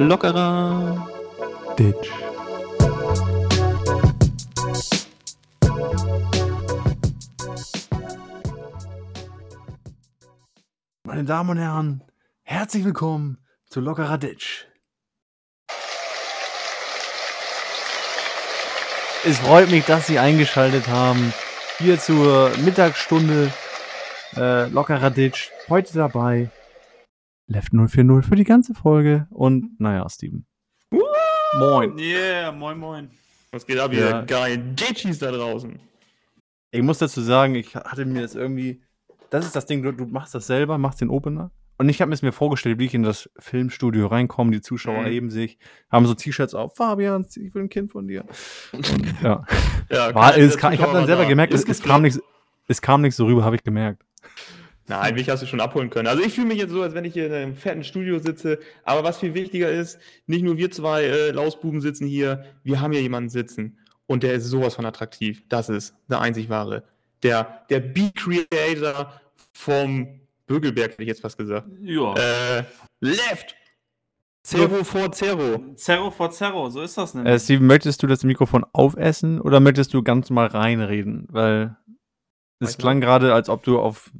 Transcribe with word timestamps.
Lockerer 0.00 1.08
Ditch. 1.78 2.10
Meine 11.04 11.24
Damen 11.24 11.50
und 11.50 11.58
Herren, 11.58 12.04
herzlich 12.42 12.84
willkommen 12.84 13.38
zu 13.66 13.80
Lockerer 13.80 14.18
Ditch. 14.18 14.57
Es 19.24 19.38
freut 19.38 19.70
mich, 19.70 19.84
dass 19.84 20.06
Sie 20.06 20.18
eingeschaltet 20.18 20.88
haben. 20.88 21.32
Hier 21.78 21.98
zur 21.98 22.50
Mittagsstunde 22.64 23.52
äh, 24.36 24.68
Lockerer 24.68 25.10
Ditch. 25.10 25.50
Heute 25.68 25.92
dabei 25.94 26.50
Left 27.46 27.72
040 27.72 28.26
für 28.28 28.36
die 28.36 28.44
ganze 28.44 28.74
Folge. 28.74 29.26
Und 29.30 29.78
naja, 29.80 30.06
Steven. 30.08 30.46
Moin. 31.58 31.98
Yeah, 31.98 32.52
moin 32.52 32.78
moin. 32.78 33.10
Was 33.52 33.66
geht 33.66 33.78
ab, 33.78 33.92
Ja. 33.92 34.20
ihr 34.20 34.26
geilen 34.26 34.76
Ditchies 34.76 35.18
da 35.18 35.30
draußen? 35.30 35.78
Ich 36.70 36.82
muss 36.82 36.98
dazu 36.98 37.22
sagen, 37.22 37.54
ich 37.54 37.74
hatte 37.74 38.04
mir 38.04 38.22
das 38.22 38.34
irgendwie. 38.34 38.82
Das 39.30 39.44
ist 39.46 39.56
das 39.56 39.66
Ding, 39.66 39.82
du, 39.82 39.92
du 39.92 40.06
machst 40.06 40.34
das 40.34 40.46
selber, 40.46 40.76
machst 40.78 41.00
den 41.00 41.08
Opener. 41.10 41.50
Und 41.78 41.88
ich 41.88 42.00
habe 42.00 42.10
mir 42.10 42.18
mir 42.20 42.32
vorgestellt, 42.32 42.78
wie 42.80 42.86
ich 42.86 42.94
in 42.94 43.04
das 43.04 43.30
Filmstudio 43.38 44.08
reinkomme. 44.08 44.50
Die 44.50 44.60
Zuschauer 44.60 44.98
Mhm. 45.00 45.04
erheben 45.06 45.30
sich, 45.30 45.58
haben 45.90 46.06
so 46.06 46.14
T-Shirts 46.14 46.54
auf. 46.54 46.74
Fabian, 46.76 47.24
ich 47.36 47.54
will 47.54 47.62
ein 47.62 47.68
Kind 47.68 47.92
von 47.92 48.08
dir. 48.08 48.24
Und, 48.72 48.86
ja. 49.22 49.44
Ja, 49.90 50.14
War, 50.14 50.36
es, 50.36 50.58
kam, 50.58 50.72
ich 50.72 50.82
habe 50.82 50.92
dann 50.92 51.06
selber 51.06 51.22
da. 51.22 51.28
gemerkt, 51.28 51.54
es, 51.54 51.64
es, 51.64 51.80
kam 51.80 52.02
nicht, 52.02 52.18
es 52.66 52.82
kam 52.82 53.00
nicht 53.00 53.14
so 53.14 53.26
rüber, 53.26 53.44
habe 53.44 53.56
ich 53.56 53.62
gemerkt. 53.62 54.02
Nein, 54.88 55.14
mich 55.14 55.28
hast 55.28 55.42
du 55.42 55.46
schon 55.46 55.60
abholen 55.60 55.90
können. 55.90 56.08
Also 56.08 56.22
ich 56.22 56.34
fühle 56.34 56.48
mich 56.48 56.58
jetzt 56.58 56.70
so, 56.70 56.82
als 56.82 56.94
wenn 56.94 57.04
ich 57.04 57.12
hier 57.12 57.26
in 57.26 57.32
einem 57.32 57.54
fetten 57.56 57.84
Studio 57.84 58.18
sitze. 58.18 58.58
Aber 58.84 59.04
was 59.04 59.18
viel 59.18 59.34
wichtiger 59.34 59.70
ist, 59.70 59.98
nicht 60.26 60.42
nur 60.42 60.56
wir 60.56 60.70
zwei 60.70 61.04
äh, 61.04 61.30
Lausbuben 61.30 61.80
sitzen 61.80 62.06
hier, 62.08 62.44
wir 62.64 62.80
haben 62.80 62.92
hier 62.92 63.02
jemanden 63.02 63.28
sitzen. 63.28 63.78
Und 64.06 64.22
der 64.22 64.32
ist 64.34 64.44
sowas 64.46 64.74
von 64.74 64.86
attraktiv. 64.86 65.42
Das 65.50 65.68
ist 65.68 65.94
der 66.08 66.20
einzig 66.22 66.48
wahre. 66.48 66.84
Der, 67.22 67.66
der 67.68 67.80
Beat-Creator 67.80 69.12
vom 69.52 70.20
Bögelberg, 70.48 70.92
hätte 70.92 71.02
ich 71.02 71.08
jetzt 71.08 71.20
fast 71.20 71.38
gesagt. 71.38 71.68
Ja. 71.80 72.14
Äh, 72.14 72.64
Left! 73.00 73.54
Zero 74.42 74.82
vor 74.82 75.12
Zero. 75.12 75.74
Zerro 75.76 76.10
vor 76.10 76.30
Zerro, 76.30 76.70
so 76.70 76.80
ist 76.80 76.96
das 76.96 77.14
nämlich. 77.14 77.34
Äh, 77.34 77.38
Steven, 77.38 77.66
möchtest 77.66 78.02
du 78.02 78.06
das 78.06 78.24
Mikrofon 78.24 78.64
aufessen 78.72 79.42
oder 79.42 79.60
möchtest 79.60 79.92
du 79.92 80.02
ganz 80.02 80.30
mal 80.30 80.46
reinreden? 80.46 81.26
Weil 81.30 81.76
es 82.58 82.78
klang 82.78 83.02
gerade, 83.02 83.34
als 83.34 83.50
ob 83.50 83.62
du 83.62 83.78
auf 83.78 84.10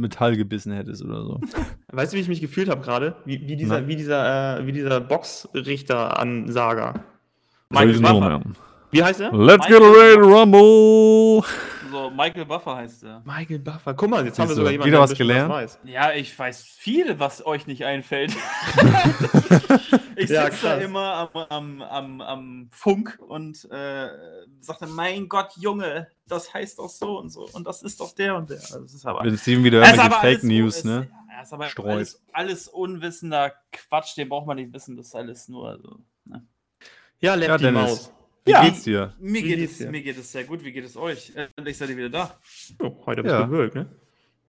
Metall 0.00 0.36
gebissen 0.36 0.72
hättest 0.72 1.04
oder 1.04 1.22
so. 1.22 1.40
Weißt 1.92 2.12
du, 2.12 2.16
wie 2.16 2.22
ich 2.22 2.28
mich 2.28 2.40
gefühlt 2.40 2.70
habe 2.70 2.80
gerade? 2.80 3.16
Wie, 3.26 3.46
wie 3.46 3.56
dieser, 3.56 3.82
Na? 3.82 3.88
wie 3.88 3.96
dieser, 3.96 4.60
äh, 4.60 4.66
wie 4.66 4.72
dieser 4.72 5.00
Boxrichter-Ansager. 5.00 7.04
Michael 7.68 8.00
Buffer. 8.00 8.40
Wie 8.90 9.04
heißt 9.04 9.20
er? 9.20 9.34
Let's 9.34 9.66
get 9.66 9.80
Michael 9.80 9.92
ready 9.92 10.22
to 10.22 10.28
rumble! 10.28 11.44
So, 11.90 12.10
Michael 12.10 12.44
Buffer 12.44 12.76
heißt 12.76 13.02
er. 13.04 13.22
Michael 13.24 13.58
Buffer. 13.60 13.94
Guck 13.94 14.10
mal, 14.10 14.24
jetzt 14.24 14.38
haben 14.38 14.44
wir 14.44 14.48
Siehst 14.48 14.56
sogar 14.56 14.72
jemanden, 14.72 14.88
wieder 14.92 14.98
der 15.00 15.10
was 15.10 15.16
gelernt? 15.18 15.50
weiß. 15.50 15.78
Ja, 15.84 16.12
ich 16.12 16.36
weiß 16.38 16.62
viel, 16.62 17.18
was 17.18 17.44
euch 17.46 17.66
nicht 17.66 17.84
einfällt. 17.84 18.32
ich 20.16 20.30
Ja, 20.30 20.44
sitze 20.50 20.66
da 20.66 20.76
immer 20.78 21.30
am, 21.34 21.46
am, 21.48 21.82
am, 21.82 22.20
am 22.20 22.68
Funk 22.72 23.18
und 23.26 23.64
äh, 23.70 24.08
sage 24.60 24.78
dann, 24.80 24.92
mein 24.92 25.28
Gott, 25.28 25.52
Junge, 25.56 26.08
das 26.26 26.52
heißt 26.52 26.78
doch 26.78 26.88
so 26.90 27.18
und 27.18 27.30
so 27.30 27.48
und 27.52 27.66
das 27.66 27.82
ist 27.82 28.00
doch 28.00 28.14
der 28.14 28.36
und 28.36 28.50
der. 28.50 28.56
Also, 28.58 28.80
das 28.80 28.94
ist 28.94 29.06
aber, 29.06 29.24
Wenn 29.24 29.36
Steven 29.38 29.64
wieder 29.64 29.80
Das 29.80 29.90
ist 29.90 29.94
irgendwelche 29.96 30.14
aber 30.16 30.20
Fake 30.22 30.38
alles- 30.38 30.42
News, 30.44 30.76
ist, 30.78 30.84
ne? 30.84 31.08
Ja, 31.30 31.42
ist 31.42 31.52
aber 31.52 31.64
streut. 31.68 31.86
alles, 31.90 32.22
alles 32.32 32.68
unwissender 32.68 33.52
Quatsch, 33.72 34.16
den 34.16 34.28
braucht 34.28 34.46
man 34.46 34.56
nicht 34.56 34.72
wissen, 34.72 34.96
das 34.96 35.06
ist 35.06 35.14
alles 35.14 35.48
nur 35.48 35.78
so. 35.80 35.98
Ne? 36.24 36.44
Ja, 37.20 37.34
Lefty 37.34 37.50
Ja, 37.64 37.70
Dennis. 37.72 37.90
Maus. 37.90 38.12
Wie 38.44 38.50
Ja. 38.52 38.64
geht's 38.64 38.82
dir? 38.82 39.14
Mir, 39.20 39.42
geht 39.42 39.56
geht's 39.58 39.72
es, 39.72 39.78
dir? 39.78 39.90
mir 39.90 40.02
geht 40.02 40.18
es 40.18 40.32
sehr 40.32 40.44
gut, 40.44 40.64
wie 40.64 40.72
geht 40.72 40.84
es 40.84 40.96
euch? 40.96 41.32
Endlich 41.56 41.76
seid 41.76 41.90
ihr 41.90 41.96
wieder 41.96 42.10
da. 42.10 42.38
Oh, 42.82 42.96
heute 43.06 43.22
bist 43.22 43.32
Ja. 43.34 43.44
du 43.46 43.56
ne? 43.56 43.86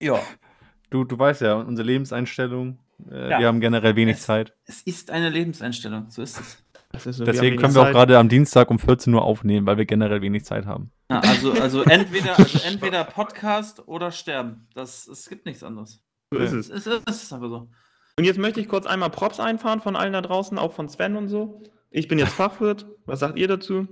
Ja. 0.00 0.20
Du, 0.90 1.04
du 1.04 1.18
weißt 1.18 1.40
ja, 1.42 1.54
unsere 1.54 1.86
Lebenseinstellung, 1.86 2.78
äh, 3.10 3.30
Ja. 3.30 3.38
wir 3.40 3.46
haben 3.46 3.60
generell 3.60 3.96
wenig 3.96 4.16
Es- 4.16 4.22
Zeit. 4.24 4.54
Es 4.64 4.82
ist 4.82 5.10
eine 5.10 5.30
Lebenseinstellung, 5.30 6.10
so 6.10 6.22
ist 6.22 6.38
es. 6.40 6.64
Das 6.90 7.06
ist 7.06 7.16
so, 7.18 7.24
Deswegen 7.24 7.56
haben 7.56 7.62
können 7.62 7.74
wir 7.74 7.82
auch 7.82 7.90
gerade 7.92 8.16
am 8.18 8.28
Dienstag 8.30 8.70
um 8.70 8.78
14 8.78 9.12
Uhr 9.12 9.22
aufnehmen, 9.22 9.66
weil 9.66 9.76
wir 9.76 9.84
generell 9.84 10.22
wenig 10.22 10.44
Zeit 10.44 10.64
haben. 10.64 10.90
Ja, 11.10 11.20
also, 11.20 11.52
also, 11.52 11.82
entweder, 11.84 12.38
also 12.38 12.58
entweder 12.66 13.04
Podcast 13.04 13.86
oder 13.86 14.10
sterben. 14.10 14.66
Das, 14.74 15.06
es 15.06 15.28
gibt 15.28 15.44
nichts 15.44 15.62
anderes. 15.62 16.02
So 16.30 16.38
ist 16.38 16.52
Es 16.52 16.68
es. 16.70 16.86
ist, 16.86 17.02
es 17.06 17.22
ist 17.24 17.32
einfach 17.32 17.48
so. 17.48 17.68
Und 18.16 18.24
jetzt 18.24 18.38
möchte 18.38 18.60
ich 18.60 18.68
kurz 18.68 18.86
einmal 18.86 19.10
Props 19.10 19.38
einfahren 19.38 19.80
von 19.80 19.96
allen 19.96 20.14
da 20.14 20.22
draußen, 20.22 20.58
auch 20.58 20.72
von 20.72 20.88
Sven 20.88 21.16
und 21.16 21.28
so. 21.28 21.62
Ich 21.90 22.08
bin 22.08 22.18
jetzt 22.18 22.32
Fachwirt. 22.32 22.86
Was 23.06 23.20
sagt 23.20 23.38
ihr 23.38 23.48
dazu? 23.48 23.88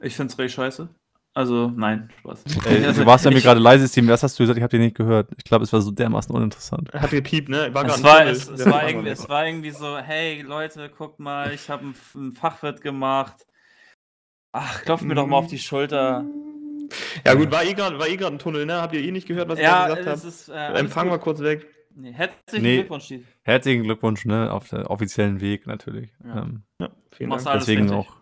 Ich 0.00 0.16
find's 0.16 0.38
richtig 0.38 0.54
scheiße. 0.54 0.88
Also, 1.32 1.68
nein, 1.68 2.10
Spaß. 2.20 2.44
Ey, 2.66 2.84
Also, 2.84 3.02
du 3.02 3.06
warst 3.06 3.24
ja 3.24 3.30
mir 3.30 3.40
gerade 3.40 3.60
leise, 3.60 3.86
Steven. 3.86 4.08
Was 4.08 4.22
hast 4.22 4.38
du 4.38 4.42
gesagt? 4.42 4.56
Ich 4.56 4.62
habe 4.62 4.76
dir 4.76 4.82
nicht 4.82 4.96
gehört. 4.96 5.28
Ich 5.36 5.44
glaube, 5.44 5.64
es 5.64 5.72
war 5.72 5.80
so 5.80 5.90
dermaßen 5.90 6.34
uninteressant. 6.34 6.92
Hat 6.92 7.10
gepiept, 7.10 7.48
ne? 7.48 7.72
War 7.72 7.84
Es 7.86 8.02
war, 8.02 8.26
es, 8.26 8.48
es, 8.48 8.66
war 8.66 8.88
irgendwie, 8.88 9.10
es 9.10 9.28
war 9.28 9.46
irgendwie 9.46 9.70
so, 9.70 9.98
hey 9.98 10.42
Leute, 10.42 10.88
guckt 10.88 11.20
mal, 11.20 11.52
ich 11.52 11.70
habe 11.70 11.94
einen, 12.14 12.32
Fachwirt 12.32 12.80
gemacht. 12.80 13.46
Ach, 14.52 14.82
klopft 14.82 15.04
mir 15.04 15.14
doch 15.14 15.28
mal 15.28 15.36
auf 15.36 15.46
die 15.46 15.58
Schulter. 15.58 16.24
Ja 17.24 17.34
gut, 17.34 17.52
war 17.52 17.64
eh 17.64 17.74
gerade 17.74 17.98
war 18.00 18.08
eh 18.08 18.18
ein 18.24 18.38
Tunnel, 18.40 18.66
ne? 18.66 18.82
Habt 18.82 18.94
ihr 18.94 19.00
eh 19.00 19.12
nicht 19.12 19.28
gehört, 19.28 19.48
was 19.48 19.60
Ja, 19.60 19.88
ich 19.96 20.04
da 20.04 20.12
es 20.14 20.22
gesagt. 20.22 20.48
Äh, 20.48 20.52
habe? 20.52 20.66
alles 20.66 20.80
Empfang 20.80 21.06
mal 21.08 21.16
gut. 21.16 21.22
kurz 21.24 21.40
weg. 21.40 21.66
Nee, 21.94 22.12
herzlichen 22.12 22.62
Nee. 22.62 22.76
Glückwunsch, 22.78 23.04
Steve. 23.04 23.24
Herzlichen 23.42 23.82
Glückwunsch, 23.82 24.24
ne? 24.24 24.52
Auf 24.52 24.68
der 24.68 24.90
offiziellen 24.90 25.40
Weg 25.40 25.66
natürlich. 25.66 26.10
Ja. 26.24 26.42
Ähm, 26.42 26.62
Ja, 26.78 26.90
vielen 27.10 27.30
Dank. 27.30 27.46
alles 27.46 27.64
deswegen 27.66 27.82
richtig. 27.90 27.98
auch. 27.98 28.16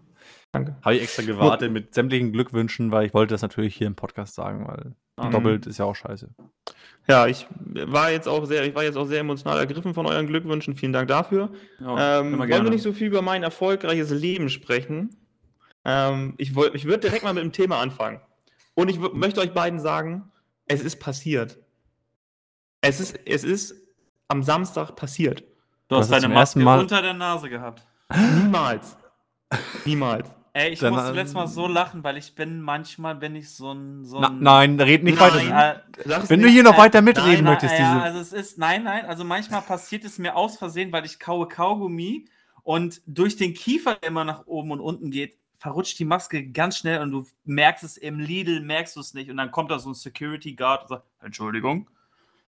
Danke. 0.53 0.77
Habe 0.83 0.97
ich 0.97 1.03
extra 1.03 1.23
gewartet 1.23 1.71
mit 1.71 1.95
sämtlichen 1.95 2.33
Glückwünschen, 2.33 2.91
weil 2.91 3.07
ich 3.07 3.13
wollte 3.15 3.35
das 3.35 3.43
natürlich 3.43 3.77
hier 3.77 3.87
im 3.87 3.95
Podcast 3.95 4.35
sagen, 4.35 4.67
weil 4.67 4.95
Ah. 5.17 5.31
doppelt 5.31 5.67
ist 5.67 5.79
ja 5.79 5.85
auch 5.85 5.95
scheiße. 5.97 6.31
Ja, 7.09 7.27
ich 7.27 7.47
war 7.87 8.11
jetzt 8.11 8.29
auch 8.29 8.45
sehr, 8.47 8.65
ich 8.65 8.75
war 8.75 8.85
jetzt 8.85 8.97
auch 8.97 9.07
sehr 9.07 9.21
emotional 9.21 9.59
ergriffen 9.59 9.93
von 9.95 10.07
euren 10.07 10.27
Glückwünschen. 10.27 10.75
Vielen 10.75 10.93
Dank 10.93 11.09
dafür. 11.09 11.51
Ja, 11.81 12.21
ähm, 12.21 12.39
wollen 12.39 12.49
gerne. 12.49 12.65
wir 12.65 12.71
nicht 12.71 12.83
so 12.83 12.93
viel 12.93 13.09
über 13.09 13.21
mein 13.23 13.43
erfolgreiches 13.43 14.11
Leben 14.11 14.49
sprechen? 14.49 15.17
Ähm, 15.85 16.35
ich 16.39 16.55
wollt- 16.55 16.75
ich 16.75 16.85
würde 16.85 17.01
direkt 17.01 17.25
mal 17.25 17.35
mit 17.35 17.43
dem 17.43 17.53
Thema 17.53 17.81
anfangen. 17.81 18.21
Und 18.75 18.89
ich 18.91 18.99
möchte 18.99 19.41
euch 19.41 19.53
beiden 19.53 19.81
sagen, 19.81 20.31
es 20.67 20.83
ist 20.83 21.01
passiert. 21.01 21.59
Es 22.81 23.01
ist, 23.01 23.19
es 23.27 23.45
ist 23.45 23.75
am 24.29 24.43
Samstag 24.43 24.95
passiert. 24.95 25.43
Du 25.89 25.97
hast 25.97 26.11
deine 26.11 26.29
Maske 26.29 26.59
Mal- 26.61 26.81
unter 26.81 27.03
der 27.03 27.15
Nase 27.15 27.49
gehabt. 27.49 27.83
Niemals. 28.37 28.97
Niemals. 29.85 30.31
Ey, 30.53 30.71
ich 30.73 30.81
Dann, 30.81 30.93
muss 30.95 31.09
ähm, 31.09 31.15
letztes 31.15 31.35
Mal 31.35 31.47
so 31.47 31.67
lachen, 31.67 32.03
weil 32.03 32.17
ich 32.17 32.35
bin 32.35 32.61
manchmal 32.61 33.15
bin 33.15 33.37
ich 33.37 33.51
so 33.51 33.73
ein 33.73 34.05
so 34.05 34.19
Na, 34.21 34.29
ein 34.29 34.41
nein, 34.41 34.81
red 34.81 35.05
nicht 35.05 35.19
Nein. 35.21 35.33
weiter. 35.51 35.83
Äh, 36.05 36.29
Wenn 36.29 36.43
du 36.43 36.49
hier 36.49 36.63
noch 36.63 36.75
Äh, 36.75 36.79
weiter 36.79 37.01
mitreden 37.03 37.45
nein, 37.45 37.45
möchtest, 37.45 37.75
nein, 37.75 37.83
ja, 37.83 37.95
diese. 37.95 38.05
also 38.05 38.19
es 38.21 38.33
ist 38.33 38.59
nein, 38.59 38.83
nein, 38.83 39.07
also 39.07 39.25
manchmal 39.25 39.63
passiert 39.63 40.05
es 40.05 40.19
mir 40.19 40.35
aus 40.37 40.57
Versehen, 40.57 40.91
weil 40.91 41.05
ich 41.05 41.21
kaue 41.21 41.47
Kaugummi 41.47 42.29
und 42.65 43.01
durch 43.07 43.37
den 43.37 43.55
Kiefer, 43.55 43.95
der 43.97 44.09
immer 44.09 44.25
nach 44.25 44.47
oben 44.47 44.73
und 44.73 44.81
unten 44.81 45.11
geht, 45.11 45.37
verrutscht 45.59 45.99
die 45.99 46.05
Maske 46.05 46.51
ganz 46.51 46.79
schnell 46.79 47.01
und 47.03 47.13
du 47.13 47.27
merkst 47.45 47.85
es 47.85 47.97
im 47.97 48.19
Lidl, 48.19 48.61
merkst 48.61 48.97
du 48.97 49.01
es 49.01 49.15
nicht 49.15 49.31
und 49.31 49.37
dann 49.37 49.51
kommt 49.53 49.71
da 49.71 49.79
so 49.79 49.91
ein 49.91 49.95
Security 49.95 50.55
Guard 50.55 50.83
und 50.83 50.89
sagt, 50.89 51.05
Entschuldigung, 51.23 51.89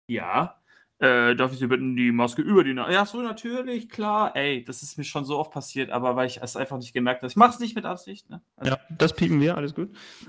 ja, 0.09 0.57
äh, 1.01 1.35
darf 1.35 1.53
ich 1.53 1.59
Sie 1.59 1.67
bitten, 1.67 1.97
die 1.97 2.13
Maske 2.13 2.41
über 2.41 2.63
die 2.65 2.73
Nase? 2.73 2.93
Ja, 2.93 3.05
so 3.05 3.21
natürlich, 3.21 3.89
klar. 3.91 4.35
Ey, 4.37 4.65
das 4.65 4.83
ist 4.83 4.97
mir 4.97 5.05
schon 5.05 5.25
so 5.25 5.39
oft 5.39 5.51
passiert, 5.53 5.91
aber 5.91 6.15
weil 6.17 6.29
ich 6.29 6.41
es 6.43 6.57
einfach 6.57 6.79
nicht 6.79 6.93
gemerkt 6.95 7.23
habe. 7.23 7.27
Ich 7.31 7.37
mache 7.37 7.51
es 7.51 7.59
nicht 7.59 7.75
mit 7.75 7.85
Absicht. 7.85 8.31
Ne? 8.31 8.41
Also, 8.57 8.73
Ja, 8.73 8.79
das 8.97 9.13
piepen 9.15 9.41
wir, 9.41 9.57
alles 9.57 9.75
gut. 9.75 9.91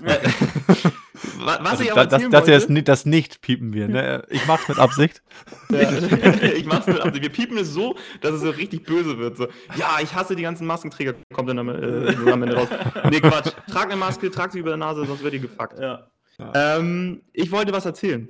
Wa- 1.38 1.58
Was 1.60 1.70
Also, 1.72 1.84
ich 1.84 1.92
aber 1.92 2.04
das, 2.04 2.12
erzählen 2.14 2.30
das, 2.32 2.44
hier 2.44 2.56
ist 2.56 2.62
wollte- 2.64 2.72
ni- 2.74 2.82
das 2.84 3.06
nicht 3.06 3.40
piepen 3.40 3.72
wir. 3.72 3.88
Ne? 3.88 4.24
Ich 4.28 4.46
mach's 4.46 4.68
mit 4.68 4.78
Absicht. 4.78 5.22
Ja, 5.70 5.90
ich 6.42 6.64
mach's 6.66 6.86
mit 6.86 7.00
Absicht. 7.00 7.22
Wir 7.22 7.32
piepen 7.32 7.58
es 7.58 7.72
so, 7.72 7.96
dass 8.20 8.32
es 8.34 8.40
so 8.42 8.50
richtig 8.50 8.84
böse 8.84 9.18
wird. 9.18 9.36
So, 9.36 9.46
ja, 9.76 9.98
ich 10.02 10.14
hasse 10.14 10.36
die 10.36 10.42
ganzen 10.42 10.66
Maskenträger. 10.66 11.14
Kommt 11.32 11.48
dann 11.48 11.58
am, 11.58 11.68
äh, 11.68 12.30
am 12.30 12.42
Ende 12.42 12.54
raus. 12.56 12.68
Nee, 13.10 13.20
Quatsch. 13.20 13.52
Trag 13.70 13.84
eine 13.86 13.96
Maske, 13.96 14.30
trag 14.30 14.52
sie 14.52 14.58
über 14.58 14.70
der 14.70 14.76
Nase, 14.78 15.04
sonst 15.06 15.22
wird 15.22 15.34
die 15.34 15.40
gefuckt. 15.40 15.78
ja. 15.78 16.08
Ähm, 16.54 17.22
ich 17.32 17.50
wollte 17.50 17.72
was 17.72 17.86
erzählen. 17.86 18.28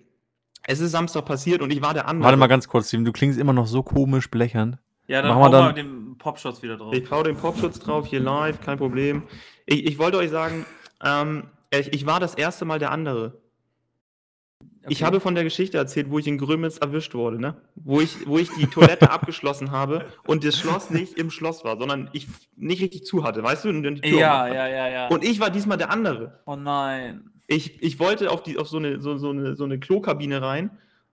Es 0.68 0.80
ist 0.80 0.90
Samstag 0.90 1.24
passiert 1.24 1.62
und 1.62 1.72
ich 1.72 1.80
war 1.80 1.94
der 1.94 2.08
andere. 2.08 2.24
Warte 2.24 2.36
mal 2.38 2.46
ganz 2.48 2.66
kurz, 2.68 2.88
Steven. 2.88 3.04
Du 3.04 3.12
klingst 3.12 3.38
immer 3.38 3.52
noch 3.52 3.66
so 3.66 3.82
komisch 3.82 4.30
blechern. 4.30 4.78
Ja, 5.06 5.22
dann 5.22 5.30
Machen 5.38 5.52
wir 5.52 5.62
dann- 5.62 5.74
den 5.76 6.18
Popshots 6.18 6.62
wieder 6.62 6.76
drauf. 6.76 6.92
Ich 6.92 7.08
hau 7.10 7.22
den 7.22 7.36
Popschutz 7.36 7.78
drauf, 7.78 8.06
hier 8.06 8.18
live, 8.20 8.60
kein 8.60 8.76
Problem. 8.76 9.22
Ich, 9.66 9.86
ich 9.86 9.98
wollte 9.98 10.18
euch 10.18 10.30
sagen, 10.30 10.66
ähm, 11.04 11.44
ich, 11.70 11.92
ich 11.92 12.06
war 12.06 12.18
das 12.18 12.34
erste 12.34 12.64
Mal 12.64 12.80
der 12.80 12.90
andere. 12.90 13.38
Ich 14.88 14.98
Okay. 14.98 15.04
habe 15.04 15.20
von 15.20 15.34
der 15.34 15.42
Geschichte 15.44 15.78
erzählt, 15.78 16.10
wo 16.10 16.18
ich 16.18 16.26
in 16.28 16.38
Grömitz 16.38 16.78
erwischt 16.78 17.14
wurde, 17.14 17.40
ne? 17.40 17.56
Wo 17.74 18.00
ich, 18.00 18.26
wo 18.26 18.38
ich 18.38 18.50
die 18.54 18.66
Toilette 18.66 19.10
abgeschlossen 19.10 19.70
habe 19.72 20.06
und 20.26 20.44
das 20.44 20.58
Schloss 20.58 20.90
nicht 20.90 21.18
im 21.18 21.30
Schloss 21.30 21.64
war, 21.64 21.76
sondern 21.78 22.08
ich 22.12 22.28
nicht 22.56 22.82
richtig 22.82 23.04
zu 23.04 23.24
hatte, 23.24 23.42
weißt 23.42 23.64
du? 23.64 23.68
Und 23.68 23.82
dann 23.82 23.96
die 23.96 24.00
Tür 24.02 24.18
Ja, 24.18 24.46
ja, 24.48 24.66
ja, 24.68 24.88
ja. 24.88 25.08
Und 25.08 25.24
ich 25.24 25.38
war 25.40 25.50
diesmal 25.50 25.76
der 25.78 25.90
andere. 25.90 26.40
oh 26.46 26.56
nein. 26.56 27.30
Ich, 27.48 27.82
ich 27.82 27.98
wollte 28.00 28.30
auf, 28.30 28.42
die, 28.42 28.58
auf 28.58 28.68
so, 28.68 28.78
eine, 28.78 29.00
so, 29.00 29.16
so, 29.18 29.30
eine, 29.30 29.54
so 29.56 29.64
eine 29.64 29.78
Klokabine 29.78 30.42
rein. 30.42 30.70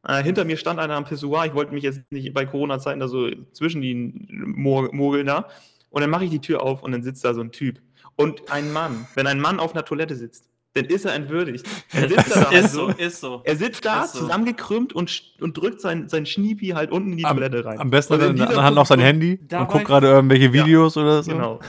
Äh, 0.07 0.23
hinter 0.23 0.45
mir 0.45 0.57
stand 0.57 0.79
einer 0.79 0.95
am 0.95 1.05
Pissoir. 1.05 1.45
Ich 1.45 1.53
wollte 1.53 1.73
mich 1.73 1.83
jetzt 1.83 2.11
nicht 2.11 2.33
bei 2.33 2.45
Corona-Zeiten 2.45 2.99
da 2.99 3.07
so 3.07 3.29
zwischen 3.53 3.81
die 3.81 3.93
Mo- 4.29 4.89
mogeln 4.91 5.27
da. 5.27 5.47
Und 5.89 6.01
dann 6.01 6.09
mache 6.09 6.25
ich 6.25 6.31
die 6.31 6.39
Tür 6.41 6.61
auf 6.63 6.81
und 6.83 6.91
dann 6.91 7.03
sitzt 7.03 7.23
da 7.23 7.33
so 7.33 7.41
ein 7.41 7.51
Typ. 7.51 7.79
Und 8.15 8.51
ein 8.51 8.73
Mann, 8.73 9.07
wenn 9.15 9.27
ein 9.27 9.39
Mann 9.39 9.59
auf 9.59 9.73
einer 9.73 9.85
Toilette 9.85 10.15
sitzt, 10.15 10.45
dann 10.73 10.85
ist 10.85 11.05
er 11.05 11.13
entwürdigt. 11.13 11.65
Dann 11.93 12.09
sitzt 12.09 12.35
er 12.35 12.41
da 12.45 12.49
Ist 12.51 12.73
so, 12.73 12.87
ist 12.87 13.21
so. 13.21 13.41
Er 13.43 13.55
sitzt 13.55 13.85
da, 13.85 14.07
so. 14.07 14.19
zusammengekrümmt 14.19 14.91
und, 14.93 15.35
und 15.39 15.55
drückt 15.55 15.79
sein, 15.81 16.09
sein 16.09 16.25
Schniepi 16.25 16.69
halt 16.69 16.91
unten 16.91 17.11
in 17.11 17.17
die 17.19 17.25
Am, 17.25 17.37
Toilette 17.37 17.63
rein. 17.63 17.79
am 17.79 17.91
besten 17.91 18.15
hat 18.15 18.21
er 18.21 18.29
in 18.31 18.35
der 18.37 18.63
Hand 18.63 18.75
noch 18.75 18.87
sein 18.87 18.99
Handy 18.99 19.39
und 19.51 19.67
guckt 19.67 19.85
gerade 19.85 20.07
irgendwelche 20.07 20.45
Ja, 20.45 20.53
Videos 20.53 20.97
oder 20.97 21.21
so. 21.21 21.31
Genau. 21.31 21.59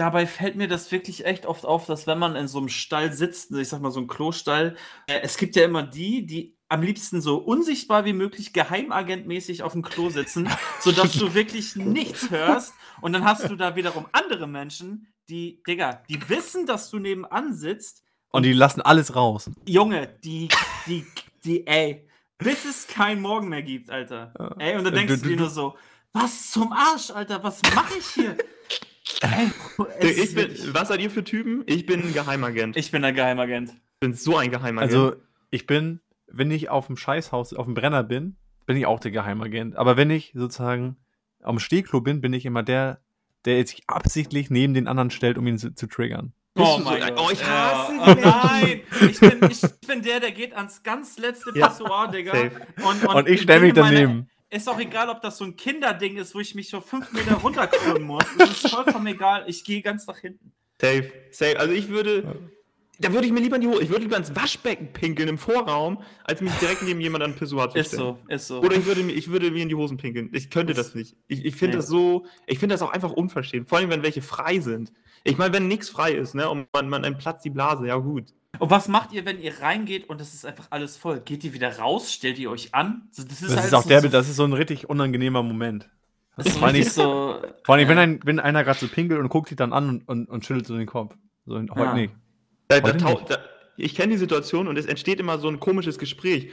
Dabei 0.00 0.26
fällt 0.26 0.56
mir 0.56 0.66
das 0.66 0.90
wirklich 0.92 1.26
echt 1.26 1.44
oft 1.44 1.66
auf, 1.66 1.84
dass 1.84 2.06
wenn 2.06 2.18
man 2.18 2.34
in 2.34 2.48
so 2.48 2.56
einem 2.56 2.70
Stall 2.70 3.12
sitzt, 3.12 3.50
ich 3.52 3.68
sag 3.68 3.82
mal 3.82 3.90
so 3.90 4.00
ein 4.00 4.06
Klostall, 4.06 4.74
äh, 5.06 5.20
es 5.22 5.36
gibt 5.36 5.56
ja 5.56 5.64
immer 5.66 5.82
die, 5.82 6.24
die 6.24 6.56
am 6.70 6.80
liebsten 6.82 7.20
so 7.20 7.36
unsichtbar 7.36 8.06
wie 8.06 8.14
möglich 8.14 8.54
geheimagentmäßig 8.54 9.62
auf 9.62 9.72
dem 9.72 9.82
Klo 9.82 10.08
sitzen, 10.08 10.48
sodass 10.80 11.12
du 11.12 11.34
wirklich 11.34 11.76
nichts 11.76 12.30
hörst. 12.30 12.72
Und 13.02 13.12
dann 13.12 13.24
hast 13.26 13.46
du 13.50 13.56
da 13.56 13.76
wiederum 13.76 14.06
andere 14.12 14.46
Menschen, 14.46 15.06
die, 15.28 15.62
Digga, 15.66 16.02
die 16.08 16.26
wissen, 16.30 16.64
dass 16.64 16.88
du 16.90 16.98
nebenan 16.98 17.52
sitzt. 17.52 18.02
Und 18.30 18.44
die 18.44 18.54
lassen 18.54 18.80
alles 18.80 19.14
raus. 19.14 19.50
Junge, 19.66 20.06
die, 20.24 20.48
die, 20.86 21.04
die, 21.44 21.66
ey, 21.66 22.08
bis 22.38 22.64
es 22.64 22.86
kein 22.86 23.20
Morgen 23.20 23.50
mehr 23.50 23.62
gibt, 23.62 23.90
Alter. 23.90 24.32
Ey, 24.58 24.78
und 24.78 24.84
dann 24.84 24.94
Du- 24.94 24.98
denkst 24.98 25.20
du, 25.20 25.28
dir 25.28 25.36
nur 25.36 25.50
so, 25.50 25.76
was 26.14 26.52
zum 26.52 26.72
Arsch, 26.72 27.10
Alter, 27.10 27.42
was 27.44 27.60
mache 27.74 27.98
ich 27.98 28.06
hier? 28.06 28.34
Ich 30.00 30.34
bin, 30.34 30.48
was 30.74 30.88
seid 30.88 31.00
ihr 31.00 31.10
für 31.10 31.24
Typen? 31.24 31.62
Ich 31.66 31.86
bin 31.86 32.02
ein 32.02 32.12
Geheimagent. 32.14 32.76
Ich 32.76 32.86
ich 32.86 32.92
bin 32.92 33.04
ein 33.04 33.14
Geheimagent. 33.14 33.72
bin 34.00 34.14
so 34.14 34.36
ein 34.36 34.50
Geheimagent. 34.50 34.92
Also, 34.92 35.14
ich 35.50 35.66
bin, 35.66 36.00
wenn 36.26 36.50
ich 36.50 36.68
auf 36.70 36.86
dem 36.86 36.96
Scheißhaus, 36.96 37.52
auf 37.54 37.66
dem 37.66 37.74
Brenner 37.74 38.02
bin, 38.02 38.36
bin 38.66 38.76
ich 38.76 38.86
auch 38.86 39.00
der 39.00 39.10
Geheimagent. 39.10 39.76
Aber 39.76 39.96
wenn 39.96 40.10
ich 40.10 40.32
sozusagen 40.34 40.96
am 41.42 41.58
Stehklo 41.58 42.00
bin, 42.00 42.20
bin 42.20 42.32
ich 42.32 42.46
immer 42.46 42.62
der, 42.62 43.00
der 43.44 43.58
jetzt 43.58 43.70
sich 43.70 43.82
absichtlich 43.86 44.50
neben 44.50 44.74
den 44.74 44.86
anderen 44.88 45.10
stellt, 45.10 45.38
um 45.38 45.46
ihn 45.46 45.58
zu, 45.58 45.74
zu 45.74 45.86
triggern. 45.86 46.32
Oh 46.56 46.78
so 46.78 46.84
mein 46.84 47.02
ein- 47.02 47.14
Gott. 47.14 47.24
oh, 47.26 47.30
ich 47.32 47.44
hasse 47.44 47.92
ja. 47.94 48.14
die 48.14 48.20
oh 48.22 48.28
nein, 48.28 48.80
ich 49.10 49.20
bin, 49.20 49.50
ich 49.50 49.60
bin 49.86 50.02
der, 50.02 50.20
der 50.20 50.32
geht 50.32 50.52
ans 50.54 50.82
ganz 50.82 51.16
letzte 51.18 51.52
Ja, 51.56 51.68
Pissoir, 51.68 52.08
Digga. 52.10 52.32
safe. 52.32 52.50
Und, 52.84 53.04
Und 53.14 53.28
ich 53.28 53.42
stell 53.42 53.60
mich 53.60 53.70
in 53.70 53.80
meine- 53.80 53.96
daneben. 53.96 54.30
Ist 54.50 54.68
auch 54.68 54.78
egal, 54.80 55.08
ob 55.08 55.20
das 55.22 55.38
so 55.38 55.44
ein 55.44 55.54
Kinderding 55.56 56.16
ist, 56.16 56.34
wo 56.34 56.40
ich 56.40 56.54
mich 56.56 56.68
so 56.68 56.80
fünf 56.80 57.12
Meter 57.12 57.34
runterkrümmen 57.36 58.02
muss. 58.02 58.24
Es 58.38 58.50
ist 58.64 58.68
vollkommen 58.70 59.06
egal. 59.06 59.44
Ich 59.46 59.62
gehe 59.64 59.80
ganz 59.80 60.06
nach 60.06 60.18
hinten. 60.18 60.52
Safe, 60.80 61.10
safe. 61.30 61.58
Also 61.60 61.72
ich 61.72 61.88
würde, 61.88 62.36
da 62.98 63.12
würde 63.12 63.26
ich 63.26 63.32
mir 63.32 63.40
lieber 63.40 63.56
in 63.56 63.62
die 63.62 63.68
Hose, 63.68 63.82
ich 63.82 63.90
würde 63.90 64.02
lieber 64.02 64.16
ins 64.16 64.34
Waschbecken 64.34 64.92
pinkeln 64.92 65.28
im 65.28 65.38
Vorraum, 65.38 66.02
als 66.24 66.40
mich 66.40 66.52
direkt 66.54 66.82
neben 66.82 67.00
jemand 67.00 67.22
an 67.22 67.36
Pissoir 67.36 67.70
zu 67.70 67.78
Ist 67.78 67.88
stellen. 67.88 68.02
so, 68.02 68.18
ist 68.28 68.46
so. 68.48 68.60
Oder 68.60 68.76
ich 68.76 68.86
würde, 68.86 69.02
mir, 69.04 69.12
ich 69.12 69.30
würde 69.30 69.50
mir 69.52 69.62
in 69.62 69.68
die 69.68 69.74
Hosen 69.76 69.98
pinkeln. 69.98 70.30
Ich 70.32 70.50
könnte 70.50 70.74
das 70.74 70.94
nicht. 70.96 71.14
Ich, 71.28 71.44
ich 71.44 71.54
finde 71.54 71.76
Nee. 71.76 71.82
das 71.82 71.86
so, 71.88 72.26
ich 72.46 72.58
finde 72.58 72.74
das 72.74 72.82
auch 72.82 72.90
einfach 72.90 73.12
unverschämt. 73.12 73.68
Vor 73.68 73.78
allem, 73.78 73.90
wenn 73.90 74.02
welche 74.02 74.22
frei 74.22 74.58
sind. 74.60 74.92
Ich 75.22 75.38
meine, 75.38 75.52
wenn 75.54 75.68
nichts 75.68 75.90
frei 75.90 76.12
ist, 76.12 76.34
ne, 76.34 76.48
und 76.50 76.66
man, 76.72 76.88
man 76.88 77.04
einem 77.04 77.18
platzt 77.18 77.44
die 77.44 77.50
Blase, 77.50 77.86
ja 77.86 77.96
gut. 77.96 78.32
Und 78.58 78.70
was 78.70 78.88
macht 78.88 79.12
ihr, 79.12 79.24
wenn 79.24 79.40
ihr 79.40 79.60
reingeht 79.60 80.08
und 80.08 80.20
es 80.20 80.34
ist 80.34 80.44
einfach 80.44 80.66
alles 80.70 80.96
voll? 80.96 81.20
Geht 81.20 81.44
ihr 81.44 81.54
wieder 81.54 81.78
raus? 81.78 82.12
Stellt 82.12 82.38
ihr 82.38 82.50
euch 82.50 82.74
an? 82.74 83.08
So, 83.12 83.22
Das 83.22 83.40
ist, 83.40 83.50
Das 83.50 83.56
halt 83.56 83.66
ist 83.66 83.74
auch 83.74 83.82
so, 83.84 83.88
der, 83.88 84.02
das 84.02 84.28
ist 84.28 84.36
so 84.36 84.44
ein 84.44 84.52
richtig 84.52 84.88
unangenehmer 84.90 85.42
Moment. 85.42 85.88
das 86.36 86.46
ist 86.46 86.52
so, 86.54 86.58
vor 86.58 86.68
allem- 86.68 86.76
richtig 86.76 86.92
so. 86.92 87.42
Vor 87.64 87.74
allem, 87.76 87.88
wenn, 87.88 87.98
ein, 87.98 88.20
wenn 88.24 88.40
einer 88.40 88.64
gerade 88.64 88.78
so 88.78 88.88
pinkelt 88.88 89.20
und 89.20 89.28
guckt 89.28 89.48
sich 89.48 89.56
dann 89.56 89.72
an 89.72 89.88
und, 89.88 90.08
und, 90.08 90.28
und 90.28 90.44
schüttelt 90.44 90.66
so 90.66 90.76
den 90.76 90.86
Kopf. 90.86 91.14
So, 91.46 91.54
heute 91.56 91.72
Ja. 91.76 91.94
nicht. 91.94 92.12
Da, 92.68 92.80
da, 92.80 92.92
da, 92.92 93.38
ich 93.76 93.94
kenne 93.94 94.12
die 94.12 94.18
Situation 94.18 94.68
und 94.68 94.76
es 94.76 94.86
entsteht 94.86 95.20
immer 95.20 95.38
so 95.38 95.48
ein 95.48 95.60
komisches 95.60 95.98
Gespräch. 95.98 96.50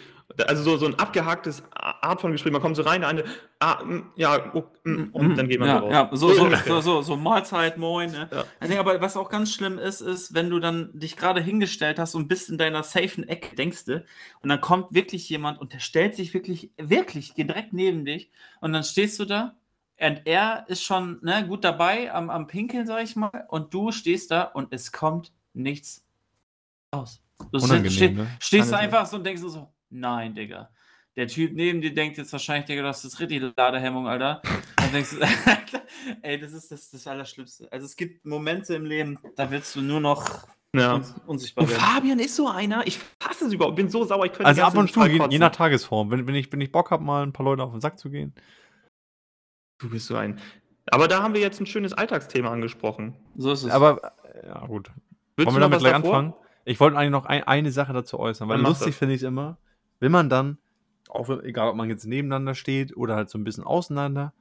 Also 0.48 0.64
so, 0.64 0.78
so 0.78 0.86
ein 0.86 0.96
abgehacktes 0.96 1.64
Art 1.74 2.22
von 2.22 2.32
Gespräch. 2.32 2.52
Man 2.52 2.62
kommt 2.62 2.76
so 2.76 2.82
rein, 2.82 3.02
der 3.02 3.10
eine, 3.10 3.24
ah, 3.60 3.84
mm, 3.84 4.12
ja, 4.16 4.54
oh, 4.54 4.64
mm, 4.84 5.10
und 5.12 5.36
dann 5.36 5.48
geht 5.48 5.60
man 5.60 5.70
ja, 5.70 5.80
so 5.80 5.86
raus. 5.86 5.94
Ja, 5.94 6.10
so, 6.12 6.34
so, 6.34 6.56
so, 6.66 6.82
so, 6.82 7.02
so 7.02 7.16
Mahlzeit, 7.16 7.78
moin. 7.78 8.12
Ne? 8.12 8.30
Ja. 8.32 8.68
Nee, 8.68 8.78
aber 8.78 9.00
was 9.02 9.18
auch 9.18 9.30
ganz 9.30 9.54
schlimm 9.54 9.78
ist, 9.78 10.02
ist, 10.02 10.34
wenn 10.34 10.50
du 10.50 10.60
dann 10.60 10.90
dich 10.94 11.16
gerade 11.16 11.42
hingestellt 11.42 12.00
hast 12.00 12.16
und 12.16 12.28
bist 12.28 12.50
in 12.50 12.58
deiner 12.58 12.84
safen 12.84 13.28
Ecke, 13.28 13.56
denkst 13.56 13.86
du, 13.86 14.06
und 14.42 14.50
dann 14.50 14.62
kommt 14.62 14.94
wirklich 14.94 15.30
jemand 15.30 15.60
und 15.60 15.74
der 15.74 15.80
stellt 15.80 16.16
sich 16.16 16.34
wirklich, 16.34 16.72
wirklich 16.78 17.34
direkt 17.34 17.74
neben 17.74 18.06
dich 18.06 18.32
und 18.62 18.74
dann 18.74 18.84
stehst 18.84 19.20
du 19.20 19.26
da 19.26 19.56
und 20.00 20.22
er 20.26 20.66
ist 20.68 20.84
schon 20.84 21.20
ne, 21.22 21.46
gut 21.48 21.64
dabei 21.64 22.14
am, 22.14 22.30
am 22.30 22.48
Pinkeln, 22.48 22.86
sag 22.86 23.04
ich 23.04 23.16
mal, 23.16 23.46
und 23.50 23.74
du 23.74 23.92
stehst 23.92 24.32
da 24.32 24.44
und 24.44 24.72
es 24.72 24.92
kommt 24.92 25.32
nichts 25.54 26.07
raus. 26.94 27.22
Du 27.52 27.60
Unangenehm, 27.60 27.90
ste 27.92 28.12
ne? 28.12 28.28
stehst 28.40 28.72
da 28.72 28.78
Keine 28.78 28.88
einfach 28.94 29.06
so 29.06 29.18
und 29.18 29.24
denkst 29.24 29.42
so, 29.42 29.72
nein, 29.90 30.34
Digga. 30.34 30.70
Der 31.16 31.28
Typ 31.28 31.54
neben 31.54 31.82
dir 31.82 31.94
denkt 31.94 32.18
jetzt 32.18 32.32
wahrscheinlich, 32.32 32.66
Digga, 32.68 32.82
du 32.84 32.88
hast 32.88 33.04
das 33.04 33.20
richtig 33.20 33.42
Ladehemmung, 33.58 34.08
Alter. 34.08 34.42
Und 34.84 34.94
denkst 34.94 35.12
du, 35.12 35.18
ey, 36.22 36.40
das 36.40 36.54
ist 36.54 36.72
das, 36.72 36.90
das 36.92 37.08
Allerschlimmste. 37.08 37.68
Also 37.72 37.86
es 37.86 37.96
gibt 37.96 38.26
Momente 38.26 38.76
im 38.76 38.86
Leben, 38.86 39.18
da 39.36 39.50
willst 39.50 39.76
du 39.76 39.82
nur 39.82 40.00
noch 40.00 40.48
Ja. 40.76 40.94
uns, 40.94 41.16
unsichtbar 41.26 41.64
Und 41.64 41.72
werden. 41.72 41.82
Fabian 41.82 42.20
ist 42.20 42.36
so 42.36 42.48
einer, 42.48 42.86
ich 42.86 43.00
hasse 43.24 43.48
es 43.48 43.54
überhaupt, 43.54 43.76
bin 43.76 43.90
so 43.90 44.04
sauer, 44.04 44.26
ich 44.26 44.32
könnte 44.32 44.46
Also 44.46 44.62
ab 44.64 44.76
und 44.76 44.92
zu, 44.92 45.04
je, 45.06 45.40
nach 45.40 45.52
Tagesform. 45.52 46.12
Wenn, 46.12 46.28
wenn, 46.28 46.36
ich, 46.36 46.52
wenn 46.52 46.62
ich 46.62 46.72
Bock 46.72 46.92
habe, 46.92 47.04
mal 47.04 47.24
ein 47.24 47.34
paar 47.34 47.46
Leute 47.46 47.64
auf 47.64 47.72
den 47.72 47.82
Sack 47.82 47.98
zu 47.98 48.10
gehen. 48.10 48.34
Du 49.80 49.90
bist 49.90 50.08
so 50.08 50.16
ein. 50.16 50.40
Aber 50.90 51.08
da 51.08 51.22
haben 51.22 51.34
wir 51.34 51.42
jetzt 51.42 51.60
ein 51.60 51.66
schönes 51.66 51.94
Alltagsthema 51.94 52.50
angesprochen. 52.52 53.16
So 53.36 53.52
ist 53.52 53.64
es. 53.64 53.72
Aber, 53.72 54.14
äh, 54.24 54.48
ja 54.48 54.66
gut. 54.66 54.90
Willst 55.36 55.48
Wollen 55.48 55.48
du 55.48 55.54
wir 55.56 55.60
damit 55.62 55.80
gleich 55.80 55.94
davor? 55.94 56.16
anfangen? 56.18 56.34
Ich 56.68 56.80
wollte 56.80 56.98
eigentlich 56.98 57.12
noch 57.12 57.26
ein, 57.26 57.44
eine 57.44 57.72
Sache 57.72 57.94
dazu 57.94 58.20
äußern, 58.20 58.50
weil 58.50 58.60
lustig 58.70 58.96
finde 58.96 59.16
ich 59.16 59.22
es 59.22 59.28
immer, 59.28 59.58
wenn 60.00 60.12
man 60.12 60.30
dann, 60.30 60.58
auch 61.10 61.30
wenn- 61.30 61.44
egal 61.44 61.70
ob 61.70 61.76
man 61.76 61.90
jetzt 61.90 62.06
nebeneinander 62.06 62.56
steht 62.56 62.96
oder 62.98 63.16
halt 63.16 63.30
so 63.30 63.38
ein 63.38 63.44
bisschen 63.46 63.64
auseinander 63.64 64.34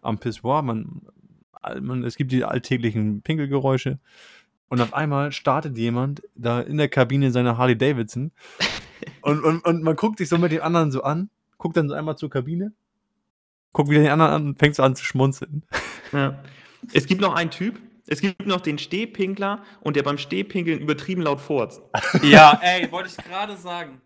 am 0.00 0.18
Pissoir, 0.18 0.62
man, 0.62 1.02
man, 1.80 2.04
es 2.04 2.16
gibt 2.16 2.30
die 2.32 2.44
alltäglichen 2.44 3.22
Pinkelgeräusche 3.22 3.98
und 4.68 4.80
auf 4.80 4.94
einmal 4.94 5.32
startet 5.32 5.76
jemand 5.76 6.22
da 6.36 6.60
in 6.60 6.78
der 6.78 6.88
Kabine 6.88 7.32
seiner 7.32 7.58
Harley 7.58 7.76
Davidson 7.76 8.30
und, 9.22 9.42
und, 9.42 9.64
und 9.64 9.82
man 9.82 9.96
guckt 9.96 10.18
sich 10.18 10.28
so 10.28 10.38
mit 10.38 10.52
den 10.52 10.60
anderen 10.60 10.92
so 10.92 11.02
an, 11.02 11.30
guckt 11.58 11.76
dann 11.76 11.88
so 11.88 11.94
einmal 11.94 12.16
zur 12.16 12.30
Kabine, 12.30 12.72
guckt 13.72 13.90
wieder 13.90 14.02
den 14.02 14.10
anderen 14.12 14.32
an 14.32 14.46
und 14.46 14.58
fängt 14.58 14.76
so 14.76 14.82
an 14.84 14.94
zu 14.94 15.04
schmunzeln. 15.04 15.64
Ja. 16.12 16.38
Es 16.92 17.06
gibt 17.06 17.20
noch 17.20 17.34
einen 17.34 17.50
Typ, 17.50 17.80
es 18.06 18.20
gibt 18.20 18.46
noch 18.46 18.60
den 18.60 18.78
Stehpinkler 18.78 19.62
und 19.80 19.96
der 19.96 20.02
beim 20.02 20.18
Stehpinkeln 20.18 20.80
übertrieben 20.80 21.22
laut 21.22 21.40
furzt. 21.40 21.82
ja, 22.22 22.58
ey, 22.62 22.90
wollte 22.90 23.10
ich 23.10 23.16
gerade 23.16 23.56
sagen. 23.56 24.00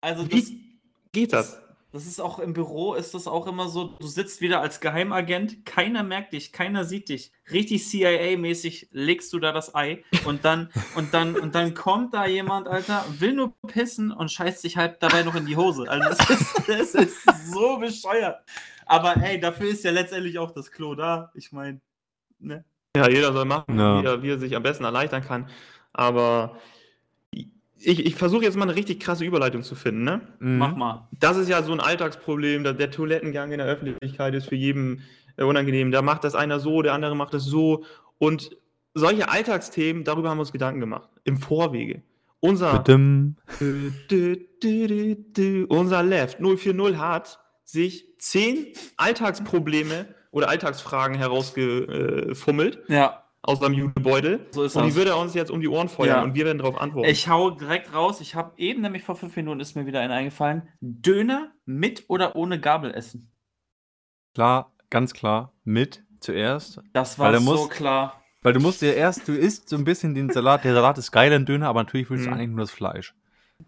Also 0.00 0.24
das, 0.24 0.50
Wie 0.50 0.80
geht 1.12 1.32
das? 1.32 1.60
das 1.92 2.06
ist 2.06 2.20
auch 2.20 2.38
im 2.38 2.52
Büro, 2.52 2.94
ist 2.94 3.14
das 3.14 3.26
auch 3.26 3.46
immer 3.46 3.68
so, 3.68 3.96
du 3.98 4.06
sitzt 4.06 4.40
wieder 4.40 4.60
als 4.60 4.80
Geheimagent, 4.80 5.64
keiner 5.64 6.02
merkt 6.02 6.34
dich, 6.34 6.52
keiner 6.52 6.84
sieht 6.84 7.08
dich. 7.08 7.32
Richtig 7.50 7.82
CIA-mäßig 7.86 8.88
legst 8.92 9.32
du 9.32 9.38
da 9.38 9.52
das 9.52 9.74
Ei 9.74 10.04
und 10.26 10.44
dann, 10.44 10.70
und 10.96 11.14
dann, 11.14 11.34
und 11.34 11.54
dann 11.54 11.74
kommt 11.74 12.12
da 12.12 12.26
jemand, 12.26 12.68
Alter, 12.68 13.04
will 13.18 13.32
nur 13.32 13.54
pissen 13.66 14.12
und 14.12 14.30
scheißt 14.30 14.60
sich 14.60 14.76
halb 14.76 15.00
dabei 15.00 15.22
noch 15.22 15.34
in 15.34 15.46
die 15.46 15.56
Hose. 15.56 15.88
Also 15.88 16.08
das 16.08 16.30
ist, 16.30 16.68
das 16.68 16.94
ist 16.94 17.52
so 17.52 17.78
bescheuert. 17.78 18.44
Aber 18.84 19.16
ey, 19.16 19.40
dafür 19.40 19.68
ist 19.68 19.84
ja 19.84 19.90
letztendlich 19.90 20.38
auch 20.38 20.50
das 20.50 20.70
Klo 20.70 20.94
da. 20.94 21.30
Ich 21.34 21.52
meine, 21.52 21.80
ne? 22.38 22.64
Ja, 22.96 23.08
jeder 23.08 23.32
soll 23.32 23.44
machen, 23.44 23.78
Ja. 23.78 24.02
wie, 24.02 24.06
er, 24.06 24.22
wie 24.22 24.30
er 24.30 24.38
sich 24.38 24.56
am 24.56 24.62
besten 24.62 24.84
erleichtern 24.84 25.22
kann. 25.22 25.48
Aber 25.92 26.58
ich, 27.80 28.04
ich 28.06 28.14
versuche 28.16 28.42
jetzt 28.44 28.56
mal 28.56 28.64
eine 28.64 28.74
richtig 28.74 29.00
krasse 29.00 29.24
Überleitung 29.24 29.62
zu 29.62 29.74
finden. 29.74 30.02
Ne? 30.04 30.20
Mach 30.40 30.72
Mhm. 30.72 30.78
mal. 30.78 31.08
Das 31.12 31.36
ist 31.36 31.48
ja 31.48 31.62
so 31.62 31.72
ein 31.72 31.80
Alltagsproblem. 31.80 32.64
Der, 32.64 32.72
der 32.72 32.90
Toilettengang 32.90 33.52
in 33.52 33.58
der 33.58 33.66
Öffentlichkeit 33.68 34.34
ist 34.34 34.48
für 34.48 34.56
jeden 34.56 35.02
äh, 35.36 35.44
unangenehm. 35.44 35.92
Da 35.92 36.02
macht 36.02 36.24
das 36.24 36.34
einer 36.34 36.58
so, 36.60 36.82
der 36.82 36.92
andere 36.94 37.14
macht 37.14 37.34
es 37.34 37.44
so. 37.44 37.84
Und 38.18 38.56
solche 38.94 39.28
Alltagsthemen, 39.28 40.02
darüber 40.02 40.30
haben 40.30 40.38
wir 40.38 40.42
uns 40.42 40.52
Gedanken 40.52 40.80
gemacht. 40.80 41.08
Im 41.24 41.36
Vorwege. 41.36 42.02
Unser, 42.40 42.72
Badum. 42.72 43.36
dü, 43.60 43.92
dü, 44.10 44.36
dü, 44.62 44.86
dü, 44.88 45.14
dü, 45.36 45.64
unser 45.68 46.02
Left 46.02 46.38
040 46.40 46.96
hat 46.98 47.38
sich 47.64 48.06
zehn 48.18 48.68
Alltagsprobleme 48.96 50.14
oder 50.30 50.48
Alltagsfragen 50.48 51.16
herausgefummelt 51.16 52.82
Ja, 52.88 53.24
aus 53.42 53.60
seinem 53.60 53.74
Jutebeutel. 53.74 54.46
so 54.50 54.62
ist 54.64 54.76
Und 54.76 54.86
die 54.86 54.94
würde 54.94 55.10
er 55.10 55.18
uns 55.18 55.34
jetzt 55.34 55.50
um 55.50 55.60
die 55.60 55.68
Ohren 55.68 55.88
feuern 55.88 56.08
Ja. 56.16 56.22
und 56.22 56.34
wir 56.34 56.44
werden 56.44 56.58
darauf 56.58 56.80
antworten. 56.80 57.08
Ich 57.10 57.28
hau 57.28 57.50
direkt 57.50 57.94
raus. 57.94 58.20
Ich 58.20 58.34
habe 58.34 58.52
eben, 58.56 58.82
nämlich 58.82 59.02
vor 59.02 59.16
fünf 59.16 59.34
Minuten, 59.36 59.60
ist 59.60 59.74
mir 59.76 59.86
wieder 59.86 60.00
ein 60.00 60.10
eingefallen. 60.10 60.68
Döner 60.80 61.52
mit 61.64 62.04
oder 62.08 62.36
ohne 62.36 62.60
Gabel 62.60 62.92
essen. 62.94 63.30
Klar, 64.34 64.72
ganz 64.90 65.14
klar, 65.14 65.52
mit 65.64 66.02
zuerst. 66.20 66.80
Das 66.92 67.18
war 67.18 67.34
so 67.38 67.40
muss- 67.42 67.70
klar. 67.70 68.20
Weil 68.42 68.52
du 68.52 68.60
musst 68.60 68.82
dir 68.82 68.94
erst, 68.94 69.26
du 69.26 69.32
isst 69.32 69.68
so 69.68 69.76
ein 69.76 69.84
bisschen 69.84 70.14
den 70.14 70.30
Salat. 70.30 70.62
Der 70.64 70.72
Salat 70.72 70.96
ist 70.98 71.10
geil, 71.10 71.32
ein 71.32 71.44
Döner, 71.44 71.68
aber 71.68 71.82
natürlich 71.82 72.08
willst 72.08 72.24
du 72.24 72.30
Mhm. 72.30 72.34
eigentlich 72.36 72.48
nur 72.50 72.60
das 72.60 72.70
Fleisch. 72.70 73.14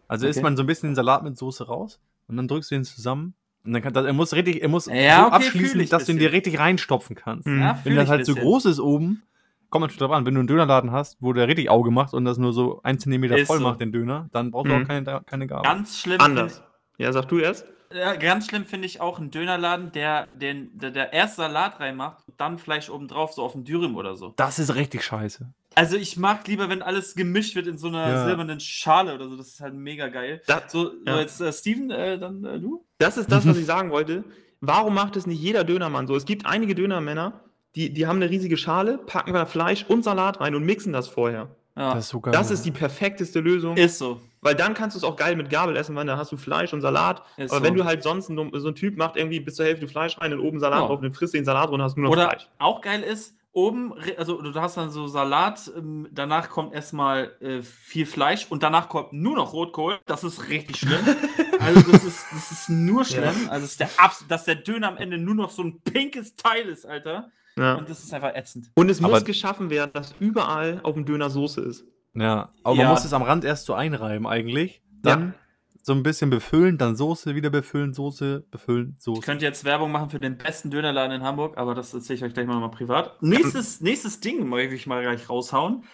Also 0.07 0.29
isst 0.29 0.39
Okay. 0.39 0.45
man 0.45 0.57
so 0.57 0.63
ein 0.63 0.67
bisschen 0.67 0.91
den 0.91 0.95
Salat 0.95 1.25
mit 1.25 1.37
Soße 1.37 1.67
raus 1.67 2.01
und 2.29 2.37
dann 2.37 2.47
drückst 2.47 2.71
du 2.71 2.77
ihn 2.77 2.85
zusammen. 2.85 3.35
Und 3.65 3.73
dann 3.75 3.83
kann 3.83 3.93
das, 3.93 4.07
er 4.07 4.13
muss 4.13 4.33
richtig, 4.33 4.63
er 4.63 4.69
muss 4.69 4.87
Ja, 4.87 5.21
so 5.23 5.27
okay, 5.27 5.35
abschließen, 5.37 5.89
dass 5.91 6.05
du 6.07 6.13
ihn 6.13 6.17
bisschen. 6.17 6.31
dir 6.31 6.33
richtig 6.33 6.59
reinstopfen 6.59 7.15
kannst. 7.17 7.47
Mhm. 7.47 7.61
Ja, 7.61 7.79
Wenn 7.85 7.95
das 7.97 8.09
halt 8.09 8.21
ein 8.21 8.25
so 8.25 8.35
bisschen. 8.35 8.49
groß 8.49 8.65
ist 8.67 8.81
oben, 8.81 9.23
kommt 9.69 9.83
natürlich 9.83 9.99
drauf 9.99 10.11
an, 10.13 10.25
wenn 10.27 10.35
du 10.35 10.41
einen 10.41 10.49
Dönerladen 10.49 10.93
hast, 10.93 11.19
wo 11.21 11.33
der 11.33 11.47
richtig 11.47 11.69
Auge 11.71 11.91
macht 11.91 12.15
und 12.15 12.25
das 12.25 12.39
nur 12.39 12.53
so 12.53 12.81
ein 12.83 12.99
Zentimeter 12.99 13.37
Ist 13.39 13.47
voll 13.47 13.59
so. 13.59 13.65
macht, 13.65 13.81
den 13.81 13.93
Döner, 13.93 14.29
dann 14.33 14.51
brauchst 14.51 14.71
du 14.71 14.75
Mhm. 14.77 14.83
auch 14.83 14.87
keine, 14.89 15.23
keine 15.27 15.47
Gabel. 15.47 15.63
Ganz 15.71 15.99
schlimm. 16.01 16.21
Anders. 16.21 16.63
Ja, 16.99 17.13
sag 17.13 17.27
du 17.29 17.39
erst. 17.39 17.67
Ja, 17.93 18.15
ganz 18.15 18.47
schlimm 18.47 18.65
finde 18.65 18.87
ich 18.87 19.01
auch 19.01 19.19
einen 19.19 19.31
Dönerladen, 19.33 19.91
der, 19.93 20.29
den, 20.35 20.71
der, 20.79 20.91
der 20.93 21.13
erst 21.13 21.37
Salat 21.37 21.81
reinmacht 21.81 22.23
und 22.29 22.41
dann 22.41 22.59
Fleisch 22.59 22.89
obendrauf, 22.89 23.33
so 23.33 23.43
auf 23.43 23.53
dem 23.53 23.65
Dürüm 23.65 23.97
oder 23.97 24.17
so. 24.17 24.33
Das 24.37 24.59
ist 24.61 24.75
richtig 24.77 25.03
scheiße. 25.05 25.53
Also 25.81 25.97
ich 25.97 26.17
mag 26.19 26.47
lieber, 26.47 26.69
wenn 26.69 26.83
alles 26.83 27.15
gemischt 27.15 27.55
wird 27.55 27.67
in 27.67 27.79
so 27.79 27.89
einer 27.89 28.07
Ja. 28.09 28.25
silbernen 28.27 28.61
Schale 28.61 29.15
oder 29.15 29.29
so. 29.29 29.37
Das 29.37 29.49
ist 29.49 29.61
halt 29.61 29.73
mega 29.75 30.09
geil. 30.09 30.43
Das, 30.47 30.71
So, 30.71 30.85
so 30.91 30.93
Ja. 31.07 31.21
jetzt 31.21 31.41
äh, 31.41 31.53
Steven, 31.53 31.91
äh, 31.91 32.19
dann 32.19 32.45
äh, 32.45 32.59
du? 32.59 32.85
das 32.99 33.17
ist 33.17 33.33
das, 33.33 33.47
was 33.47 33.57
ich 33.57 33.65
sagen 33.67 33.91
wollte. 33.91 34.25
Warum 34.61 34.95
macht 34.95 35.17
es 35.17 35.27
nicht 35.27 35.41
jeder 35.41 35.65
Dönermann 35.65 36.07
so? 36.07 36.15
Es 36.17 36.27
gibt 36.27 36.45
einige 36.45 36.75
Dönermänner, 36.75 37.41
die, 37.77 37.93
die 37.95 38.07
haben 38.07 38.17
eine 38.17 38.29
riesige 38.29 38.59
Schale, 38.59 38.99
packen 38.99 39.33
da 39.33 39.47
Fleisch 39.47 39.87
und 39.89 40.05
Salat 40.05 40.41
rein 40.41 40.55
und 40.55 40.65
mixen 40.65 40.93
das 40.93 41.09
vorher. 41.09 41.49
Ja. 41.77 41.95
Das 41.95 42.05
ist 42.05 42.11
so 42.11 42.21
geil. 42.21 42.33
Das 42.33 42.51
ist 42.51 42.65
die 42.67 42.73
perfekteste 42.73 43.41
Lösung. 43.41 43.77
ist 43.79 43.97
so. 43.97 44.21
Weil 44.43 44.55
dann 44.55 44.75
kannst 44.75 44.97
du 44.97 44.99
es 44.99 45.05
auch 45.05 45.17
geil 45.17 45.35
mit 45.37 45.49
Gabel 45.51 45.77
essen, 45.77 45.95
weil 45.97 46.05
dann 46.05 46.19
hast 46.19 46.33
du 46.33 46.37
Fleisch 46.37 46.73
und 46.75 46.81
Salat. 46.83 47.23
Ist 47.39 47.51
Aber 47.53 47.61
so. 47.61 47.65
wenn 47.65 47.75
du 47.75 47.85
halt 47.85 48.03
sonst 48.03 48.27
so 48.27 48.69
ein 48.69 48.75
Typ 48.75 48.97
macht 48.99 49.17
irgendwie 49.17 49.41
bis 49.41 49.55
zur 49.57 49.65
Hälfte 49.67 49.87
Fleisch 49.89 50.19
rein 50.21 50.33
und 50.35 50.41
oben 50.41 50.59
Salat 50.61 50.81
Ja. 50.81 50.87
drauf, 50.89 51.01
dann 51.01 51.13
frisst 51.13 51.33
du 51.35 51.39
den 51.39 51.45
Salat 51.45 51.71
und 51.71 51.81
hast 51.81 51.97
nur 51.97 52.05
noch 52.07 52.13
Oder 52.13 52.29
Fleisch. 52.31 52.49
auch 52.59 52.81
geil 52.83 53.03
ist, 53.03 53.35
oben, 53.53 53.93
also 54.17 54.41
du 54.41 54.61
hast 54.61 54.77
dann 54.77 54.91
so 54.91 55.07
Salat, 55.07 55.71
ähm, 55.77 56.09
danach 56.13 56.49
kommt 56.51 56.73
erstmal 56.73 57.33
äh, 57.41 57.63
viel 57.63 58.07
Fleisch 58.07 58.47
und 58.51 58.63
danach 58.63 58.89
kommt 58.89 59.13
nur 59.13 59.37
noch 59.37 59.53
Rotkohl. 59.53 59.99
Das 60.07 60.25
ist 60.25 60.49
richtig 60.49 60.77
schlimm. 60.79 61.05
also 61.61 61.91
das 61.91 62.05
ist, 62.05 62.27
das 62.33 62.51
ist 62.53 62.69
nur 62.69 63.05
schlimm. 63.05 63.49
Also 63.49 63.63
das 63.63 63.73
ist 63.73 63.81
der 63.81 63.91
Abs 63.97 64.25
dass 64.29 64.45
der 64.45 64.57
Döner 64.57 64.89
am 64.89 64.97
Ende 64.97 65.19
nur 65.19 65.35
noch 65.35 65.51
so 65.51 65.63
ein 65.63 65.81
pinkes 65.81 66.35
Teil 66.37 66.69
ist, 66.69 66.87
Alter. 66.87 67.31
Ja. 67.57 67.75
Und 67.75 67.89
das 67.91 68.03
ist 68.05 68.15
einfach 68.15 68.35
ätzend. 68.35 68.71
Und 68.75 68.89
es 68.89 69.03
Aber- 69.03 69.15
muss 69.15 69.25
geschaffen 69.25 69.71
werden, 69.71 69.91
dass 69.93 70.15
überall 70.21 70.81
auf 70.83 70.95
dem 70.95 71.05
Döner 71.05 71.31
Soße 71.31 71.61
ist. 71.63 71.85
Ja, 72.15 72.53
aber 72.63 72.77
Ja. 72.77 72.85
man 72.85 72.93
muss 72.95 73.05
es 73.05 73.13
am 73.13 73.23
Rand 73.23 73.45
erst 73.45 73.67
so 73.67 73.75
einreiben 73.75 74.27
eigentlich. 74.27 74.83
Dann 75.03 75.35
so 75.83 75.93
ein 75.93 76.03
bisschen 76.03 76.31
befüllen, 76.31 76.79
dann 76.79 76.95
Soße, 76.97 77.35
wieder 77.35 77.51
befüllen, 77.51 77.95
Soße, 77.95 78.45
befüllen, 78.51 78.95
Ich 78.99 79.05
Soße. 79.05 79.21
könnte 79.23 79.45
jetzt 79.45 79.65
Werbung 79.65 79.91
machen 79.93 80.11
für 80.11 80.21
den 80.21 80.37
besten 80.39 80.71
Dönerladen 80.71 81.17
in 81.17 81.23
Hamburg, 81.23 81.57
aber 81.59 81.75
das 81.75 81.93
erzähle 81.95 82.17
ich 82.19 82.25
euch 82.25 82.35
gleich 82.35 82.47
mal 82.47 82.55
nochmal 82.55 82.71
privat. 82.71 83.23
Nächstes, 83.23 83.81
nächstes 83.81 84.21
Ding 84.21 84.49
möchte 84.49 84.75
ich 84.75 84.87
mal 84.87 85.03
gleich 85.03 85.29
raushauen. 85.29 85.85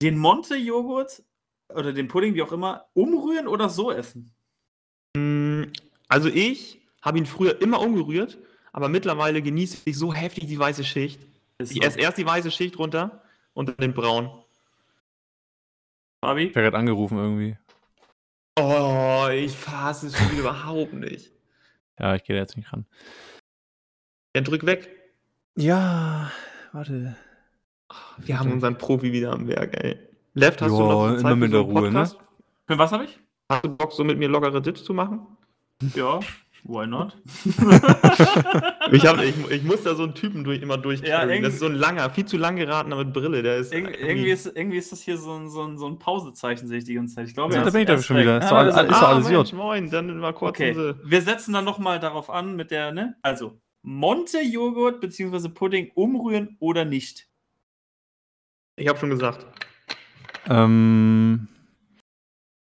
Den 0.00 0.18
Monte-Joghurt 0.18 1.22
oder 1.68 1.92
den 1.92 2.08
Pudding, 2.08 2.34
wie 2.34 2.42
auch 2.42 2.52
immer, 2.52 2.86
umrühren 2.92 3.46
oder 3.48 3.68
so 3.68 3.90
essen. 3.90 4.30
Mm, 5.16 5.64
Also 6.08 6.28
ich 6.28 6.80
habe 7.00 7.18
ihn 7.18 7.26
früher 7.26 7.60
immer 7.62 7.80
umgerührt, 7.80 8.38
aber 8.72 8.88
mittlerweile 8.88 9.40
genieße 9.42 9.78
ich 9.86 9.96
so 9.96 10.12
heftig 10.12 10.46
die 10.46 10.58
weiße 10.58 10.84
Schicht. 10.84 11.20
Ist 11.58 11.70
Ich 11.72 11.78
so. 11.78 11.82
esse 11.88 12.00
erst 12.00 12.18
die 12.18 12.26
weiße 12.26 12.50
Schicht 12.50 12.78
runter 12.78 13.22
und 13.54 13.68
dann 13.70 13.76
den 13.76 13.94
braun. 13.94 14.30
Fabi? 16.24 16.44
Ich 16.44 16.54
werde 16.54 16.66
gerade 16.70 16.78
angerufen 16.78 17.18
irgendwie. 17.18 17.56
Oh, 18.58 19.28
ich 19.32 19.56
fasse 19.56 20.08
es 20.08 20.16
schon 20.16 20.30
wieder 20.30 20.40
überhaupt 20.40 20.92
nicht. 20.92 21.32
Ja, 21.98 22.14
ich 22.14 22.24
gehe 22.24 22.36
da 22.36 22.42
jetzt 22.42 22.56
nicht 22.56 22.72
ran. 22.72 22.86
Ja, 24.34 24.42
drück 24.42 24.64
weg. 24.66 24.88
Ja, 25.56 26.30
warte. 26.72 27.16
Wir 28.18 28.38
haben 28.38 28.52
unseren 28.52 28.78
Profi 28.78 29.12
wieder 29.12 29.32
am 29.32 29.46
Werk, 29.48 29.76
ey. 29.82 29.98
Left, 30.34 30.62
hast 30.62 30.70
du 30.70 30.78
Ja, 30.78 30.82
noch 30.88 31.08
immer 31.08 31.18
Zeit 31.18 31.36
mit 31.36 31.50
für 31.50 31.56
so 31.58 31.62
der 31.62 31.68
einen 31.68 31.78
Ruhe, 31.78 31.90
ne? 31.90 31.98
Podcast? 32.00 32.18
Für 32.66 32.78
was 32.78 32.92
habe 32.92 33.04
ich? 33.04 33.20
Hast 33.50 33.64
du 33.64 33.76
Bock, 33.76 33.92
so 33.92 34.04
mit 34.04 34.18
mir 34.18 34.28
lockere 34.28 34.62
Ditch 34.62 34.82
zu 34.82 34.94
machen? 34.94 35.26
Ja, 35.94 36.20
why 36.64 36.86
not? 36.86 37.16
Ich, 38.92 39.06
hab, 39.06 39.22
ich, 39.22 39.34
ich 39.50 39.62
muss 39.62 39.82
da 39.84 39.94
so 39.94 40.02
einen 40.02 40.14
Typen 40.14 40.44
durch, 40.44 40.60
immer 40.60 40.76
durch. 40.76 41.00
Ja, 41.00 41.22
irgendwie- 41.22 41.42
das 41.42 41.54
ist 41.54 41.60
so 41.60 41.66
ein 41.66 41.74
langer, 41.74 42.10
viel 42.10 42.26
zu 42.26 42.36
lang 42.36 42.56
geratener 42.56 42.96
mit 42.96 43.12
Brille. 43.14 43.42
Der 43.42 43.56
ist 43.56 43.72
Irg 43.72 43.98
irgendwie, 43.98 44.30
ist, 44.30 44.44
irgendwie 44.54 44.76
ist 44.76 44.92
das 44.92 45.00
hier 45.00 45.16
so 45.16 45.32
ein, 45.34 45.48
so 45.48 45.62
ein, 45.62 45.78
so 45.78 45.86
ein 45.86 45.98
Pausezeichen, 45.98 46.66
sehe 46.68 46.78
ich 46.78 46.84
die 46.84 46.94
ganze 46.94 47.14
Zeit. 47.14 47.28
Ich 47.28 47.34
glaube, 47.34 47.54
Ja, 47.54 47.60
er 47.60 47.62
da 47.62 47.68
ist- 47.68 47.72
bin 47.72 47.82
ich 47.82 47.88
ist 47.88 48.04
schon 48.06 48.18
wieder. 48.18 48.38
Ist 48.38 48.50
doch 48.50 48.56
Ah, 48.56 48.60
alles- 48.60 48.74
ist 48.76 48.90
doch 48.90 49.08
alles 49.08 49.28
Mensch, 49.30 49.50
gut. 49.50 49.58
moin, 49.58 49.88
dann 49.90 50.18
mal 50.18 50.34
kurz 50.34 50.50
Okay, 50.50 50.94
wir 51.02 51.22
setzen 51.22 51.54
dann 51.54 51.64
nochmal 51.64 52.00
darauf 52.00 52.28
an 52.28 52.54
mit 52.56 52.70
der, 52.70 52.92
ne? 52.92 53.16
Also, 53.22 53.58
Monte-Joghurt 53.82 55.00
bzw. 55.00 55.48
Pudding 55.48 55.90
umrühren 55.94 56.56
oder 56.60 56.84
nicht? 56.84 57.28
Ich 58.76 58.88
habe 58.88 58.98
schon 58.98 59.10
gesagt. 59.10 59.46
Ähm, 60.48 61.48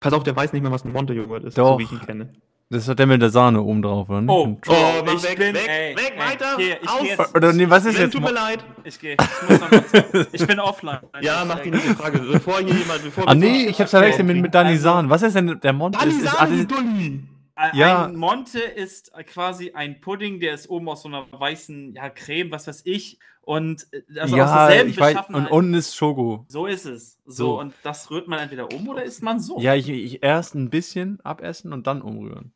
Pass 0.01 0.13
auf, 0.13 0.23
der 0.25 0.37
weiß 0.37 0.53
nicht 0.53 0.63
mehr, 0.63 0.71
was 0.73 0.85
ein 0.85 0.93
Monte-Joghurt 0.93 1.45
ist, 1.45 1.57
Doch. 1.59 1.73
so 1.73 1.79
wie 1.79 1.85
ich 1.85 1.93
ihn 1.93 2.01
kenne. 2.01 2.33
Das 2.71 2.81
ist 2.83 2.89
doch 2.89 2.95
der 2.95 3.07
mit 3.07 3.23
der 3.23 3.31
Sahne 3.31 3.63
oben 3.63 3.81
drauf, 3.83 4.09
oder? 4.09 4.21
nicht? 4.21 4.31
Oh, 4.31 4.59
Oh, 4.69 5.03
mach 5.05 5.15
ich 5.15 5.23
weg, 5.23 5.39
bin, 5.39 5.55
weg, 5.55 5.69
ey, 5.69 5.97
weg, 5.97 6.13
ey, 6.17 6.21
weiter, 6.33 6.57
Hier, 6.57 6.83
ich 6.83 6.89
aus. 6.89 7.01
geh 7.03 7.09
jetzt, 7.09 7.35
Oder 7.37 7.53
nee, 7.53 7.71
was 7.71 7.85
ist 7.87 7.95
Sven, 7.95 8.03
jetzt? 8.05 8.13
tut 8.13 8.23
mir 8.23 8.33
leid. 8.33 8.65
ich 8.85 8.99
gehe. 9.01 9.17
Ich, 9.19 9.49
muss 9.49 9.61
noch 9.61 9.71
mal- 9.71 10.27
ich 10.33 10.47
bin 10.47 10.61
offline. 10.61 10.99
Ja, 11.21 11.45
mach 11.47 11.61
die 11.61 11.71
nächste 11.71 11.95
Frage. 11.95 12.19
Bevor 12.19 12.59
hier 12.61 12.75
jemand. 12.75 13.03
Bevor 13.03 13.29
Ah, 13.29 13.35
nee, 13.35 13.67
ich 13.67 13.81
hab's 13.81 13.91
verwechselt 13.91 14.27
mit, 14.27 14.37
mit 14.37 14.55
Danisan. 14.55 15.09
Was 15.09 15.23
ist 15.23 15.35
denn 15.35 15.59
der 15.61 15.73
Mond? 15.73 15.95
Dani 15.95 16.13
Sani, 16.13 16.61
ist, 16.61 16.71
Dulli. 16.71 17.23
Ein 17.55 17.77
Ja. 17.77 18.05
ein 18.05 18.15
Monte 18.17 18.61
ist 18.61 19.11
quasi 19.27 19.73
ein 19.73 20.01
Pudding, 20.01 20.39
der 20.39 20.55
ist 20.55 20.69
oben 20.71 20.89
aus 20.89 21.03
so 21.03 21.09
einer 21.09 21.27
weißen 21.33 21.95
ja, 21.95 22.09
Creme, 22.11 22.53
was 22.53 22.69
weiß 22.69 22.83
ich. 22.85 23.19
Und 23.41 23.87
äh, 23.93 24.21
also 24.21 24.35
aus 24.35 24.39
ja, 24.39 24.67
derselben 24.69 24.91
ich 24.91 25.01
weiß, 25.01 25.15
Beschaffenheit. 25.15 25.51
und 25.51 25.57
unten 25.57 25.75
ist 25.75 25.97
Schoko. 25.97 26.45
so 26.49 26.67
ist 26.67 26.85
es. 26.85 27.19
So, 27.25 27.45
So. 27.47 27.61
und 27.61 27.73
das 27.83 28.11
rührt 28.11 28.29
man 28.29 28.39
entweder 28.41 28.71
um 28.73 28.87
oder 28.89 29.03
isst 29.03 29.23
man 29.23 29.41
so. 29.41 29.59
Ja, 29.59 29.75
ich, 29.75 29.89
ich 29.89 30.23
erst 30.23 30.55
ein 30.55 30.69
bisschen 30.71 31.19
abessen 31.25 31.73
und 31.73 31.87
dann 31.87 32.01
umrühren. 32.03 32.53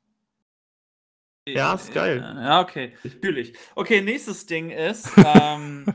Ja, 1.49 1.75
ist 1.75 1.93
geil. 1.93 2.21
Ja, 2.21 2.61
okay. 2.61 2.93
Natürlich. 3.03 3.55
Okay, 3.75 4.01
nächstes 4.01 4.47
Ding 4.47 4.71
ist, 4.71 5.11
ähm, 5.17 5.87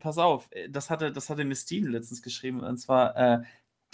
pass 0.00 0.18
auf, 0.18 0.50
das 0.68 0.90
hatte, 0.90 1.12
das 1.12 1.30
hatte 1.30 1.44
mir 1.44 1.54
Steven 1.54 1.92
letztens 1.92 2.22
geschrieben, 2.22 2.60
und 2.60 2.78
zwar 2.78 3.16
äh, 3.16 3.42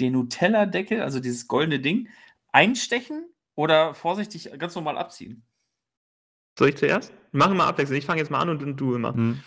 den 0.01 0.15
Nutella-Deckel, 0.15 1.03
also 1.03 1.21
dieses 1.21 1.49
goldene 1.49 1.81
Ding, 1.81 2.09
einstechen 2.51 3.27
oder 3.55 3.93
vorsichtig 3.93 4.51
ganz 4.59 4.75
normal 4.75 4.97
abziehen. 4.97 5.43
Soll 6.59 6.71
ich 6.71 6.77
zuerst? 6.77 7.13
Machen 7.33 7.57
wir 7.57 7.65
abwechselnd. 7.65 7.99
Ich 7.99 8.07
fange 8.07 8.21
jetzt 8.21 8.31
mal 8.31 8.41
an 8.41 8.49
und, 8.49 8.63
und 8.63 8.77
du 8.77 8.95
immer. 8.95 9.15
Hm. 9.15 9.41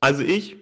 Also 0.00 0.22
ich 0.22 0.56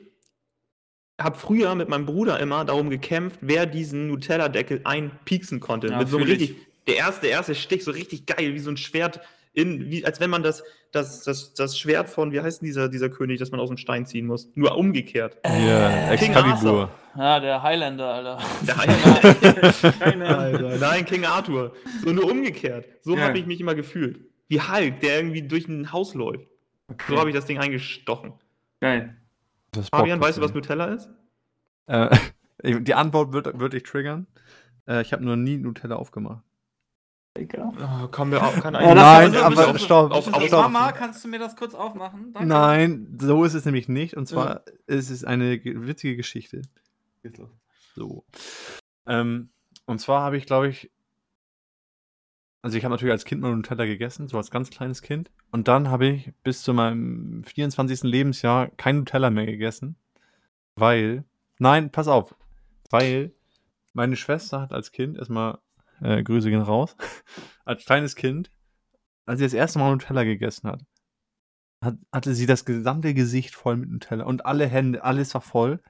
habe 1.21 1.38
früher 1.38 1.75
mit 1.75 1.88
meinem 1.88 2.07
Bruder 2.07 2.41
immer 2.41 2.64
darum 2.64 2.91
gekämpft, 2.91 3.38
wer 3.43 3.67
diesen 3.67 4.09
Nutella-Deckel 4.09 4.81
einpieksen 4.85 5.61
konnte. 5.61 5.88
Ja, 5.88 5.99
mit 5.99 6.09
so 6.09 6.17
einem 6.17 6.26
richtig, 6.26 6.57
der 6.87 6.97
erste, 6.97 7.23
der 7.23 7.31
erste 7.31 7.55
Stich 7.55 7.85
so 7.85 7.91
richtig 7.91 8.26
geil, 8.26 8.55
wie 8.55 8.59
so 8.59 8.71
ein 8.71 8.76
Schwert, 8.76 9.21
in, 9.54 9.90
wie, 9.90 10.04
als 10.04 10.20
wenn 10.20 10.30
man 10.30 10.42
das, 10.42 10.64
das, 10.92 11.23
das, 11.23 11.54
das 11.54 11.78
Schwert 11.78 12.11
von, 12.11 12.32
wie 12.32 12.40
heißt 12.40 12.61
denn 12.61 12.66
dieser, 12.66 12.88
dieser 12.88 13.08
König, 13.08 13.38
das 13.38 13.50
man 13.50 13.61
aus 13.61 13.68
dem 13.68 13.76
Stein 13.78 14.04
ziehen 14.04 14.26
muss? 14.26 14.49
Nur 14.54 14.76
umgekehrt. 14.76 15.38
Ja, 15.44 16.14
King 16.16 16.32
Excalibur. 16.34 16.90
Ja, 17.16 17.38
der 17.38 17.62
Highlander, 17.62 18.06
Alter. 18.12 18.38
Der. 18.66 20.28
Alter, 20.28 20.76
nein, 20.78 21.04
King 21.04 21.25
Arthur. 21.25 21.73
So 22.04 22.11
nur 22.12 22.30
umgekehrt. 22.30 22.87
So 23.02 23.16
Ja. 23.16 23.23
habe 23.23 23.38
ich 23.38 23.46
mich 23.46 23.61
immer 23.61 23.75
gefühlt. 23.76 24.20
Wie 24.49 24.61
Hulk, 24.61 25.00
der 25.00 25.18
irgendwie 25.18 25.42
durch 25.42 25.68
ein 25.68 25.92
Haus 25.92 26.14
läuft. 26.14 26.49
So 27.08 27.16
habe 27.18 27.30
ich 27.30 27.37
das 27.37 27.46
Ding 27.46 27.58
eingestochen. 27.58 28.34
Geil. 28.80 29.16
Das 29.70 29.88
Fabian, 29.88 30.20
weißt 30.20 30.38
du, 30.38 30.42
was 30.42 30.52
Nutella 30.52 30.87
ist? 30.87 31.08
Äh, 31.87 32.16
die 32.80 32.94
Antwort 32.94 33.32
wird, 33.32 33.58
wird 33.58 33.73
dich 33.73 33.84
triggern. 33.84 34.26
Äh, 34.88 35.02
ich 35.02 35.12
habe 35.12 35.25
noch 35.25 35.37
nie 35.37 35.56
Nutella 35.56 35.96
aufgemacht. 35.96 36.42
Oh, 37.37 38.09
komm, 38.12 38.31
wir 38.31 38.43
auch, 38.45 38.55
kann 38.61 38.75
Ja, 38.75 38.95
Nein, 38.95 39.33
das- 39.33 39.43
aber 39.43 39.55
stopp. 39.57 39.69
auf- 39.75 39.79
stopp, 39.81 40.12
auf- 40.12 40.33
Hey, 40.41 40.47
stopp. 40.49 40.62
Mama, 40.71 40.93
kannst 40.93 41.25
du 41.25 41.29
mir 41.29 41.41
das 41.41 41.57
kurz 41.57 41.75
aufmachen? 41.75 42.33
Danke. 42.33 42.49
Nein, 42.49 43.19
so 43.21 43.43
ist 43.45 43.55
es 43.55 43.64
nämlich 43.64 43.88
nicht. 43.88 44.17
Und 44.17 44.26
zwar 44.26 44.62
ist 44.87 45.11
es 45.11 45.25
eine 45.25 45.59
ge- 45.59 45.75
witzige 45.87 46.14
Geschichte. 46.17 46.62
So. 47.97 48.25
Ähm, 49.07 49.49
und 49.87 49.99
zwar 50.00 50.23
habe 50.23 50.37
ich, 50.37 50.47
glaube 50.47 50.69
ich, 50.69 50.93
also 52.62 52.79
ich 52.79 52.85
habe 52.85 52.93
natürlich 52.95 53.12
als 53.12 53.25
Kind 53.25 53.41
mal 53.43 53.55
Nutella 53.55 53.85
gegessen, 53.85 54.29
so 54.29 54.37
als 54.37 54.50
ganz 54.53 54.71
kleines 54.71 55.03
Kind. 55.03 55.31
Und 55.50 55.67
dann 55.67 55.88
habe 55.91 56.07
ich 56.07 56.33
bis 56.45 56.62
zu 56.62 56.73
meinem 56.73 57.43
24. 57.45 58.03
Lebensjahr 58.09 58.69
kein 58.69 58.99
Nutella 58.99 59.31
mehr 59.31 59.47
gegessen, 59.47 59.97
weil, 60.76 61.25
nein, 61.59 61.91
pass 61.91 62.07
auf, 62.09 62.35
weil 62.91 63.33
meine 63.93 64.14
Schwester 64.17 64.61
hat 64.61 64.73
als 64.73 64.93
Kind, 64.93 65.19
erstmal 65.19 65.59
äh, 66.01 66.23
Grüße 66.23 66.51
gehen 66.51 66.63
raus, 66.63 66.97
als 67.65 67.85
kleines 67.85 68.17
Kind, 68.17 68.51
als 69.27 69.39
sie 69.39 69.45
das 69.45 69.55
erste 69.55 69.79
Mal 69.79 69.91
Nutella 69.91 70.25
gegessen 70.25 70.69
hat, 70.69 70.83
hat, 71.83 71.97
hatte 72.13 72.35
sie 72.35 72.47
das 72.47 72.65
gesamte 72.65 73.15
Gesicht 73.15 73.55
voll 73.55 73.77
mit 73.77 73.91
Nutella 73.91 74.25
und 74.25 74.47
alle 74.47 74.67
Hände, 74.67 75.05
alles 75.05 75.35
war 75.35 75.41
voll. 75.41 75.81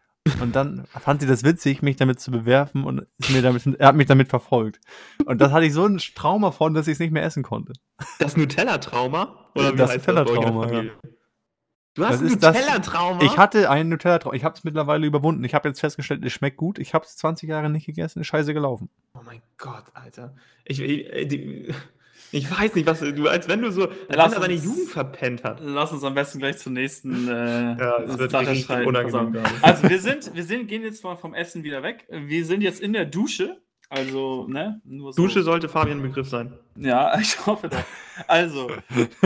Und 0.41 0.57
dann 0.57 0.87
fand 0.87 1.21
sie 1.21 1.27
das 1.27 1.45
witzig, 1.45 1.83
mich 1.83 1.97
damit 1.97 2.19
zu 2.19 2.31
bewerfen 2.31 2.85
und 2.85 3.07
mir 3.29 3.43
damit, 3.43 3.67
er 3.79 3.89
hat 3.89 3.95
mich 3.95 4.07
damit 4.07 4.29
verfolgt. 4.29 4.81
Und 5.27 5.39
das 5.43 5.53
hatte 5.53 5.67
ich 5.67 5.75
so 5.75 5.85
ein 5.85 5.99
Trauma 5.99 6.51
von, 6.51 6.73
dass 6.73 6.87
ich 6.87 6.95
es 6.95 6.99
nicht 6.99 7.13
mehr 7.13 7.25
essen 7.25 7.43
konnte. 7.43 7.75
Das 8.19 8.35
Nutella-Trauma? 8.35 9.51
Oder 9.55 9.75
wie 9.75 9.77
Das 9.77 9.95
Nutella-Trauma, 9.95 10.67
Familie? 10.67 10.93
Du 11.95 12.05
hast 12.05 12.21
Das 12.23 12.23
ein 12.23 12.29
Nutella-Trauma? 12.29 13.23
Ich 13.23 13.37
hatte 13.39 13.71
einen 13.71 13.89
Nutella-Trauma. 13.91 14.35
Ich 14.35 14.45
habe 14.45 14.57
es 14.57 14.65
mittlerweile 14.65 15.07
überwunden. 15.07 15.45
Ich 15.45 15.55
habe 15.55 15.69
jetzt 15.69 15.81
festgestellt, 15.81 16.25
es 16.25 16.33
schmeckt 16.33 16.57
gut. 16.57 16.79
Ich 16.79 16.93
habe 16.95 17.05
es 17.05 17.17
20 17.17 17.49
Jahre 17.49 17.71
nicht 17.71 17.87
gegessen, 17.87 18.21
ist 18.21 18.27
scheiße 18.27 18.53
gelaufen. 18.53 18.91
Oh 19.15 19.21
mein 19.25 19.41
Gott, 19.59 19.85
Alter. 19.95 20.35
Ich, 20.65 20.81
ich, 20.81 21.29
die, 21.29 21.69
Ich 22.33 22.51
weiß 22.51 22.75
nicht, 22.75 22.87
was 22.89 22.99
du, 22.99 23.29
als 23.29 23.47
wenn 23.47 23.63
du 23.63 23.71
so, 23.71 23.89
als 23.89 23.93
Lass 24.09 24.33
wenn 24.33 24.39
er 24.39 24.41
seine 24.43 24.55
uns- 24.55 24.65
Jugend 24.65 24.89
verpennt 24.89 25.45
hat. 25.45 25.61
Lass 25.63 25.93
uns 25.93 26.03
am 26.03 26.15
besten 26.15 26.41
gleich 26.41 26.59
zur 26.59 26.73
nächsten 26.73 27.29
äh, 27.29 27.79
Ja, 27.79 27.99
es 28.03 28.19
wird 28.19 28.35
richtig 28.35 28.87
unangenehm. 28.87 29.41
Also 29.63 29.89
wir 29.89 30.01
sind, 30.01 30.35
wir 30.35 30.43
sind, 30.43 30.67
gehen 30.67 30.83
jetzt 30.83 31.05
mal 31.05 31.15
vom 31.15 31.33
Essen 31.33 31.63
wieder 31.63 31.85
weg. 31.85 32.07
Wir 32.11 32.45
sind 32.45 32.63
jetzt 32.63 32.81
in 32.81 32.93
der 32.93 33.05
Dusche. 33.05 33.61
Also, 33.89 34.47
ne? 34.49 34.81
Nur 34.85 35.13
so. 35.13 35.23
Dusche 35.23 35.43
sollte 35.43 35.69
Fabian 35.69 36.03
Begriff 36.03 36.29
sein. 36.29 36.59
Ja, 36.77 37.19
ich 37.21 37.47
hoffe 37.47 37.69
doch. 37.69 37.85
Also, 38.27 38.71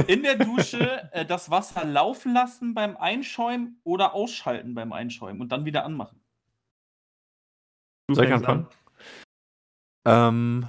in 0.07 0.23
der 0.23 0.37
Dusche 0.37 1.11
äh, 1.13 1.25
das 1.25 1.51
Wasser 1.51 1.85
laufen 1.85 2.33
lassen 2.33 2.75
beim 2.75 2.97
Einschäumen 2.97 3.81
oder 3.85 4.15
ausschalten 4.15 4.75
beim 4.75 4.93
Einschäumen 4.93 5.41
und 5.41 5.53
dann 5.53 5.65
wieder 5.65 5.85
anmachen. 5.85 6.21
Du 8.09 8.15
Soll 8.15 8.27
ich 8.27 8.33
anfangen? 8.33 8.67
Ähm, 10.07 10.69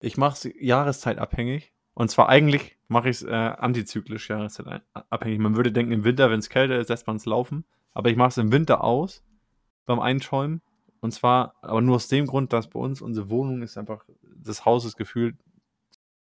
ich 0.00 0.16
mache 0.16 0.34
es 0.34 0.54
jahreszeitabhängig. 0.60 1.72
Und 1.94 2.10
zwar 2.10 2.28
eigentlich 2.28 2.76
mache 2.88 3.08
ich 3.08 3.16
es 3.16 3.22
äh, 3.22 3.30
antizyklisch 3.30 4.28
jahreszeitabhängig. 4.30 5.38
Man 5.38 5.56
würde 5.56 5.72
denken, 5.72 5.92
im 5.92 6.04
Winter, 6.04 6.30
wenn 6.30 6.38
es 6.38 6.48
kälter 6.48 6.78
ist, 6.78 6.88
lässt 6.88 7.06
man 7.06 7.16
es 7.16 7.26
laufen. 7.26 7.64
Aber 7.92 8.10
ich 8.10 8.16
mache 8.16 8.28
es 8.28 8.38
im 8.38 8.52
Winter 8.52 8.84
aus 8.84 9.24
beim 9.86 10.00
Einschäumen. 10.00 10.62
Und 11.00 11.12
zwar 11.12 11.54
aber 11.62 11.80
nur 11.80 11.96
aus 11.96 12.08
dem 12.08 12.26
Grund, 12.26 12.52
dass 12.52 12.68
bei 12.68 12.78
uns 12.78 13.00
unsere 13.00 13.30
Wohnung 13.30 13.62
ist 13.62 13.78
einfach, 13.78 14.04
das 14.22 14.64
Haus 14.64 14.84
ist 14.84 14.96
gefühlt 14.96 15.36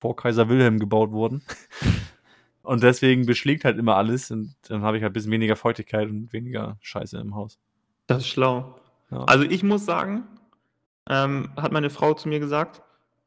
vor 0.00 0.16
Kaiser 0.16 0.48
Wilhelm 0.48 0.78
gebaut 0.78 1.12
worden. 1.12 1.42
Und 2.62 2.82
deswegen 2.82 3.26
beschlägt 3.26 3.64
halt 3.64 3.78
immer 3.78 3.94
alles 3.94 4.32
und 4.32 4.56
dann 4.68 4.82
habe 4.82 4.96
ich 4.96 5.04
halt 5.04 5.12
ein 5.12 5.14
bisschen 5.14 5.30
weniger 5.30 5.54
Feuchtigkeit 5.54 6.08
und 6.08 6.32
weniger 6.32 6.78
Scheiße 6.80 7.16
im 7.16 7.36
Haus. 7.36 7.60
Das 8.08 8.22
ist 8.22 8.26
schlau. 8.26 8.80
Ja. 9.12 9.22
Also 9.26 9.44
ich 9.44 9.62
muss 9.62 9.84
sagen, 9.86 10.24
ähm, 11.08 11.50
hat 11.56 11.70
meine 11.70 11.90
Frau 11.90 12.14
zu 12.14 12.28
mir 12.28 12.40
gesagt, 12.40 12.82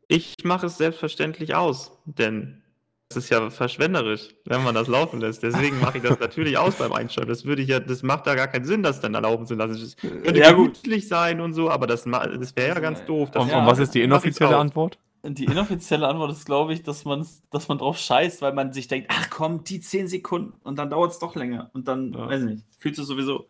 ich 0.09 0.35
mache 0.43 0.65
es 0.65 0.77
selbstverständlich 0.77 1.55
aus, 1.55 1.97
denn 2.03 2.63
es 3.11 3.17
ist 3.17 3.29
ja 3.31 3.49
verschwenderisch, 3.49 4.29
wenn 4.45 4.63
man 4.63 4.75
das 4.75 4.87
laufen 4.87 5.19
lässt. 5.19 5.41
Deswegen 5.41 5.79
mache 5.79 5.97
ich 5.97 6.03
das 6.03 6.19
natürlich 6.19 6.59
aus 6.59 6.75
beim 6.75 6.93
Einschalten. 6.93 7.27
Das 7.29 7.43
würde 7.43 7.63
ich 7.63 7.67
ja, 7.69 7.79
das 7.79 8.03
macht 8.03 8.27
da 8.27 8.35
gar 8.35 8.47
keinen 8.47 8.65
Sinn, 8.65 8.83
das 8.83 8.99
dann 9.01 9.15
erlauben 9.15 9.47
zu 9.47 9.55
lassen. 9.55 9.73
Es 9.81 9.95
könnte 9.95 10.37
Ja, 10.39 10.51
gut. 10.51 10.75
gemütlich 10.83 11.07
sein 11.07 11.41
und 11.41 11.53
so, 11.53 11.71
aber 11.71 11.87
das, 11.87 12.05
ma- 12.05 12.27
das 12.27 12.55
wäre 12.55 12.67
ja 12.75 12.79
ganz 12.79 13.03
doof. 13.05 13.31
Das 13.31 13.41
Und, 13.43 13.49
Ja, 13.49 13.61
und 13.61 13.65
was 13.65 13.79
ist 13.79 13.95
die 13.95 14.03
inoffizielle 14.03 14.55
aus. 14.55 14.61
Antwort? 14.61 14.99
Die 15.23 15.45
inoffizielle 15.45 16.07
Antwort 16.07 16.31
ist, 16.31 16.45
glaube 16.45 16.73
ich, 16.73 16.81
dass 16.83 17.03
man, 17.03 17.27
dass 17.51 17.67
man 17.67 17.77
drauf 17.77 17.97
scheißt, 17.97 18.41
weil 18.41 18.53
man 18.53 18.71
sich 18.71 18.87
denkt, 18.87 19.09
ach 19.11 19.29
komm, 19.29 19.63
die 19.65 19.81
10 19.81 20.07
Sekunden 20.07 20.53
und 20.63 20.77
dann 20.79 20.89
dauert 20.89 21.11
es 21.11 21.19
doch 21.19 21.35
länger. 21.35 21.69
Und 21.73 21.87
dann, 21.89 22.13
Ja. 22.13 22.27
weiß 22.29 22.41
ich 22.43 22.47
nicht, 22.47 22.63
fühlst 22.77 22.99
du 22.99 23.03
sowieso. 23.03 23.47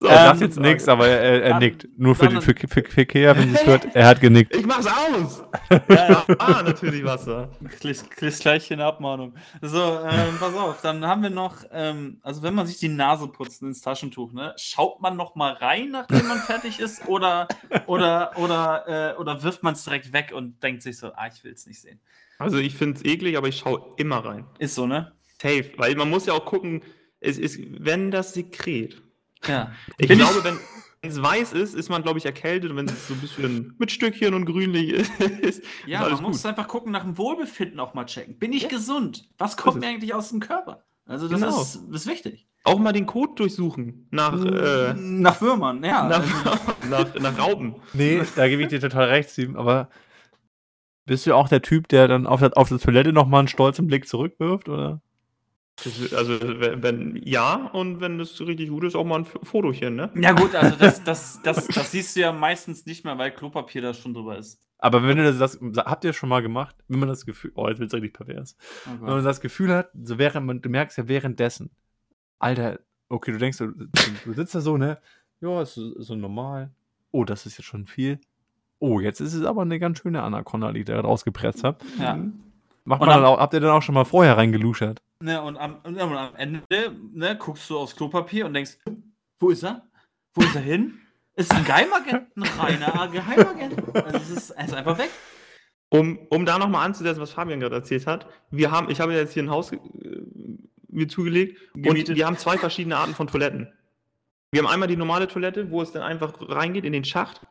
So, 0.00 0.08
Ähm, 0.08 0.14
das 0.14 0.40
jetzt 0.40 0.58
nichts, 0.58 0.88
aber 0.88 1.06
er, 1.08 1.20
er, 1.20 1.42
er 1.42 1.50
dann- 1.50 1.58
nickt. 1.58 1.86
Nur 1.98 2.14
für, 2.14 2.40
für 2.40 2.54
Kea, 2.54 3.36
wenn 3.36 3.50
sie 3.50 3.56
es 3.56 3.66
hört, 3.66 3.94
er 3.94 4.06
hat 4.06 4.20
genickt. 4.22 4.56
Ich 4.56 4.64
mach's 4.64 4.86
aus! 4.86 5.44
Ja, 5.90 6.24
ah, 6.38 6.62
natürlich 6.62 7.04
Wasser. 7.04 7.50
Kriegst 7.78 8.10
kriegst 8.10 8.40
gleich 8.40 8.66
hier 8.66 8.78
eine 8.78 8.86
Abmahnung. 8.86 9.34
So, 9.60 9.78
ähm, 9.82 10.36
pass 10.40 10.54
auf, 10.54 10.80
dann 10.80 11.04
haben 11.06 11.22
wir 11.22 11.30
noch, 11.30 11.56
ähm, 11.72 12.20
also 12.22 12.42
wenn 12.42 12.54
man 12.54 12.66
sich 12.66 12.78
die 12.78 12.88
Nase 12.88 13.28
putzt 13.28 13.60
ins 13.60 13.82
Taschentuch, 13.82 14.32
ne, 14.32 14.54
schaut 14.56 15.02
man 15.02 15.16
noch 15.16 15.34
mal 15.34 15.52
rein, 15.52 15.90
nachdem 15.90 16.26
man 16.26 16.38
fertig 16.38 16.80
ist, 16.80 17.06
oder, 17.06 17.48
oder, 17.86 18.32
oder, 18.36 19.12
äh, 19.14 19.20
oder 19.20 19.42
wirft 19.42 19.62
man 19.62 19.74
es 19.74 19.84
direkt 19.84 20.12
weg 20.14 20.32
und 20.34 20.62
denkt 20.62 20.80
sich 20.82 20.96
so, 20.96 21.01
ah, 21.14 21.26
ich 21.34 21.42
will 21.44 21.52
es 21.52 21.66
nicht 21.66 21.80
sehen. 21.80 22.00
Also 22.38 22.58
ich 22.58 22.74
finde 22.76 22.98
es 22.98 23.04
eklig, 23.04 23.36
aber 23.36 23.48
ich 23.48 23.58
schaue 23.58 23.94
immer 23.96 24.24
rein. 24.24 24.46
Ist 24.58 24.74
so, 24.74 24.86
ne? 24.86 25.12
Safe, 25.40 25.70
weil 25.76 25.94
man 25.96 26.08
muss 26.10 26.26
ja 26.26 26.34
auch 26.34 26.44
gucken, 26.44 26.82
es 27.20 27.38
ist, 27.38 27.58
wenn 27.84 28.10
das 28.10 28.34
Sekret. 28.34 29.02
Ja. 29.46 29.72
Ich 29.98 30.08
Bin 30.08 30.18
glaube, 30.18 30.44
wenn 30.44 30.58
es 31.04 31.20
weiß 31.20 31.52
ist, 31.54 31.74
ist 31.74 31.88
man, 31.88 32.02
glaube 32.04 32.18
ich, 32.20 32.26
erkältet 32.26 32.70
und 32.70 32.76
wenn 32.76 32.86
es 32.86 33.08
so 33.08 33.14
ein 33.14 33.20
bisschen 33.20 33.74
mit 33.78 33.90
Stückchen 33.90 34.34
und 34.34 34.44
grünlich 34.46 34.90
ist, 34.92 35.20
ist 35.20 35.62
Ja, 35.86 36.02
alles 36.02 36.20
man 36.20 36.30
muss 36.30 36.42
gut. 36.42 36.48
einfach 36.50 36.68
gucken, 36.68 36.92
nach 36.92 37.02
dem 37.02 37.18
Wohlbefinden 37.18 37.80
auch 37.80 37.94
mal 37.94 38.04
checken. 38.06 38.38
Bin 38.38 38.52
ich 38.52 38.62
Ja. 38.62 38.68
gesund? 38.68 39.28
Was 39.38 39.56
kommt 39.56 39.80
mir 39.80 39.88
eigentlich 39.88 40.14
aus 40.14 40.28
dem 40.30 40.38
Körper? 40.40 40.84
Also 41.06 41.26
das 41.28 41.40
Genau. 41.40 41.60
ist, 41.60 41.80
das 41.90 42.02
ist 42.02 42.06
wichtig. 42.06 42.46
Auch 42.64 42.78
mal 42.78 42.92
den 42.92 43.06
Code 43.06 43.32
durchsuchen 43.34 44.06
nach, 44.12 44.32
äh, 44.44 44.94
nach 44.94 45.40
Würmern, 45.40 45.82
ja. 45.82 46.06
nach, 46.08 46.24
nach, 46.88 47.14
nach 47.16 47.36
Raupen. 47.38 47.74
Nee, 47.92 48.22
da 48.36 48.46
gebe 48.48 48.62
ich 48.62 48.68
dir 48.68 48.78
total 48.80 49.08
recht, 49.08 49.30
Steven, 49.30 49.56
aber 49.56 49.90
bist 51.06 51.26
du 51.26 51.34
auch 51.34 51.48
der 51.48 51.62
Typ, 51.62 51.88
der 51.88 52.08
dann 52.08 52.26
auf 52.26 52.40
der, 52.40 52.56
auf 52.56 52.68
der 52.68 52.78
Toilette 52.78 53.12
nochmal 53.12 53.40
einen 53.40 53.48
stolzen 53.48 53.86
Blick 53.86 54.08
zurückwirft, 54.08 54.68
oder? 54.68 55.00
Das 55.76 56.12
Also 56.12 56.38
wenn, 56.60 56.82
wenn 56.82 57.20
ja 57.24 57.70
und 57.72 58.00
wenn 58.00 58.20
es 58.20 58.40
richtig 58.40 58.68
gut 58.68 58.84
ist, 58.84 58.94
auch 58.94 59.04
mal 59.04 59.20
ein 59.20 59.24
Fotochen, 59.24 59.96
ne? 59.96 60.10
ja 60.14 60.32
gut, 60.32 60.54
also 60.54 60.76
das, 60.76 61.02
das, 61.04 61.40
das, 61.42 61.66
das 61.66 61.90
siehst 61.90 62.14
du 62.14 62.20
ja 62.20 62.32
meistens 62.32 62.86
nicht 62.86 63.04
mehr, 63.04 63.16
weil 63.18 63.30
Klopapier 63.32 63.82
da 63.82 63.94
schon 63.94 64.14
drüber 64.14 64.36
ist. 64.36 64.60
Aber 64.78 65.06
wenn 65.06 65.16
du 65.16 65.32
das, 65.32 65.58
das 65.60 65.76
habt 65.84 66.04
ihr 66.04 66.12
schon 66.12 66.28
mal 66.28 66.42
gemacht, 66.42 66.74
wenn 66.88 66.98
man 66.98 67.08
das 67.08 67.24
Gefühl, 67.24 67.52
oh, 67.54 67.68
jetzt 67.68 67.78
wird's 67.78 67.94
richtig 67.94 68.14
pervers. 68.14 68.56
Oh 68.86 68.90
Wenn 69.00 69.14
man 69.14 69.24
das 69.24 69.40
Gefühl 69.40 69.72
hat, 69.72 69.90
so 69.94 70.18
während 70.18 70.44
man, 70.44 70.60
du 70.60 70.68
merkst 70.68 70.98
ja 70.98 71.06
währenddessen, 71.06 71.70
Alter, 72.40 72.80
okay, 73.08 73.30
du 73.30 73.38
denkst, 73.38 73.58
du, 73.58 73.68
du, 73.68 74.32
sitzt 74.32 74.56
da 74.56 74.60
so, 74.60 74.76
ne? 74.76 74.98
Ja, 75.40 75.62
ist 75.62 75.74
so, 75.74 76.00
so 76.00 76.16
normal. 76.16 76.72
Oh, 77.12 77.24
das 77.24 77.46
ist 77.46 77.58
jetzt 77.58 77.66
schon 77.66 77.86
viel. 77.86 78.20
Oh, 78.82 78.98
jetzt 78.98 79.20
ist 79.20 79.32
es 79.34 79.44
aber 79.44 79.62
eine 79.62 79.78
ganz 79.78 79.98
schöne 80.00 80.22
Anaconda, 80.24 80.72
die 80.72 80.80
ich 80.80 80.86
da 80.86 81.00
rausgepresst 81.00 81.62
habt. 81.62 81.84
Ja. 82.00 82.16
Macht 82.84 83.00
Und 83.00 83.06
man 83.06 83.08
dann 83.16 83.22
dann- 83.22 83.24
auch, 83.26 83.38
habt 83.38 83.54
ihr 83.54 83.60
dann 83.60 83.70
auch 83.70 83.82
schon 83.82 83.94
mal 83.94 84.04
vorher 84.04 84.36
reingeluschert? 84.36 85.00
Ne, 85.20 85.40
und, 85.40 85.56
am, 85.56 85.76
und 85.84 86.00
am 86.00 86.34
Ende 86.36 86.62
ne, 87.12 87.36
guckst 87.38 87.70
du 87.70 87.78
aufs 87.78 87.94
Klopapier 87.94 88.44
und 88.44 88.54
denkst, 88.54 88.78
wo 89.38 89.50
ist 89.50 89.62
er? 89.62 89.86
Wo 90.34 90.42
ist 90.42 90.56
er 90.56 90.62
hin? 90.62 90.94
Ist 91.36 91.54
ein 91.54 91.64
Geheimagent, 91.64 92.36
ein 92.36 92.42
reiner 92.42 93.06
Geheimagent. 93.08 93.94
Also 93.94 94.16
es 94.18 94.30
ist, 94.30 94.50
er 94.50 94.64
ist 94.64 94.74
einfach 94.74 94.98
weg. 94.98 95.10
Um, 95.88 96.18
um 96.30 96.44
da 96.44 96.58
nochmal 96.58 96.84
anzusetzen, 96.84 97.20
was 97.20 97.30
Fabian 97.30 97.60
gerade 97.60 97.76
erzählt 97.76 98.06
hat. 98.08 98.26
Wir 98.50 98.72
haben, 98.72 98.90
ich 98.90 98.98
habe 99.00 99.12
jetzt 99.14 99.32
hier 99.34 99.44
ein 99.44 99.50
Haus 99.50 99.70
äh, 99.72 99.78
mir 100.88 101.06
zugelegt 101.06 101.60
Gemietet. 101.74 102.08
und 102.10 102.16
wir 102.16 102.26
haben 102.26 102.36
zwei 102.36 102.58
verschiedene 102.58 102.96
Arten 102.96 103.14
von 103.14 103.28
Toiletten. 103.28 103.72
Wir 104.50 104.60
haben 104.62 104.68
einmal 104.68 104.88
die 104.88 104.96
normale 104.96 105.28
Toilette, 105.28 105.70
wo 105.70 105.82
es 105.82 105.92
dann 105.92 106.02
einfach 106.02 106.32
reingeht 106.40 106.84
in 106.84 106.92
den 106.92 107.04
Schacht, 107.04 107.42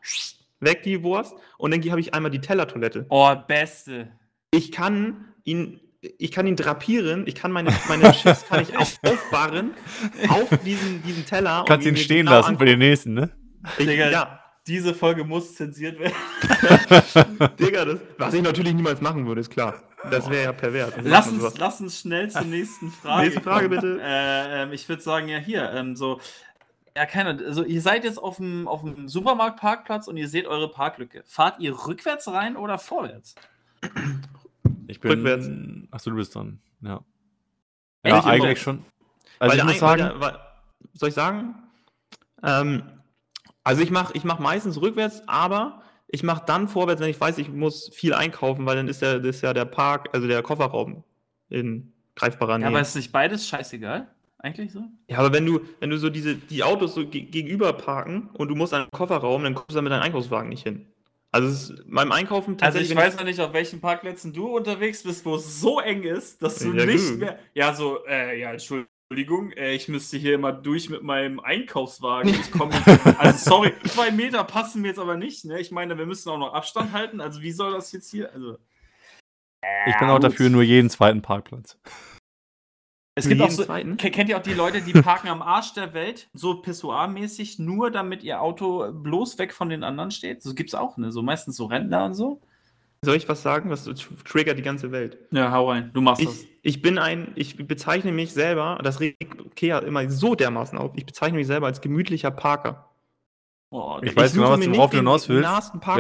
weg 0.61 0.83
die 0.83 1.03
Wurst 1.03 1.33
und 1.57 1.71
dann 1.71 1.81
habe 1.89 1.99
ich 1.99 2.13
einmal 2.13 2.31
die 2.31 2.39
Tellertoilette. 2.39 3.05
Oh, 3.09 3.33
beste. 3.47 4.11
Ich 4.51 4.71
kann 4.71 5.33
ihn, 5.43 5.79
ich 6.17 6.31
kann 6.31 6.47
ihn 6.47 6.55
drapieren, 6.55 7.25
ich 7.27 7.35
kann 7.35 7.51
meine, 7.51 7.73
meine 7.87 8.11
Chips 8.13 8.45
kann 8.47 8.61
ich 8.61 8.75
auf, 8.77 8.97
aufbarren 9.03 9.71
auf 10.29 10.49
diesen, 10.63 11.03
diesen 11.03 11.25
Teller. 11.25 11.61
und 11.61 11.67
Kannst 11.67 11.87
ihn 11.87 11.97
stehen 11.97 12.25
genau 12.25 12.37
lassen 12.39 12.57
für 12.57 12.65
den 12.65 12.79
nächsten, 12.79 13.13
ne? 13.13 13.31
Ich, 13.77 13.85
Digga. 13.85 14.09
ja, 14.09 14.39
Diese 14.67 14.93
Folge 14.93 15.23
muss 15.23 15.55
zensiert 15.55 15.99
werden. 15.99 16.13
Digga, 17.59 17.85
das, 17.85 17.99
was 18.17 18.33
ich 18.33 18.41
natürlich 18.41 18.73
niemals 18.73 19.01
machen 19.01 19.25
würde, 19.27 19.41
ist 19.41 19.49
klar. 19.49 19.81
Das 20.09 20.29
wäre 20.29 20.45
ja 20.45 20.51
pervers. 20.53 20.95
Das 20.95 21.05
Lass 21.05 21.27
uns, 21.27 21.57
lass 21.59 21.79
uns 21.79 21.99
schnell 21.99 22.29
zur 22.29 22.41
nächsten 22.41 22.89
Frage. 22.89 23.25
Nächste 23.25 23.41
Frage, 23.41 23.69
bitte. 23.69 23.99
Äh, 24.01 24.63
ähm, 24.63 24.73
ich 24.73 24.89
würde 24.89 25.01
sagen, 25.01 25.27
ja, 25.27 25.37
hier, 25.37 25.71
ähm, 25.73 25.95
so. 25.95 26.19
Ja, 26.95 27.05
keine 27.05 27.39
Also, 27.45 27.63
ihr 27.63 27.81
seid 27.81 28.03
jetzt 28.03 28.17
auf 28.17 28.37
dem, 28.37 28.67
auf 28.67 28.81
dem 28.81 29.07
Supermarktparkplatz 29.07 30.07
und 30.07 30.17
ihr 30.17 30.27
seht 30.27 30.45
eure 30.45 30.69
Parklücke. 30.69 31.23
Fahrt 31.25 31.59
ihr 31.59 31.73
rückwärts 31.87 32.27
rein 32.27 32.57
oder 32.57 32.77
vorwärts? 32.77 33.35
Ich 34.87 34.99
bin. 34.99 35.11
Rückwärts. 35.11 35.49
Achso, 35.91 36.09
du 36.09 36.17
bist 36.17 36.35
dran. 36.35 36.59
Ja. 36.81 37.01
Ja, 38.05 38.19
Ich 38.19 38.25
eigentlich 38.25 38.61
schon. 38.61 38.83
Also 39.39 39.57
ich 39.57 39.63
muss 39.63 39.79
sagen, 39.79 40.01
der- 40.01 40.19
weil- 40.19 40.37
soll 40.93 41.09
ich 41.09 41.15
sagen? 41.15 41.55
Ähm, 42.43 42.83
also 43.63 43.81
ich 43.81 43.91
mache 43.91 44.13
ich 44.15 44.23
mach 44.23 44.39
meistens 44.39 44.81
rückwärts, 44.81 45.21
aber 45.27 45.83
ich 46.07 46.23
mache 46.23 46.43
dann 46.45 46.67
vorwärts, 46.67 46.99
wenn 47.01 47.09
ich 47.09 47.21
weiß, 47.21 47.37
ich 47.37 47.49
muss 47.49 47.89
viel 47.93 48.13
einkaufen, 48.13 48.65
weil 48.65 48.75
dann 48.75 48.87
ist 48.87 49.01
ja, 49.01 49.17
das 49.19 49.37
ist 49.37 49.41
ja 49.43 49.53
der 49.53 49.65
Park, 49.65 50.09
also 50.13 50.27
der 50.27 50.41
Kofferraum 50.41 51.03
in 51.49 51.93
greifbarer 52.15 52.57
Nähe. 52.57 52.65
Ja, 52.65 52.69
aber 52.69 52.81
ist 52.81 52.95
nicht 52.95 53.11
beides 53.11 53.47
scheißegal? 53.47 54.07
Eigentlich 54.43 54.71
so? 54.71 54.83
Ja, 55.07 55.19
aber 55.19 55.31
wenn 55.33 55.45
du, 55.45 55.61
wenn 55.79 55.91
du 55.91 55.97
so 55.97 56.09
diese, 56.09 56.35
die 56.35 56.63
Autos 56.63 56.95
so 56.95 57.05
ge 57.05 57.21
gegenüber 57.21 57.73
parken 57.73 58.29
und 58.33 58.47
du 58.47 58.55
musst 58.55 58.73
an 58.73 58.83
den 58.85 58.91
Kofferraum, 58.91 59.43
dann 59.43 59.53
kommst 59.53 59.71
du 59.71 59.75
da 59.75 59.81
mit 59.83 59.91
deinem 59.91 60.01
Einkaufswagen 60.01 60.49
nicht 60.49 60.63
hin. 60.63 60.87
Also 61.31 61.47
es 61.47 61.69
ist 61.69 61.83
beim 61.87 62.11
Einkaufen 62.11 62.57
Also 62.59 62.79
ich 62.79 62.89
wenn 62.89 62.97
weiß 62.97 63.17
noch 63.17 63.23
nicht, 63.23 63.39
auf 63.39 63.53
welchen 63.53 63.79
Parkplätzen 63.79 64.33
du 64.33 64.47
unterwegs 64.47 65.03
bist, 65.03 65.25
wo 65.25 65.35
es 65.35 65.61
so 65.61 65.79
eng 65.79 66.03
ist, 66.03 66.41
dass 66.41 66.57
du 66.57 66.73
Ja, 66.73 66.85
nicht 66.85 67.07
gut. 67.07 67.19
mehr. 67.19 67.39
Ja, 67.53 67.73
so, 67.73 68.05
äh, 68.05 68.39
ja, 68.39 68.51
Entschuldigung, 68.51 69.51
äh, 69.51 69.73
ich 69.73 69.87
müsste 69.87 70.17
hier 70.17 70.33
immer 70.33 70.51
durch 70.51 70.89
mit 70.89 71.03
meinem 71.03 71.39
Einkaufswagen. 71.39 72.31
Ich 72.33 72.51
komme. 72.51 72.73
also 73.19 73.37
sorry, 73.37 73.73
zwei 73.85 74.11
Meter 74.11 74.43
passen 74.43 74.81
mir 74.81 74.89
jetzt 74.89 74.99
aber 74.99 75.15
nicht, 75.15 75.45
ne? 75.45 75.61
Ich 75.61 75.71
meine, 75.71 75.97
wir 75.97 76.07
müssen 76.07 76.29
auch 76.29 76.39
noch 76.39 76.53
Abstand 76.53 76.91
halten. 76.91 77.21
Also 77.21 77.41
wie 77.41 77.51
soll 77.51 77.73
das 77.73 77.91
jetzt 77.91 78.09
hier? 78.09 78.33
Also. 78.33 78.57
ich 79.85 79.97
bin 79.99 80.09
auch 80.09 80.15
gut. 80.15 80.23
dafür 80.23 80.49
nur 80.49 80.63
jeden 80.63 80.89
zweiten 80.89 81.21
Parkplatz. 81.21 81.77
Es 83.25 83.29
gibt 83.29 83.41
auch 83.41 83.49
so, 83.51 83.63
zweiten? 83.63 83.97
kennt 83.97 84.29
ihr 84.29 84.37
auch 84.37 84.41
die 84.41 84.53
Leute, 84.53 84.81
die 84.81 84.93
parken 85.01 85.27
am 85.29 85.41
Arsch 85.41 85.73
der 85.73 85.93
Welt, 85.93 86.29
so 86.33 86.61
Pissoir-mäßig, 86.61 87.59
nur 87.59 87.91
damit 87.91 88.23
ihr 88.23 88.41
Auto 88.41 88.91
bloß 88.91 89.37
weg 89.37 89.53
von 89.53 89.69
den 89.69 89.83
anderen 89.83 90.11
steht? 90.11 90.41
So 90.43 90.53
gibt's 90.53 90.75
auch, 90.75 90.97
ne? 90.97 91.11
So 91.11 91.21
meistens 91.21 91.55
so 91.57 91.65
Rentner 91.65 92.05
und 92.05 92.13
so. 92.13 92.41
Soll 93.03 93.15
ich 93.15 93.27
was 93.27 93.41
sagen? 93.41 93.69
Was 93.71 93.89
triggert 94.25 94.59
die 94.59 94.61
ganze 94.61 94.91
Welt? 94.91 95.17
Ja, 95.31 95.51
hau 95.51 95.69
rein. 95.71 95.89
Du 95.93 96.01
machst 96.01 96.23
das. 96.23 96.41
Ich, 96.43 96.47
ich 96.61 96.81
bin 96.83 96.99
ein, 96.99 97.31
ich 97.35 97.57
bezeichne 97.65 98.11
mich 98.11 98.31
selber, 98.31 98.77
das 98.83 98.99
regt 98.99 99.55
Kea 99.55 99.79
immer 99.79 100.07
so 100.09 100.35
dermaßen 100.35 100.77
auf, 100.77 100.91
ich 100.95 101.05
bezeichne 101.07 101.37
mich 101.39 101.47
selber 101.47 101.65
als 101.65 101.81
gemütlicher 101.81 102.29
Parker. 102.29 102.89
Oh, 103.71 103.97
Ich 104.03 104.09
Digga. 104.09 104.21
weiß 104.21 104.33
genau, 104.33 104.49
was 104.51 104.59
du- 104.59 104.67
nicht 104.69 104.77
worauf 104.77 104.91
du 104.91 104.97
den 104.97 104.99
hinaus 105.07 105.29
willst, 105.29 105.49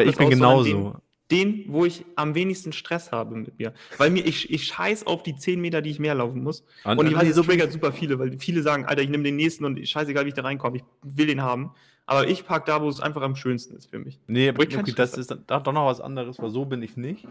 ich 0.05 0.17
bin 0.17 0.29
genauso. 0.29 0.95
Den, 1.31 1.65
wo 1.67 1.85
ich 1.85 2.05
am 2.15 2.35
wenigsten 2.35 2.73
Stress 2.73 3.11
habe 3.11 3.35
mit 3.35 3.57
mir. 3.57 3.73
Weil 3.97 4.09
mir, 4.09 4.25
ich, 4.25 4.51
ich 4.51 4.65
scheiß 4.65 5.07
auf 5.07 5.23
die 5.23 5.35
10 5.35 5.59
Meter, 5.61 5.81
die 5.81 5.89
ich 5.89 5.99
mehr 5.99 6.13
laufen 6.13 6.43
muss. 6.43 6.65
Und, 6.83 6.99
Und 6.99 7.07
ich 7.07 7.15
weiß, 7.15 7.35
es 7.35 7.45
triggert 7.45 7.71
super 7.71 7.93
viele, 7.93 8.19
weil 8.19 8.37
viele 8.37 8.61
sagen, 8.61 8.85
Alter, 8.85 9.01
ich 9.01 9.09
nehme 9.09 9.23
den 9.23 9.37
nächsten 9.37 9.65
und 9.65 9.87
scheißegal, 9.87 10.25
wie 10.25 10.29
ich 10.29 10.35
da 10.35 10.41
reinkomme, 10.41 10.77
ich 10.77 10.83
will 11.01 11.27
den 11.27 11.41
haben. 11.41 11.71
Aber 12.05 12.27
ich 12.27 12.45
park 12.45 12.65
da, 12.65 12.81
wo 12.81 12.89
es 12.89 12.99
einfach 12.99 13.21
am 13.21 13.35
schönsten 13.35 13.75
ist 13.75 13.89
für 13.89 13.99
mich. 13.99 14.19
Nee, 14.27 14.51
keinen 14.51 14.61
okay, 14.61 14.91
Stress 14.91 15.11
das 15.11 15.17
ist 15.17 15.31
dann 15.31 15.43
da 15.47 15.59
doch 15.59 15.71
noch 15.71 15.85
was 15.85 16.01
anderes, 16.01 16.39
weil 16.39 16.49
so 16.49 16.65
bin 16.65 16.81
ich 16.81 16.97
nicht. 16.97 17.25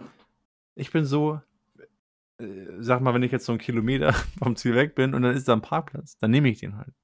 Ich 0.75 0.91
bin 0.91 1.05
so, 1.05 1.41
äh, 2.39 2.45
sag 2.79 3.03
mal, 3.03 3.13
wenn 3.13 3.23
ich 3.23 3.33
jetzt 3.33 3.45
so 3.45 3.53
einen 3.53 3.59
Kilometer 3.59 4.13
vom 4.43 4.57
Ziel 4.57 4.75
weg 4.75 4.95
bin 4.95 5.15
und 5.15 5.23
dann 5.23 5.37
ist 5.37 5.49
da 5.49 5.53
ein 5.53 5.61
Parkplatz, 5.61 6.17
dann 6.19 6.31
nehme 6.31 6.49
ich 6.49 6.61
den 6.61 6.77
halt. 6.77 6.95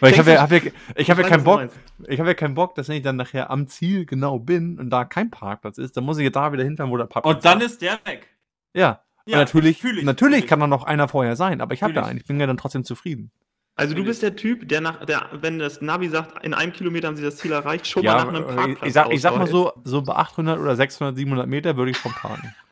Weil 0.00 0.12
ich 0.12 0.18
habe 0.18 0.32
ja, 0.32 0.42
hab 0.42 0.50
ja, 0.50 0.60
ich 0.96 1.10
hab 1.10 1.18
ja 1.18 1.28
keinen 1.28 1.44
Bock, 1.44 1.68
ich 2.06 2.18
habe 2.18 2.30
ja 2.30 2.34
keinen 2.34 2.54
Bock, 2.54 2.74
dass 2.74 2.88
wenn 2.88 2.96
ich 2.96 3.02
dann 3.02 3.16
nachher 3.16 3.50
am 3.50 3.68
Ziel 3.68 4.04
genau 4.06 4.38
bin 4.38 4.78
und 4.78 4.90
da 4.90 5.04
kein 5.04 5.30
Parkplatz 5.30 5.78
ist, 5.78 5.96
dann 5.96 6.04
muss 6.04 6.18
ich 6.18 6.24
ja 6.24 6.30
da 6.30 6.52
wieder 6.52 6.64
hinfahren, 6.64 6.90
wo 6.90 6.96
der 6.96 7.06
Parkplatz 7.06 7.36
Und 7.36 7.44
dann 7.44 7.60
ist 7.60 7.80
der 7.82 7.98
weg. 8.04 8.28
Ja, 8.74 9.02
Ja, 9.26 9.38
natürlich, 9.38 9.82
ich, 9.82 10.04
natürlich 10.04 10.46
kann 10.46 10.60
da 10.60 10.66
noch 10.66 10.84
einer 10.84 11.08
vorher 11.08 11.36
sein, 11.36 11.60
aber 11.60 11.74
ich 11.74 11.82
habe 11.82 11.92
ich. 11.92 11.98
einen. 11.98 12.18
Ich 12.18 12.26
bin 12.26 12.38
ja 12.38 12.46
dann 12.46 12.56
trotzdem 12.56 12.84
zufrieden. 12.84 13.30
Also 13.78 13.94
du 13.94 14.04
bist 14.04 14.22
der 14.22 14.36
Typ, 14.36 14.68
der 14.68 14.80
nach, 14.80 15.04
der, 15.04 15.28
wenn 15.32 15.58
das 15.58 15.82
Navi 15.82 16.08
sagt, 16.08 16.42
in 16.42 16.54
einem 16.54 16.72
Kilometer 16.72 17.08
haben 17.08 17.16
sie 17.16 17.22
das 17.22 17.36
Ziel 17.36 17.52
erreicht, 17.52 17.86
schon 17.86 18.04
ja, 18.04 18.14
mal 18.14 18.24
nach 18.24 18.28
einem 18.28 18.48
äh, 18.48 18.54
Parkplatz 18.54 18.88
ich, 18.88 18.94
sag, 18.94 19.12
ich 19.12 19.20
sag 19.20 19.36
mal 19.36 19.46
so, 19.46 19.72
so 19.84 20.00
bei 20.00 20.14
800 20.14 20.58
oder 20.58 20.76
600, 20.76 21.14
700 21.14 21.46
Meter 21.46 21.76
würde 21.76 21.90
ich 21.90 21.98
schon 21.98 22.12
parken. 22.12 22.54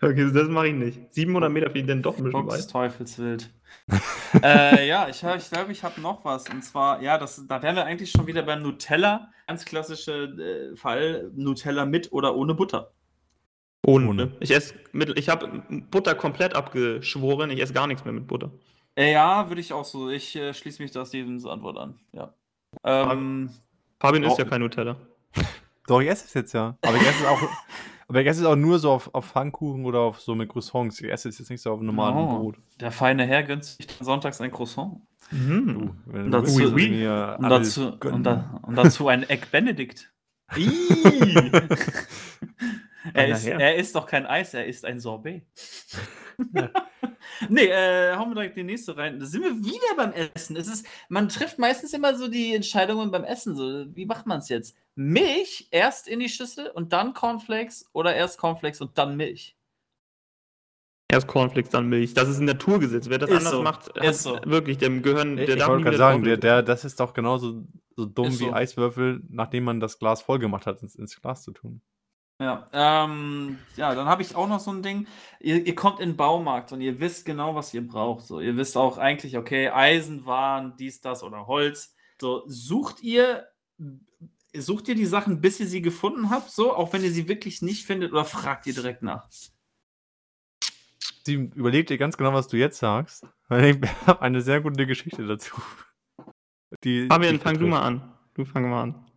Okay, 0.00 0.30
das 0.32 0.46
mache 0.46 0.68
ich 0.68 0.74
nicht. 0.74 1.12
700 1.12 1.50
Meter 1.50 1.66
finde 1.70 1.80
ich 1.80 1.86
dann 1.88 2.02
doch 2.02 2.16
ein 2.18 2.22
bisschen 2.22 2.46
weit. 2.46 2.70
Teufelswild. 2.70 3.50
äh, 4.42 4.86
ja, 4.86 5.08
ich, 5.08 5.22
ich 5.22 5.50
glaube, 5.50 5.72
ich 5.72 5.82
habe 5.82 6.00
noch 6.00 6.24
was. 6.24 6.48
Und 6.48 6.62
zwar, 6.62 7.02
ja, 7.02 7.18
das, 7.18 7.46
da 7.46 7.62
wären 7.62 7.76
wir 7.76 7.84
eigentlich 7.84 8.10
schon 8.10 8.26
wieder 8.26 8.42
beim 8.42 8.62
Nutella. 8.62 9.30
Ganz 9.46 9.64
klassische 9.64 10.72
äh, 10.72 10.76
Fall: 10.76 11.30
Nutella 11.34 11.86
mit 11.86 12.12
oder 12.12 12.36
ohne 12.36 12.54
Butter. 12.54 12.92
Ohne. 13.86 14.08
Ohne. 14.08 14.32
Ich 14.40 14.50
esse 14.50 14.74
mit, 14.92 15.18
ich 15.18 15.28
habe 15.28 15.62
Butter 15.90 16.14
komplett 16.14 16.54
abgeschworen. 16.54 17.50
Ich 17.50 17.60
esse 17.60 17.72
gar 17.72 17.86
nichts 17.86 18.04
mehr 18.04 18.12
mit 18.12 18.26
Butter. 18.26 18.50
Äh, 18.96 19.12
ja, 19.12 19.48
würde 19.48 19.60
ich 19.60 19.72
auch 19.72 19.84
so. 19.84 20.10
Ich 20.10 20.36
äh, 20.36 20.52
schließe 20.52 20.82
mich 20.82 20.90
da 20.90 21.06
Stevens 21.06 21.46
Antwort 21.46 21.78
an. 21.78 21.98
Ja. 22.12 22.34
Ähm, 22.84 23.50
Fabian 24.00 24.24
isst 24.24 24.38
ja 24.38 24.44
kein 24.44 24.60
Nutella. 24.60 24.96
Doch, 25.86 26.00
ich 26.00 26.08
esse 26.08 26.26
es 26.26 26.34
jetzt 26.34 26.52
ja. 26.52 26.76
Aber 26.82 26.96
ich 26.96 27.02
esse 27.02 27.22
es 27.22 27.26
auch, 27.26 27.40
aber 28.08 28.20
ich 28.22 28.26
esse 28.26 28.40
es 28.40 28.46
auch 28.46 28.56
nur 28.56 28.78
so 28.78 28.90
auf, 28.90 29.14
auf 29.14 29.26
Pfannkuchen 29.26 29.84
oder 29.84 30.00
auf 30.00 30.20
so 30.20 30.34
mit 30.34 30.48
Croissants. 30.48 31.00
Ich 31.00 31.10
esse 31.10 31.28
es 31.28 31.38
jetzt 31.38 31.50
nicht 31.50 31.60
so 31.62 31.72
auf 31.72 31.80
normalem 31.80 32.16
Oh. 32.18 32.38
Brot. 32.38 32.56
der 32.80 32.90
feine 32.90 33.24
Herr 33.26 33.42
gönnt 33.44 33.64
sich 33.64 33.86
sonntags 34.00 34.40
ein 34.40 34.50
Croissant. 34.50 35.00
Mhm. 35.30 35.94
Du, 36.06 36.18
Und 36.18 36.30
dazu- 36.30 36.56
Oui, 36.56 36.66
oui. 36.74 37.06
Und 37.06 37.50
dazu, 37.50 37.98
gönnen. 37.98 38.16
und, 38.16 38.22
da, 38.24 38.58
und 38.62 38.76
dazu 38.76 39.08
ein 39.08 39.28
Egg 39.28 39.46
Benedict. 39.52 40.10
Er, 43.14 43.28
ist, 43.28 43.46
er 43.46 43.76
ist 43.76 43.94
doch 43.94 44.06
kein 44.06 44.26
Eis, 44.26 44.52
er 44.52 44.66
ist 44.66 44.84
ein 44.84 45.00
Sorbet. 45.00 45.42
Nee, 47.48 47.66
äh, 47.66 48.14
hauen 48.14 48.30
wir 48.30 48.34
direkt 48.36 48.56
die 48.56 48.62
nächste 48.62 48.96
rein. 48.96 49.18
Da 49.18 49.26
sind 49.26 49.42
wir 49.42 49.56
wieder 49.64 49.96
beim 49.96 50.12
Essen. 50.12 50.56
Es 50.56 50.68
ist, 50.68 50.86
man 51.08 51.28
trifft 51.28 51.58
meistens 51.58 51.92
immer 51.92 52.16
so 52.16 52.28
die 52.28 52.54
Entscheidungen 52.54 53.10
beim 53.10 53.24
Essen. 53.24 53.56
So, 53.56 53.86
wie 53.94 54.06
macht 54.06 54.26
man 54.26 54.38
es 54.38 54.48
jetzt? 54.48 54.76
Milch 54.94 55.68
erst 55.70 56.08
in 56.08 56.20
die 56.20 56.28
Schüssel 56.28 56.68
und 56.68 56.92
dann 56.92 57.14
Cornflakes 57.14 57.88
oder 57.92 58.14
erst 58.14 58.38
Cornflakes 58.38 58.80
und 58.80 58.96
dann 58.98 59.16
Milch? 59.16 59.56
Erst 61.10 61.26
Cornflakes, 61.26 61.70
dann 61.70 61.88
Milch. 61.88 62.12
Das 62.14 62.28
ist 62.28 62.38
ein 62.38 62.44
Naturgesetz. 62.44 63.08
Wer 63.08 63.18
das 63.18 63.30
Ist 63.30 63.36
anders 63.38 63.52
so, 63.52 63.62
macht, 63.62 63.88
hat 63.96 64.04
ist 64.04 64.22
so. 64.22 64.38
wirklich, 64.44 64.76
dem 64.78 65.02
gehören, 65.02 65.38
Ich, 65.38 65.46
der 65.46 65.54
ich 65.54 65.60
darf 65.60 65.70
wollte 65.70 65.84
gerade 65.84 65.96
sagen, 65.96 66.22
der, 66.22 66.36
der, 66.36 66.62
das 66.62 66.84
ist 66.84 67.00
doch 67.00 67.14
genauso 67.14 67.66
so 67.96 68.04
dumm 68.04 68.28
Ist 68.28 68.40
wie 68.40 68.44
so. 68.44 68.52
Eiswürfel, 68.52 69.22
nachdem 69.28 69.64
man 69.64 69.80
das 69.80 69.98
Glas 69.98 70.20
voll 70.22 70.38
gemacht 70.38 70.66
hat, 70.66 70.82
ins, 70.82 70.94
ins 70.94 71.20
Glas 71.20 71.42
zu 71.42 71.52
tun. 71.52 71.80
Ja, 72.40 72.68
ähm, 72.72 73.58
ja, 73.76 73.94
dann 73.96 74.06
habe 74.06 74.22
ich 74.22 74.36
auch 74.36 74.48
noch 74.48 74.60
so 74.60 74.70
ein 74.70 74.82
Ding. 74.82 75.08
Ihr, 75.40 75.66
ihr 75.66 75.74
kommt 75.74 75.98
in 75.98 76.10
den 76.10 76.16
Baumarkt 76.16 76.72
und 76.72 76.80
ihr 76.80 77.00
wisst 77.00 77.24
genau, 77.24 77.56
was 77.56 77.74
ihr 77.74 77.86
braucht. 77.86 78.26
So, 78.26 78.40
ihr 78.40 78.56
wisst 78.56 78.76
auch 78.76 78.96
eigentlich, 78.96 79.36
okay, 79.36 79.70
Eisenwaren, 79.70 80.76
dies, 80.78 81.00
das 81.00 81.24
oder 81.24 81.48
Holz. 81.48 81.96
So, 82.20 82.44
sucht 82.46 83.02
ihr, 83.02 83.48
sucht 84.54 84.86
ihr 84.88 84.94
die 84.94 85.06
Sachen, 85.06 85.40
bis 85.40 85.58
ihr 85.58 85.66
sie 85.66 85.82
gefunden 85.82 86.30
habt, 86.30 86.50
so, 86.50 86.74
auch 86.74 86.92
wenn 86.92 87.02
ihr 87.02 87.10
sie 87.10 87.26
wirklich 87.26 87.60
nicht 87.60 87.84
findet, 87.84 88.12
oder 88.12 88.24
fragt 88.24 88.66
ihr 88.66 88.74
direkt 88.74 89.02
nach? 89.02 89.28
Sie 91.26 91.34
überlegt 91.34 91.90
dir 91.90 91.98
ganz 91.98 92.16
genau, 92.16 92.32
was 92.32 92.48
du 92.48 92.56
jetzt 92.56 92.78
sagst. 92.78 93.26
Weil 93.48 93.64
ich 93.64 93.78
habe 94.06 94.22
eine 94.22 94.40
sehr 94.42 94.60
gute 94.60 94.86
Geschichte 94.86 95.26
dazu. 95.26 95.56
Die, 96.84 97.08
Fabian, 97.08 97.34
die 97.34 97.40
fang 97.40 97.58
du 97.58 97.66
mal 97.66 97.82
an. 97.82 98.12
Du 98.34 98.44
fang 98.44 98.70
mal 98.70 98.82
an. 98.82 99.07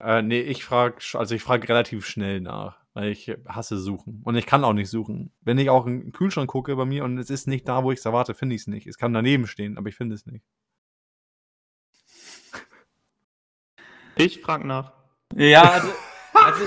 Äh, 0.00 0.22
nee, 0.22 0.40
ich 0.40 0.64
frage, 0.64 0.96
also 1.14 1.34
ich 1.34 1.42
frage 1.42 1.68
relativ 1.68 2.06
schnell 2.06 2.40
nach, 2.40 2.78
weil 2.94 3.10
ich 3.10 3.36
hasse 3.46 3.78
suchen. 3.78 4.22
Und 4.24 4.34
ich 4.34 4.46
kann 4.46 4.64
auch 4.64 4.72
nicht 4.72 4.88
suchen. 4.88 5.32
Wenn 5.42 5.58
ich 5.58 5.68
auch 5.68 5.86
in 5.86 6.00
den 6.00 6.12
Kühlschrank 6.12 6.48
gucke 6.48 6.74
bei 6.76 6.86
mir 6.86 7.04
und 7.04 7.18
es 7.18 7.28
ist 7.30 7.46
nicht 7.46 7.68
da, 7.68 7.84
wo 7.84 7.92
ich 7.92 7.98
es 7.98 8.06
erwarte, 8.06 8.34
finde 8.34 8.54
ich 8.54 8.62
es 8.62 8.66
nicht. 8.66 8.86
Es 8.86 8.96
kann 8.96 9.12
daneben 9.12 9.46
stehen, 9.46 9.76
aber 9.76 9.88
ich 9.88 9.96
finde 9.96 10.14
es 10.14 10.26
nicht. 10.26 10.44
Ich 14.16 14.40
frag 14.40 14.64
nach. 14.64 14.92
Ja, 15.34 15.62
also, 15.62 15.88
also 16.34 16.64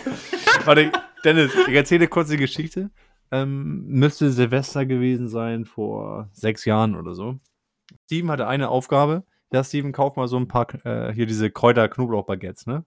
Warte, 0.64 0.92
Dennis, 1.24 1.52
ich 1.68 1.74
erzähle 1.74 2.08
kurz 2.08 2.28
die 2.28 2.36
Geschichte. 2.36 2.90
Ähm, 3.32 3.86
müsste 3.86 4.30
Silvester 4.30 4.86
gewesen 4.86 5.28
sein 5.28 5.64
vor 5.64 6.28
sechs 6.32 6.64
Jahren 6.64 6.96
oder 6.96 7.14
so. 7.14 7.38
Steven 8.06 8.30
hatte 8.30 8.46
eine 8.46 8.68
Aufgabe. 8.68 9.24
Ja, 9.52 9.64
Steven, 9.64 9.92
kauf 9.92 10.16
mal 10.16 10.28
so 10.28 10.36
ein 10.36 10.48
paar, 10.48 10.66
äh, 10.84 11.12
hier 11.12 11.26
diese 11.26 11.50
Kräuter-Knoblauch-Baguettes, 11.50 12.66
ne? 12.66 12.84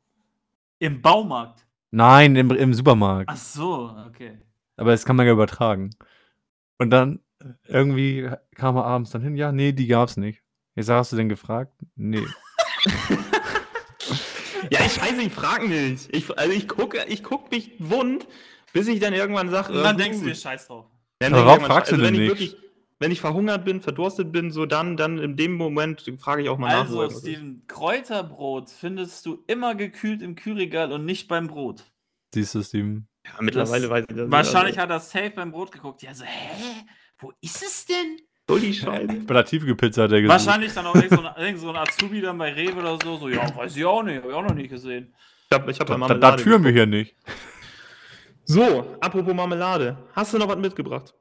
im 0.84 1.02
Baumarkt. 1.02 1.66
Nein, 1.92 2.36
im, 2.36 2.52
im 2.52 2.74
Supermarkt. 2.74 3.30
Ach 3.32 3.38
so, 3.38 3.96
okay. 4.08 4.38
Aber 4.76 4.92
das 4.92 5.06
kann 5.06 5.16
man 5.16 5.26
ja 5.26 5.32
übertragen. 5.32 5.92
Und 6.78 6.90
dann 6.90 7.20
äh, 7.40 7.46
irgendwie 7.68 8.30
kam 8.56 8.76
er 8.76 8.86
abends 8.86 9.12
dann 9.12 9.22
hin, 9.22 9.36
ja, 9.36 9.52
nee, 9.52 9.72
die 9.72 9.88
gab's 9.88 10.18
nicht. 10.18 10.42
Jetzt 10.76 10.90
hast 10.90 11.12
du 11.12 11.16
denn 11.16 11.30
gefragt? 11.30 11.74
Nee. 11.96 12.26
Ja, 14.72 14.80
ich 14.86 14.94
scheiße, 14.94 15.22
ich 15.22 15.34
frag 15.34 15.68
nicht. 15.68 16.16
Ich, 16.16 16.36
also 16.38 16.52
ich 16.52 16.70
gucke 16.70 17.06
ich 17.08 17.22
guck 17.22 17.52
mich 17.52 17.74
wund, 17.80 18.26
bis 18.72 18.88
ich 18.88 19.00
dann 19.02 19.14
irgendwann 19.14 19.50
sage. 19.50 19.74
Und 19.74 19.84
dann 19.84 19.98
denkst 19.98 20.20
du 20.20 20.26
dir 20.26 20.36
Scheiß 20.36 20.68
drauf. 20.68 20.86
Dann 21.20 21.34
Aber 21.34 21.42
ich 21.42 21.48
warum 21.48 21.66
fragst 21.66 21.92
du 21.92 21.96
also 21.96 22.06
wenn 22.08 22.14
denn 22.14 22.32
ich 22.32 22.40
nicht? 22.40 22.58
Wenn 23.00 23.12
ich 23.12 23.20
verhungert 23.22 23.66
bin, 23.66 23.82
verdurstet 23.82 24.32
bin, 24.32 24.52
so 24.52 24.66
dann, 24.66 24.96
dann 24.98 25.18
in 25.20 25.36
dem 25.36 25.54
Moment 25.56 26.04
frage 26.20 26.44
ich 26.44 26.50
auch 26.50 26.58
mal 26.58 26.70
nach. 26.70 26.82
Also, 26.84 27.04
etwas 27.04 27.16
ist. 27.18 27.22
Steven, 27.24 27.64
Kräuterbrot 27.68 28.70
findest 28.70 29.26
du 29.26 29.44
immer 29.48 29.76
gekühlt 29.76 30.22
im 30.22 30.36
Kühlregal 30.36 30.92
und 30.92 31.04
nicht 31.06 31.28
beim 31.28 31.48
Brot. 31.48 31.84
Siehst 32.34 32.56
du, 32.56 32.64
Steven? 32.64 33.08
Ja, 33.26 33.32
mittlerweile 33.42 33.82
Das- 33.84 33.90
weiß 33.92 34.06
ich 34.10 34.16
das. 34.16 34.32
Wahrscheinlich 34.32 34.80
also, 34.80 34.82
hat 34.82 34.90
er 34.92 35.00
safe 35.00 35.32
beim 35.36 35.52
Brot 35.52 35.72
geguckt. 35.72 36.02
Ja, 36.02 36.14
so, 36.14 36.24
hä? 36.24 36.86
Wo 37.20 37.32
ist 37.42 37.62
es 37.64 37.86
denn? 37.86 38.18
so 38.50 38.58
die 38.58 38.74
Scheiße. 38.74 39.08
Bei 39.26 39.34
der 39.36 39.46
Tiefkühlpizza 39.46 40.04
hat 40.04 40.12
er 40.12 40.22
gesagt. 40.22 40.46
Wahrscheinlich 40.46 40.74
dann 40.74 40.86
auch 40.86 40.96
irgend 40.96 41.12
so, 41.12 41.22
ein, 41.26 41.34
irgend 41.46 41.60
so 41.62 41.70
ein 41.70 41.76
Azubi 41.78 42.20
dann 42.22 42.38
bei 42.38 42.52
Rewe 42.52 42.80
oder 42.80 42.98
so. 43.02 43.18
So, 43.18 43.30
ja, 43.30 43.56
weiß 43.56 43.76
ich 43.78 43.86
auch 43.86 44.04
nicht, 44.04 44.18
hab 44.18 44.26
ich 44.30 44.34
auch 44.34 44.44
noch 44.44 44.54
nie 44.54 44.68
gesehen. 44.68 45.14
Ich 45.50 45.58
hab, 45.58 45.68
ich 45.70 45.80
hab 45.80 45.88
Da, 45.88 45.94
da, 45.94 46.00
da 46.00 46.08
Marmelade 46.08 46.44
führen 46.44 46.64
wir 46.64 46.72
hier 46.72 46.86
nicht. 46.86 47.16
So, 48.46 48.98
apropos 49.00 49.34
Marmelade. 49.34 49.98
Hast 50.14 50.34
du 50.34 50.38
noch 50.38 50.50
was 50.50 50.58
mitgebracht? 50.58 51.14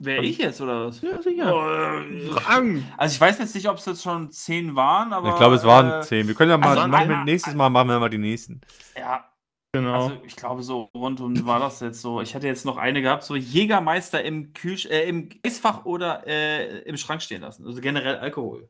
Wer 0.00 0.22
ich 0.22 0.38
jetzt 0.38 0.60
oder 0.60 0.86
was? 0.86 1.00
Ja, 1.02 1.20
sicher. 1.20 1.52
Oh, 1.52 2.32
Fragen. 2.32 2.86
Also 2.96 3.14
ich 3.14 3.20
weiß 3.20 3.38
jetzt 3.40 3.54
nicht, 3.54 3.68
ob 3.68 3.78
es 3.78 3.86
jetzt 3.86 4.02
schon 4.02 4.30
zehn 4.30 4.76
waren, 4.76 5.12
aber. 5.12 5.30
ich 5.30 5.36
glaube, 5.36 5.56
es 5.56 5.64
waren 5.64 6.00
äh, 6.00 6.04
zehn. 6.04 6.28
Wir 6.28 6.34
können 6.36 6.50
ja 6.52 6.58
mal, 6.58 6.76
also 6.78 6.88
machen 6.88 7.08
wir 7.08 7.24
nächstes 7.24 7.54
Mal 7.54 7.68
machen 7.68 7.88
wir 7.88 7.98
mal 7.98 8.08
die 8.08 8.18
nächsten. 8.18 8.60
Ja, 8.96 9.24
Genau. 9.72 10.04
also 10.06 10.22
ich 10.24 10.34
glaube, 10.34 10.62
so 10.62 10.82
rundum 10.94 11.44
war 11.46 11.60
das 11.60 11.80
jetzt 11.80 12.00
so. 12.00 12.22
Ich 12.22 12.32
hätte 12.32 12.46
jetzt 12.46 12.64
noch 12.64 12.78
eine 12.78 13.02
gehabt, 13.02 13.22
so 13.22 13.36
Jägermeister 13.36 14.22
im 14.24 14.54
Kühlsch 14.54 14.86
äh, 14.86 15.06
im 15.08 15.28
Eisfach 15.44 15.84
oder 15.84 16.26
äh, 16.26 16.78
im 16.82 16.96
Schrank 16.96 17.20
stehen 17.20 17.42
lassen. 17.42 17.66
Also 17.66 17.80
generell 17.82 18.16
Alkohol. 18.16 18.68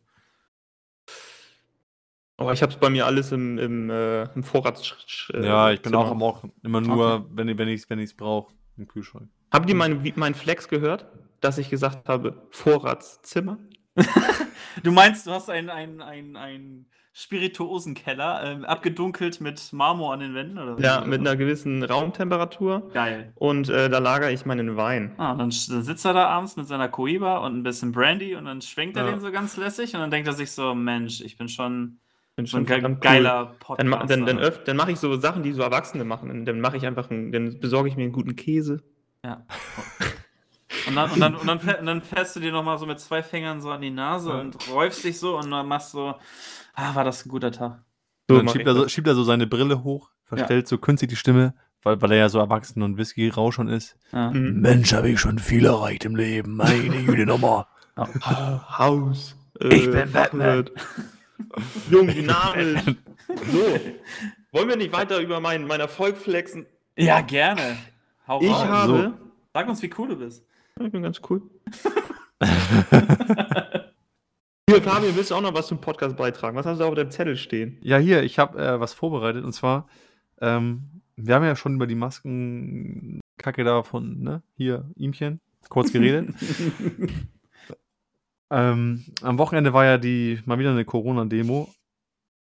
oh, 2.38 2.50
ich 2.50 2.62
hab's 2.62 2.76
bei 2.76 2.90
mir 2.90 3.06
alles 3.06 3.32
im, 3.32 3.58
im, 3.58 3.90
äh, 3.90 4.24
im 4.34 4.42
Vorrats. 4.42 5.28
äh, 5.32 5.44
ja, 5.46 5.70
ich 5.70 5.82
bin 5.82 5.94
auch, 5.94 6.10
am 6.10 6.22
auch 6.22 6.42
immer 6.64 6.80
nur, 6.80 7.26
wenn, 7.30 7.48
ich- 7.48 7.58
wenn 7.58 7.68
ich 7.68 7.82
es 7.82 7.90
wenn 7.90 7.98
ich's 8.00 8.14
brauche, 8.14 8.52
im 8.76 8.88
Kühlschrank. 8.88 9.28
Habt 9.52 9.68
ihr 9.68 9.76
meinen 9.76 10.12
mein 10.16 10.34
Flex 10.34 10.68
gehört, 10.68 11.06
dass 11.40 11.58
ich 11.58 11.70
gesagt 11.70 12.08
habe, 12.08 12.42
Vorratszimmer? 12.50 13.58
Du 14.84 14.92
meinst, 14.92 15.26
du 15.26 15.32
hast 15.32 15.50
einen, 15.50 15.70
einen, 15.70 16.00
einen, 16.00 16.36
einen 16.36 16.86
Spirituosenkeller, 17.12 18.42
ähm, 18.44 18.64
abgedunkelt 18.64 19.40
mit 19.40 19.72
Marmor 19.72 20.12
an 20.12 20.20
den 20.20 20.34
Wänden? 20.34 20.56
Oder? 20.58 20.80
Ja, 20.80 21.04
mit 21.04 21.18
einer 21.20 21.34
gewissen 21.34 21.82
Raumtemperatur. 21.82 22.90
Geil. 22.92 23.32
Und 23.34 23.68
äh, 23.70 23.88
da 23.88 23.98
lagere 23.98 24.30
ich 24.32 24.46
meinen 24.46 24.76
Wein. 24.76 25.14
Ah, 25.18 25.34
dann, 25.34 25.50
sitzt 25.50 26.04
er 26.04 26.12
da 26.12 26.28
abends 26.28 26.54
mit 26.56 26.68
seiner 26.68 26.88
Coiba 26.88 27.38
und 27.38 27.56
ein 27.58 27.62
bisschen 27.64 27.90
Brandy 27.90 28.36
und 28.36 28.44
dann 28.44 28.60
schwenkt 28.62 28.96
er 28.96 29.04
Ja. 29.06 29.10
den 29.10 29.20
so 29.20 29.32
ganz 29.32 29.56
lässig 29.56 29.94
und 29.94 30.00
dann 30.00 30.12
denkt 30.12 30.28
er 30.28 30.34
sich 30.34 30.52
so, 30.52 30.74
Mensch, 30.76 31.20
ich 31.22 31.36
bin 31.36 31.48
schon 31.48 31.98
Bin 32.36 32.46
so 32.46 32.58
ein 32.58 32.66
geiler 33.00 33.56
Podcast. 33.58 33.80
Dann, 33.80 34.06
dann, 34.06 34.26
dann, 34.26 34.38
öff- 34.38 34.62
dann 34.64 34.76
mache 34.76 34.92
ich 34.92 34.98
so 35.00 35.16
Sachen, 35.18 35.42
die 35.42 35.50
so 35.52 35.62
Erwachsene 35.62 36.04
machen. 36.04 36.28
Dann, 36.28 36.44
dann 36.44 36.60
mache 36.60 36.76
ich 36.76 36.86
einfach, 36.86 37.10
einen, 37.10 37.32
dann 37.32 37.58
besorge 37.58 37.88
ich 37.88 37.96
mir 37.96 38.04
einen 38.04 38.12
guten 38.12 38.36
Käse. 38.36 38.82
Ja. 39.24 39.44
Und 40.86 40.96
dann, 40.96 41.10
und, 41.10 41.20
dann, 41.20 41.34
und, 41.34 41.46
dann, 41.46 41.58
und 41.80 41.86
dann 41.86 42.02
fährst 42.02 42.36
du 42.36 42.40
dir 42.40 42.52
nochmal 42.52 42.78
so 42.78 42.86
mit 42.86 43.00
zwei 43.00 43.22
Fingern 43.22 43.60
so 43.60 43.70
an 43.70 43.80
die 43.80 43.90
Nase 43.90 44.30
Ja. 44.30 44.40
und 44.40 44.56
räufst 44.70 45.04
dich 45.04 45.18
so 45.18 45.36
und 45.38 45.50
dann 45.50 45.66
machst 45.66 45.90
so, 45.92 46.14
ah, 46.74 46.94
war 46.94 47.04
das 47.04 47.24
ein 47.24 47.28
guter 47.28 47.50
Tag. 47.52 47.82
So 48.28 48.36
dann 48.36 48.48
schiebt 48.48 48.66
er, 48.66 48.74
so, 48.74 48.88
schiebt 48.88 49.06
er 49.08 49.14
so 49.14 49.24
seine 49.24 49.46
Brille 49.46 49.82
hoch, 49.84 50.10
verstellt 50.24 50.68
so 50.68 50.76
künstlich 50.78 51.08
die 51.10 51.16
Stimme, 51.16 51.54
weil, 51.82 52.00
weil 52.02 52.12
er 52.12 52.18
ja 52.18 52.28
so 52.28 52.38
erwachsen 52.38 52.82
und 52.82 52.96
Whisky-Rausch 52.98 53.54
schon 53.54 53.68
ist. 53.68 53.96
Ja. 54.12 54.30
Mhm. 54.30 54.60
Mensch, 54.60 54.92
habe 54.92 55.08
ich 55.10 55.18
schon 55.20 55.38
viel 55.38 55.64
erreicht 55.64 56.04
im 56.04 56.14
Leben. 56.16 56.56
Meine 56.56 57.04
Güte 57.04 57.24
nochmal. 57.26 57.66
Ha- 57.96 58.64
Haus. 58.78 59.34
Ich 59.60 59.90
bin 59.90 60.12
Batman. 60.12 60.68
Jung, 61.90 62.06
dynamisch. 62.08 62.82
so. 63.26 63.80
Wollen 64.52 64.68
wir 64.68 64.76
nicht 64.76 64.92
weiter 64.92 65.18
über 65.20 65.40
meinen, 65.40 65.66
meinen 65.66 65.80
Erfolg 65.80 66.16
flexen? 66.16 66.66
ja, 66.96 67.20
gerne. 67.20 67.76
Hau 68.26 68.40
Ich 68.42 68.50
raus. 68.50 68.64
habe. 68.66 69.12
Sag 69.54 69.68
uns, 69.68 69.80
wie 69.82 69.90
cool 69.98 70.08
du 70.08 70.16
bist. 70.16 70.44
Ich 70.80 70.92
bin 70.92 71.02
ganz 71.02 71.20
cool. 71.28 71.42
Hier, 74.68 74.82
Fabian, 74.82 75.16
willst 75.16 75.30
du 75.30 75.34
auch 75.34 75.40
noch 75.40 75.54
was 75.54 75.66
zum 75.66 75.80
Podcast 75.80 76.16
beitragen? 76.16 76.56
Was 76.56 76.66
hast 76.66 76.78
du 76.78 76.84
auf 76.84 76.94
deinem 76.94 77.10
Zettel 77.10 77.36
stehen? 77.36 77.78
Ja, 77.80 77.96
hier, 77.96 78.22
ich 78.22 78.38
habe 78.38 78.62
äh, 78.62 78.78
was 78.78 78.92
vorbereitet 78.92 79.44
und 79.44 79.52
zwar, 79.52 79.88
ähm, 80.42 81.00
wir 81.16 81.34
haben 81.34 81.44
ja 81.44 81.56
schon 81.56 81.76
über 81.76 81.86
die 81.86 81.94
Maskenkacke 81.94 83.64
da 83.64 83.82
von, 83.82 84.20
ne, 84.20 84.42
hier, 84.56 84.90
Ihmchen, 84.94 85.40
kurz 85.70 85.90
geredet. 85.90 86.30
ähm, 88.50 89.04
am 89.22 89.38
Wochenende 89.38 89.72
war 89.72 89.86
ja 89.86 89.96
die, 89.96 90.40
mal 90.44 90.58
wieder 90.58 90.72
eine 90.72 90.84
Corona-Demo. 90.84 91.72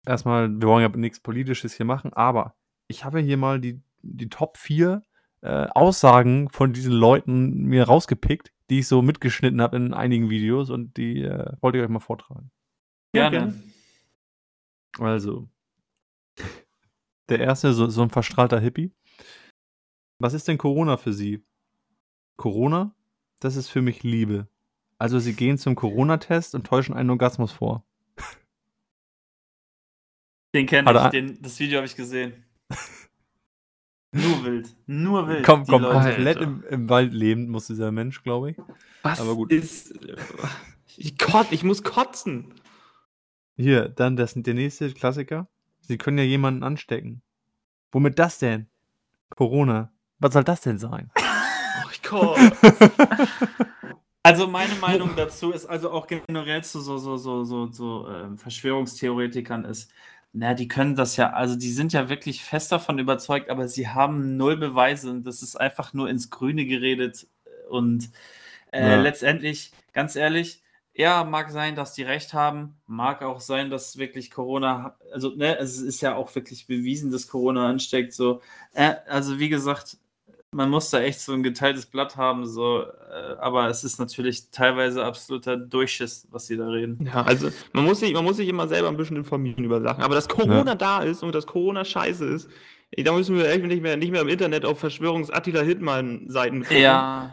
Erstmal, 0.06 0.50
wir 0.50 0.68
wollen 0.68 0.84
ja 0.84 0.90
nichts 0.90 1.22
Politisches 1.22 1.74
hier 1.74 1.86
machen, 1.86 2.12
aber 2.14 2.56
ich 2.88 3.06
habe 3.06 3.20
hier 3.20 3.38
mal 3.38 3.62
die, 3.62 3.82
die 4.02 4.30
Top 4.30 4.58
4 4.58 5.02
äh, 5.42 5.68
Aussagen 5.70 6.50
von 6.50 6.74
diesen 6.74 6.92
Leuten 6.92 7.66
mir 7.66 7.84
rausgepickt, 7.84 8.52
die 8.70 8.80
ich 8.80 8.88
so 8.88 9.02
mitgeschnitten 9.02 9.62
habe 9.62 9.78
in 9.78 9.94
einigen 9.94 10.30
Videos 10.30 10.70
und 10.70 10.98
die 10.98 11.22
äh, 11.24 11.54
wollte 11.62 11.78
ich 11.78 11.84
euch 11.84 11.90
mal 11.90 12.00
vortragen. 12.00 12.52
Ja, 13.16 13.30
Gerne. 13.30 13.62
Also, 15.00 15.50
der 17.30 17.40
erste, 17.40 17.74
so, 17.74 17.90
so 17.90 18.02
ein 18.02 18.10
verstrahlter 18.10 18.60
Hippie. 18.60 18.92
Was 20.20 20.34
ist 20.34 20.48
denn 20.48 20.58
Corona 20.58 20.98
für 20.98 21.14
Sie? 21.14 21.44
Corona, 22.38 22.94
das 23.40 23.56
ist 23.56 23.70
für 23.70 23.82
mich 23.82 24.04
Liebe. 24.04 24.48
Also, 24.98 25.20
Sie 25.20 25.34
gehen 25.34 25.58
zum 25.58 25.76
Corona-Test 25.76 26.56
und 26.56 26.68
täuschen 26.68 26.94
einen 26.94 27.10
Orgasmus 27.10 27.52
vor. 27.52 27.86
Den 30.54 30.66
kenne 30.66 30.92
ich, 30.92 31.10
den, 31.12 31.42
das 31.42 31.60
Video 31.60 31.78
habe 31.78 31.88
ich 31.88 31.96
gesehen. 31.96 32.46
Nur 34.12 34.44
wild. 34.44 34.76
Nur 34.88 35.28
wild. 35.28 35.46
Komm, 35.46 35.66
komm, 35.66 35.84
Leute. 35.84 35.94
komplett 35.94 36.42
im, 36.42 36.64
im 36.70 36.90
Wald 36.90 37.14
leben 37.14 37.50
muss 37.50 37.68
dieser 37.68 37.92
Mensch, 37.92 38.24
glaube 38.24 38.52
ich. 38.52 38.58
Was 39.04 39.22
Aber 39.22 39.36
gut. 39.36 39.52
ist. 39.52 39.94
Ich, 40.98 41.18
kot, 41.18 41.48
ich 41.52 41.64
muss 41.64 41.84
kotzen. 41.84 42.54
Hier, 43.56 43.88
dann 43.88 44.18
das, 44.18 44.34
der 44.36 44.54
nächste 44.54 44.92
Klassiker. 44.94 45.48
Sie 45.80 45.98
können 45.98 46.18
ja 46.18 46.24
jemanden 46.24 46.64
anstecken. 46.64 47.22
Womit 47.92 48.20
das 48.20 48.40
denn? 48.40 48.68
Corona. 49.30 49.92
Was 50.20 50.34
soll 50.34 50.44
das 50.44 50.62
denn 50.62 50.78
sein? 50.78 51.10
Oh, 51.84 51.90
ich 51.90 52.04
kot. 52.04 52.38
Also 54.24 54.48
meine 54.48 54.76
Meinung 54.76 55.16
dazu 55.16 55.52
ist 55.52 55.66
also 55.66 55.90
auch 55.90 56.06
generell 56.06 56.64
zu 56.64 56.80
so, 56.80 57.00
so, 57.00 57.18
so, 57.18 57.44
so, 57.44 57.72
so 57.72 58.08
ähm, 58.08 58.38
Verschwörungstheoretikern 58.38 59.66
ist, 59.66 59.92
na, 60.34 60.54
die 60.54 60.68
können 60.68 60.96
das 60.96 61.18
ja, 61.18 61.32
also 61.34 61.56
die 61.56 61.72
sind 61.72 61.94
ja 61.94 62.10
wirklich 62.10 62.44
fest 62.44 62.72
davon 62.72 63.00
überzeugt, 63.00 63.50
aber 63.50 63.68
sie 63.68 63.90
haben 63.90 64.38
null 64.38 64.58
Beweise 64.58 65.10
und 65.12 65.24
das 65.26 65.42
ist 65.44 65.56
einfach 65.60 65.94
nur 65.94 66.10
ins 66.10 66.30
Grüne 66.30 66.66
geredet 66.66 67.28
und 67.70 68.12
äh, 68.74 68.96
Ja. 68.96 68.98
letztendlich, 68.98 69.72
ganz 69.94 70.16
ehrlich, 70.16 70.64
ja, 70.94 71.24
mag 71.24 71.52
sein, 71.52 71.76
dass 71.76 71.94
die 71.94 72.04
recht 72.04 72.34
haben, 72.34 72.82
mag 72.88 73.22
auch 73.24 73.40
sein, 73.42 73.70
dass 73.70 73.98
wirklich 73.98 74.32
Corona, 74.32 74.98
also 75.14 75.30
ne, 75.36 75.58
es 75.60 75.80
ist 75.82 76.02
ja 76.02 76.16
auch 76.16 76.34
wirklich 76.36 76.68
bewiesen, 76.68 77.12
dass 77.12 77.28
Corona 77.28 77.70
ansteckt, 77.70 78.14
so, 78.14 78.42
äh, 78.74 78.96
also 79.08 79.40
wie 79.40 79.50
gesagt, 79.50 79.98
man 80.54 80.70
muss 80.70 80.90
da 80.90 81.00
echt 81.00 81.22
so 81.22 81.34
ein 81.34 81.44
geteiltes 81.44 81.86
Blatt 81.86 82.18
haben, 82.18 82.46
so, 82.46 82.82
äh, 82.84 83.38
aber 83.40 83.70
es 83.70 83.84
ist 83.86 84.00
natürlich 84.00 84.52
teilweise 84.52 85.06
absoluter 85.06 85.56
Durchschiss, 85.56 86.28
was 86.30 86.48
sie 86.48 86.58
da 86.58 86.68
reden. 86.68 87.10
Ja, 87.14 87.24
also 87.24 87.50
man 87.72 87.86
muss, 87.86 88.02
sich, 88.02 88.14
man 88.14 88.26
muss 88.26 88.38
sich 88.38 88.50
immer 88.50 88.68
selber 88.68 88.90
ein 88.90 88.98
bisschen 88.98 89.16
informieren 89.18 89.64
über 89.64 89.82
Sachen. 89.82 90.04
Aber 90.04 90.16
dass 90.16 90.28
Corona 90.28 90.76
da 90.76 91.04
ist 91.04 91.24
und 91.24 91.34
dass 91.34 91.48
Corona 91.48 91.86
scheiße 91.86 92.26
ist, 92.26 92.50
da 92.98 93.14
müssen 93.14 93.38
wir 93.38 93.50
echt 93.50 93.64
nicht 93.64 93.82
mehr, 93.82 93.96
nicht 93.96 94.12
mehr 94.12 94.22
im 94.22 94.28
Internet 94.28 94.66
auf 94.66 94.78
Verschwörungs-Attila-Hittmann-Seiten 94.80 96.64
gucken, 96.64 96.84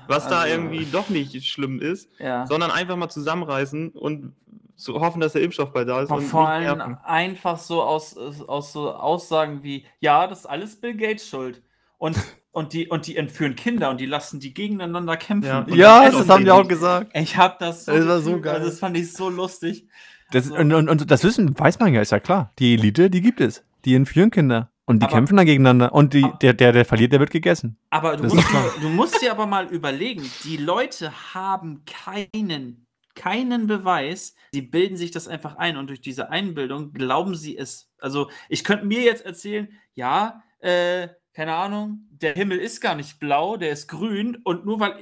was 0.06 0.28
da 0.28 0.40
also, 0.42 0.54
irgendwie 0.54 0.84
doch 0.84 1.08
nicht 1.08 1.44
schlimm 1.44 1.80
ist, 1.80 2.08
Ja. 2.20 2.46
sondern 2.46 2.70
einfach 2.70 2.94
mal 2.94 3.08
zusammenreißen 3.08 3.90
und 3.90 4.32
zu 4.76 5.00
hoffen, 5.00 5.20
dass 5.20 5.32
der 5.32 5.42
Impfstoff 5.42 5.72
bald 5.72 5.88
da 5.88 6.00
ist. 6.02 6.10
Aber 6.10 6.20
und 6.20 6.26
vor 6.26 6.48
allem 6.48 6.78
nerven. 6.78 6.98
einfach 7.02 7.58
so 7.58 7.82
aus, 7.82 8.16
aus 8.16 8.72
so 8.72 8.92
Aussagen 8.92 9.64
wie, 9.64 9.84
ja, 9.98 10.28
das 10.28 10.40
ist 10.40 10.46
alles 10.46 10.80
Bill 10.80 10.96
Gates 10.96 11.28
schuld. 11.28 11.60
Und, 11.98 12.16
und, 12.50 12.72
die, 12.72 12.88
und 12.88 13.06
die 13.06 13.16
entführen 13.16 13.54
Kinder 13.54 13.90
und 13.90 14.00
die 14.00 14.06
lassen 14.06 14.40
die 14.40 14.52
gegeneinander 14.54 15.16
kämpfen. 15.16 15.48
Ja. 15.68 16.04
Ja, 16.04 16.10
das 16.10 16.28
haben 16.28 16.44
die 16.44 16.50
auch 16.50 16.66
gesagt. 16.66 17.10
Ich 17.14 17.36
hab 17.36 17.58
das 17.58 17.84
so. 17.84 17.92
Das 17.92 18.06
war 18.06 18.18
so 18.20 18.24
gefühlt, 18.30 18.44
geil. 18.44 18.54
Also 18.56 18.68
das 18.70 18.78
fand 18.78 18.96
ich 18.96 19.12
so 19.12 19.28
lustig. 19.28 19.86
Das, 20.30 20.46
So. 20.46 20.56
und, 20.56 20.72
und, 20.72 20.88
und 20.88 21.10
das 21.10 21.24
Wissen 21.24 21.58
weiß 21.58 21.78
man 21.78 21.94
ja, 21.94 22.00
ist 22.02 22.12
ja 22.12 22.20
klar. 22.20 22.52
Die 22.58 22.74
Elite, 22.74 23.10
die 23.10 23.20
gibt 23.20 23.40
es. 23.40 23.64
Die 23.84 23.94
entführen 23.94 24.30
Kinder. 24.30 24.70
Und 24.84 25.02
die 25.02 25.06
Aber- 25.06 25.14
kämpfen 25.14 25.36
da 25.36 25.44
gegeneinander. 25.44 25.92
Und 25.94 26.14
die, 26.14 26.24
Aber- 26.24 26.36
der, 26.38 26.52
der, 26.54 26.72
der 26.72 26.84
verliert, 26.84 27.12
der 27.12 27.20
wird 27.20 27.30
gegessen. 27.30 27.76
Aber 27.90 28.16
du 28.16 28.24
Das 28.24 28.34
musst, 28.34 28.48
du 28.82 28.88
musst 28.88 29.22
dir 29.22 29.30
aber 29.30 29.46
mal 29.46 29.66
überlegen, 29.66 30.22
die 30.44 30.56
Leute 30.56 31.12
haben 31.34 31.82
keinen, 31.86 32.86
keinen 33.14 33.66
Beweis. 33.66 34.34
Sie 34.52 34.62
bilden 34.62 34.96
sich 34.96 35.10
das 35.10 35.28
einfach 35.28 35.56
ein 35.56 35.76
und 35.76 35.88
durch 35.88 36.00
diese 36.00 36.30
Einbildung 36.30 36.92
glauben 36.92 37.34
sie 37.34 37.56
es. 37.56 37.90
Also 38.00 38.30
ich 38.48 38.64
könnte 38.64 38.86
mir 38.86 39.02
jetzt 39.02 39.24
erzählen, 39.24 39.68
ja, 39.94 40.42
äh, 40.60 41.08
keine 41.38 41.54
Ahnung, 41.54 42.00
der 42.10 42.34
Himmel 42.34 42.58
ist 42.58 42.80
gar 42.80 42.96
nicht 42.96 43.20
blau, 43.20 43.56
der 43.56 43.70
ist 43.70 43.86
grün 43.86 44.38
und 44.42 44.66
nur 44.66 44.80
weil, 44.80 44.94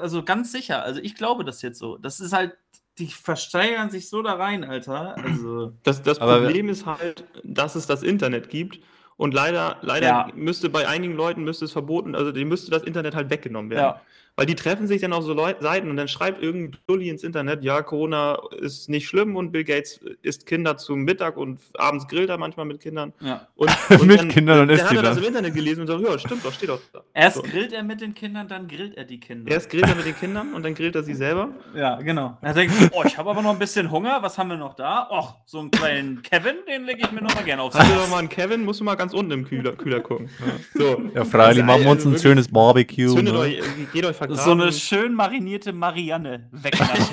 also 0.00 0.22
ganz 0.22 0.52
sicher, 0.52 0.84
also 0.84 1.00
ich 1.02 1.16
glaube 1.16 1.44
das 1.44 1.60
jetzt 1.60 1.80
so. 1.80 1.98
Das 1.98 2.20
ist 2.20 2.32
halt, 2.32 2.56
die 2.98 3.08
versteigern 3.08 3.90
sich 3.90 4.08
so 4.08 4.22
da 4.22 4.34
rein, 4.34 4.62
Alter. 4.62 5.16
Also, 5.18 5.72
Das, 5.82 6.00
das 6.00 6.20
Problem 6.20 6.68
ist 6.68 6.86
halt, 6.86 7.24
dass 7.42 7.74
es 7.74 7.88
das 7.88 8.04
Internet 8.04 8.48
gibt. 8.48 8.78
Und 9.16 9.34
leider, 9.34 9.78
leider 9.82 10.06
Ja. 10.06 10.28
müsste 10.36 10.70
bei 10.70 10.86
einigen 10.86 11.16
Leuten 11.16 11.42
müsste 11.42 11.64
es 11.64 11.72
verboten, 11.72 12.14
also 12.14 12.30
die 12.30 12.44
müsste 12.44 12.70
das 12.70 12.84
Internet 12.84 13.16
halt 13.16 13.30
weggenommen 13.30 13.72
werden. 13.72 13.82
ja. 13.96 14.00
Weil 14.34 14.46
die 14.46 14.54
treffen 14.54 14.86
sich 14.86 15.02
dann 15.02 15.12
auf 15.12 15.24
so 15.24 15.34
Leu 15.34 15.52
Seiten 15.60 15.90
und 15.90 15.96
dann 15.98 16.08
schreibt 16.08 16.42
irgendein 16.42 16.80
Dulli 16.86 17.10
ins 17.10 17.22
Internet, 17.22 17.62
ja, 17.62 17.82
Corona 17.82 18.38
ist 18.60 18.88
nicht 18.88 19.06
schlimm 19.06 19.36
und 19.36 19.52
Bill 19.52 19.62
Gates 19.62 20.00
isst 20.22 20.46
Kinder 20.46 20.78
zum 20.78 21.00
Mittag 21.02 21.36
und 21.36 21.60
abends 21.74 22.08
grillt 22.08 22.30
er 22.30 22.38
manchmal 22.38 22.64
mit 22.64 22.80
Kindern. 22.80 23.12
ja. 23.20 23.46
Und, 23.56 23.70
Mit 24.06 24.30
Kindern 24.30 24.60
und 24.60 24.68
dann 24.68 24.76
isst 24.76 24.84
hat 24.88 24.96
er 24.96 25.02
das 25.02 25.14
dann. 25.16 25.22
im 25.24 25.28
Internet 25.28 25.54
gelesen 25.54 25.82
und 25.82 25.86
sagt, 25.88 26.00
ja, 26.00 26.18
stimmt 26.18 26.44
doch, 26.46 26.52
steht 26.52 26.70
doch 26.70 26.80
da. 26.94 27.02
Erst 27.12 27.36
So. 27.36 27.42
grillt 27.42 27.72
er 27.74 27.82
mit 27.82 28.00
den 28.00 28.14
Kindern, 28.14 28.48
dann 28.48 28.66
grillt 28.68 28.96
er 28.96 29.04
die 29.04 29.20
Kinder. 29.20 29.50
Erst 29.52 29.68
grillt 29.68 29.86
er 29.86 29.94
mit 29.94 30.06
den 30.06 30.16
Kindern 30.16 30.54
und 30.54 30.64
dann 30.64 30.74
grillt 30.74 30.94
er 30.96 31.02
sie 31.02 31.14
selber. 31.14 31.50
Ja, 31.76 31.96
genau. 32.00 32.38
Er 32.40 32.54
denkt, 32.54 32.74
oh, 32.92 33.02
ich 33.06 33.18
habe 33.18 33.28
aber 33.30 33.42
noch 33.42 33.52
ein 33.52 33.58
bisschen 33.58 33.90
Hunger. 33.90 34.18
Was 34.22 34.38
haben 34.38 34.48
wir 34.48 34.56
noch 34.56 34.74
da? 34.74 35.08
Och, 35.10 35.34
so 35.44 35.60
einen 35.60 35.70
kleinen 35.70 36.22
Kevin, 36.22 36.54
den 36.66 36.84
lege 36.86 37.00
ich 37.04 37.12
mir 37.12 37.20
noch 37.22 37.34
mal 37.34 37.44
gerne 37.44 37.60
aufs 37.62 37.76
Hast 37.78 37.90
du 37.90 37.96
doch 37.96 38.08
mal 38.08 38.18
einen 38.20 38.30
Kevin, 38.30 38.64
musst 38.64 38.80
du 38.80 38.84
mal 38.84 38.94
ganz 38.94 39.12
unten 39.12 39.30
im 39.32 39.44
Kühler, 39.44 39.72
Kühler 39.72 40.00
gucken. 40.00 40.30
So. 40.74 41.02
Ja, 41.14 41.24
freilich, 41.26 41.62
Also, 41.62 41.64
machen 41.64 41.82
wir 41.84 41.90
uns 41.90 41.98
also 42.00 42.08
ein 42.08 42.12
wirklich, 42.12 42.22
schönes 42.22 42.48
Barbecue. 42.48 43.08
Zündet 43.14 43.34
Ne? 43.34 43.40
euch, 43.40 43.60
geht 43.92 44.06
euch 44.06 44.16
vergraben. 44.26 44.58
So 44.58 44.62
eine 44.62 44.72
schön 44.72 45.14
marinierte 45.14 45.72
Marianne 45.72 46.48
wegnaschen. 46.52 47.12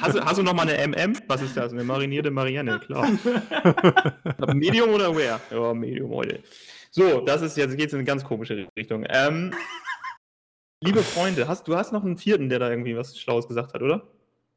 hast, 0.00 0.16
du, 0.16 0.24
hast 0.24 0.38
du 0.38 0.42
noch 0.42 0.54
mal 0.54 0.68
eine 0.68 0.86
MM? 0.88 1.18
Was 1.26 1.42
ist 1.42 1.56
das? 1.56 1.72
Eine 1.72 1.84
marinierte 1.84 2.30
Marianne, 2.30 2.78
klar. 2.80 3.08
Medium 4.54 4.90
oder 4.90 5.14
where? 5.14 5.40
Ja, 5.50 5.74
Medium 5.74 6.10
heute. 6.10 6.40
So, 6.90 7.20
das 7.20 7.42
ist 7.42 7.56
jetzt 7.56 7.76
geht's 7.76 7.92
in 7.92 7.98
eine 7.98 8.06
ganz 8.06 8.24
komische 8.24 8.66
Richtung. 8.76 9.04
Ähm, 9.08 9.52
liebe 10.80 11.02
Freunde, 11.02 11.48
hast, 11.48 11.68
du 11.68 11.76
hast 11.76 11.92
noch 11.92 12.04
einen 12.04 12.16
vierten, 12.16 12.48
der 12.48 12.58
da 12.58 12.70
irgendwie 12.70 12.96
was 12.96 13.18
Schlaues 13.18 13.48
gesagt 13.48 13.74
hat, 13.74 13.82
oder? 13.82 14.08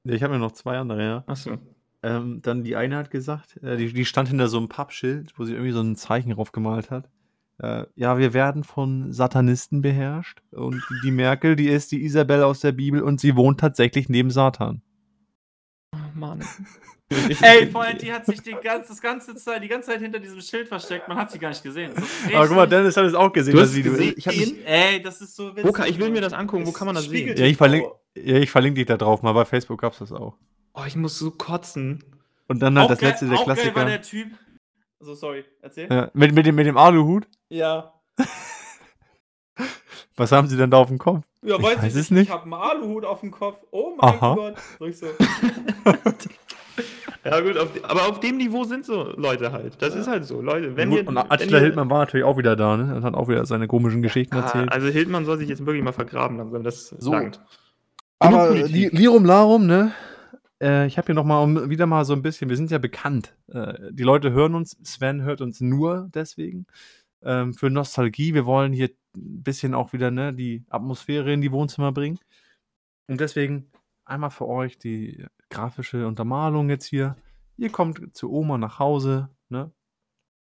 Ich 0.06 0.24
habe 0.24 0.34
ja 0.34 0.40
noch 0.40 0.54
zwei 0.54 0.78
andere, 0.78 1.04
ja. 1.04 1.24
Achso. 1.28 1.58
Ähm, 2.02 2.42
dann 2.42 2.64
die 2.64 2.78
eine 2.78 2.96
hat 2.96 3.12
gesagt, 3.12 3.62
äh, 3.62 3.76
die, 3.76 3.92
die 3.92 4.06
stand 4.06 4.30
hinter 4.30 4.48
so 4.48 4.58
einem 4.58 4.70
Pappschild, 4.70 5.34
wo 5.38 5.44
sie 5.44 5.54
irgendwie 5.54 5.74
so 5.74 5.82
ein 5.82 5.98
Zeichen 5.98 6.32
drauf 6.32 6.54
gemalt 6.54 6.92
hat. 6.92 7.10
Äh, 7.62 7.86
ja, 7.96 8.18
wir 8.18 8.34
werden 8.34 8.64
von 8.64 9.12
Satanisten 9.12 9.82
beherrscht. 9.82 10.42
Und 10.52 10.82
die 11.04 11.12
Merkel, 11.12 11.56
die 11.56 11.68
ist 11.68 11.92
die 11.92 12.04
Isabel 12.04 12.44
aus 12.44 12.62
der 12.62 12.72
Bibel 12.72 13.02
und 13.02 13.20
sie 13.20 13.36
wohnt 13.36 13.60
tatsächlich 13.60 14.08
neben 14.10 14.32
Satan. 14.32 14.82
Oh, 15.94 15.98
Mann. 16.14 16.44
Ey, 17.42 17.66
vor 17.68 17.82
allem, 17.84 17.98
die 17.98 18.14
hat 18.14 18.28
sich 18.28 18.42
die 18.44 18.52
ganze, 18.52 18.90
das 18.90 19.02
ganze 19.02 19.34
Zeit, 19.36 19.64
die 19.64 19.68
ganze 19.68 19.90
Zeit 19.90 20.00
hinter 20.00 20.20
diesem 20.20 20.40
Schild 20.42 20.68
versteckt. 20.68 21.08
Man 21.08 21.18
hat 21.18 21.32
sie 21.32 21.40
gar 21.40 21.50
nicht 21.50 21.64
gesehen. 21.64 21.92
Aber 22.34 22.48
guck 22.48 22.56
mal, 22.56 22.68
Dennis 22.68 22.96
hat 22.96 23.06
es 23.06 23.16
auch 23.16 23.34
gesehen. 23.34 23.54
Du 23.56 23.60
das 23.60 23.70
hast 23.70 23.76
Video. 23.76 23.94
gesehen? 23.94 24.14
Ich 24.16 24.24
das, 24.26 24.36
Ey, 24.66 25.02
das 25.02 25.20
ist 25.20 25.36
so 25.36 25.50
witzig. 25.56 25.66
Wo 25.66 25.72
kann, 25.72 25.90
ich 25.90 25.98
will 26.00 26.12
mir 26.12 26.22
das 26.22 26.34
angucken, 26.34 26.68
wo 26.68 26.72
kann 26.72 26.86
man 26.86 26.94
das 26.96 27.06
sehen? 27.06 27.36
Ja, 27.36 27.46
ich 27.46 27.58
verlinke 27.58 27.90
ja, 28.16 28.38
ich 28.38 28.52
verlink 28.52 28.76
dich 28.76 28.86
da 28.86 28.96
drauf, 28.98 29.22
mal 29.24 29.34
bei 29.34 29.46
Facebook 29.46 29.82
gab 29.82 29.94
es 29.94 30.00
das 30.00 30.12
auch. 30.12 30.36
Oh, 30.74 30.84
ich 30.86 30.96
muss 30.96 31.18
so 31.18 31.32
kotzen. 31.32 32.04
Und 32.48 32.60
dann 32.60 32.78
halt 32.78 32.86
Auch 32.86 32.90
das 32.92 33.00
geil- 33.00 33.10
letzte, 33.10 33.28
der 33.28 33.40
auch 33.40 33.46
geil 33.46 33.56
Klassiker. 33.56 33.76
war 33.76 33.86
der 33.86 34.02
Typ. 34.04 34.28
So, 35.00 35.14
sorry, 35.16 35.46
erzähl. 35.62 35.88
ja, 35.90 36.10
mit, 36.14 36.34
mit, 36.34 36.46
dem, 36.46 36.56
mit 36.56 36.68
dem 36.68 36.78
Aluhut. 36.78 37.28
Ja. 37.50 37.94
Was 40.18 40.32
haben 40.34 40.48
sie 40.48 40.58
denn 40.58 40.70
da 40.70 40.78
auf 40.78 40.90
dem 40.90 40.98
Kopf? 40.98 41.24
Ja, 41.42 41.56
Ich 41.56 41.64
weiß, 41.64 41.78
weiß 41.78 41.84
ich 41.84 41.90
es 41.90 41.96
nicht. 41.96 42.12
nicht. 42.12 42.24
Ich 42.28 42.32
habe 42.34 42.44
einen 42.44 42.54
Aluhut 42.54 43.06
auf 43.06 43.22
dem 43.22 43.32
Kopf. 43.32 43.64
Oh 43.72 43.96
mein 43.98 44.14
Aha. 44.16 44.36
Gott. 44.36 44.56
So 44.78 44.86
ich 44.86 44.98
so. 44.98 45.08
Ja, 47.26 47.42
gut, 47.42 47.58
auf, 47.58 47.68
aber 47.84 48.08
auf 48.08 48.22
dem 48.22 48.38
Niveau 48.38 48.64
sind 48.64 48.86
so 48.86 49.04
Leute 49.18 49.52
halt. 49.52 49.74
Das 49.82 49.94
ist 49.94 50.08
halt 50.08 50.24
so. 50.26 50.42
Leute, 50.42 50.78
wenn 50.78 50.90
Gut, 50.90 51.00
ihr. 51.00 51.08
und 51.08 51.16
wenn 51.16 51.30
Attila 51.30 51.58
ihr- 51.58 51.64
Hildmann 51.64 51.90
war 51.90 52.00
natürlich 52.00 52.26
auch 52.26 52.38
wieder 52.38 52.56
da, 52.56 52.78
ne? 52.78 52.96
Und 52.96 53.04
hat 53.04 53.14
auch 53.14 53.28
wieder 53.28 53.46
seine 53.46 53.68
komischen 53.68 54.02
Geschichten 54.02 54.38
Ah, 54.38 54.42
erzählt. 54.44 54.72
also 54.72 54.88
Hildmann 54.88 55.26
soll 55.26 55.38
sich 55.38 55.50
jetzt 55.50 55.66
wirklich 55.66 55.84
mal 55.84 55.92
vergraben 55.92 56.38
langsam. 56.38 56.64
Das 56.64 56.88
So. 56.98 57.12
langt. 57.12 57.42
Aber. 58.20 58.52
Lirum 58.56 59.26
Larum, 59.26 59.68
ne? 59.68 59.92
Äh, 60.62 60.88
ich 60.88 60.98
habe 60.98 61.08
hier 61.08 61.16
noch 61.16 61.26
mal 61.26 61.42
um, 61.42 61.70
wieder 61.70 61.86
mal 61.86 62.06
so 62.06 62.14
ein 62.14 62.22
bisschen, 62.22 62.50
wir 62.50 62.58
sind 62.58 62.72
ja 62.72 62.78
bekannt. 62.78 63.36
Äh, 63.48 63.92
die 63.92 64.04
Leute 64.04 64.32
hören 64.32 64.56
uns, 64.56 64.78
Sven 64.84 65.22
hört 65.22 65.42
uns 65.42 65.62
nur 65.62 66.10
deswegen. 66.14 66.66
Ähm, 67.22 67.54
für 67.54 67.70
Nostalgie, 67.70 68.34
wir 68.34 68.46
wollen 68.46 68.74
hier 68.74 68.90
ein 69.16 69.44
bisschen 69.44 69.74
auch 69.74 69.94
wieder 69.94 70.12
ne, 70.12 70.34
die 70.34 70.64
Atmosphäre 70.70 71.34
in 71.34 71.42
die 71.42 71.52
Wohnzimmer 71.52 71.92
bringen. 71.92 72.20
Und 73.08 73.20
deswegen 73.20 73.72
einmal 74.06 74.32
für 74.32 74.48
euch 74.48 74.78
die 74.78 75.26
grafische 75.50 76.08
Untermalung 76.08 76.70
jetzt 76.70 76.86
hier. 76.86 77.16
Ihr 77.58 77.72
kommt 77.72 78.16
zu 78.16 78.32
Oma 78.32 78.58
nach 78.58 78.80
Hause, 78.80 79.30
ne? 79.50 79.72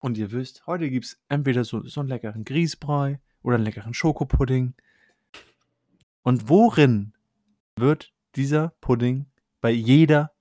Und 0.01 0.19
ihr 0.19 0.33
wisst, 0.33 0.67
heute 0.67 0.91
gibt 0.91 1.05
es 1.05 1.21
entweder 1.29 1.63
so, 1.65 1.87
so 1.87 2.01
einen 2.01 2.09
leckeren 2.09 2.45
Grießbrei 2.45 3.21
oder 3.43 3.57
einen 3.57 3.65
leckeren 3.65 3.95
Schokopudding. 3.95 4.75
Und 6.23 6.49
worin 6.49 7.13
wird 7.77 8.13
dieser 8.35 8.71
Pudding 8.81 9.27
bei 9.63 9.71
jeder 9.71 10.33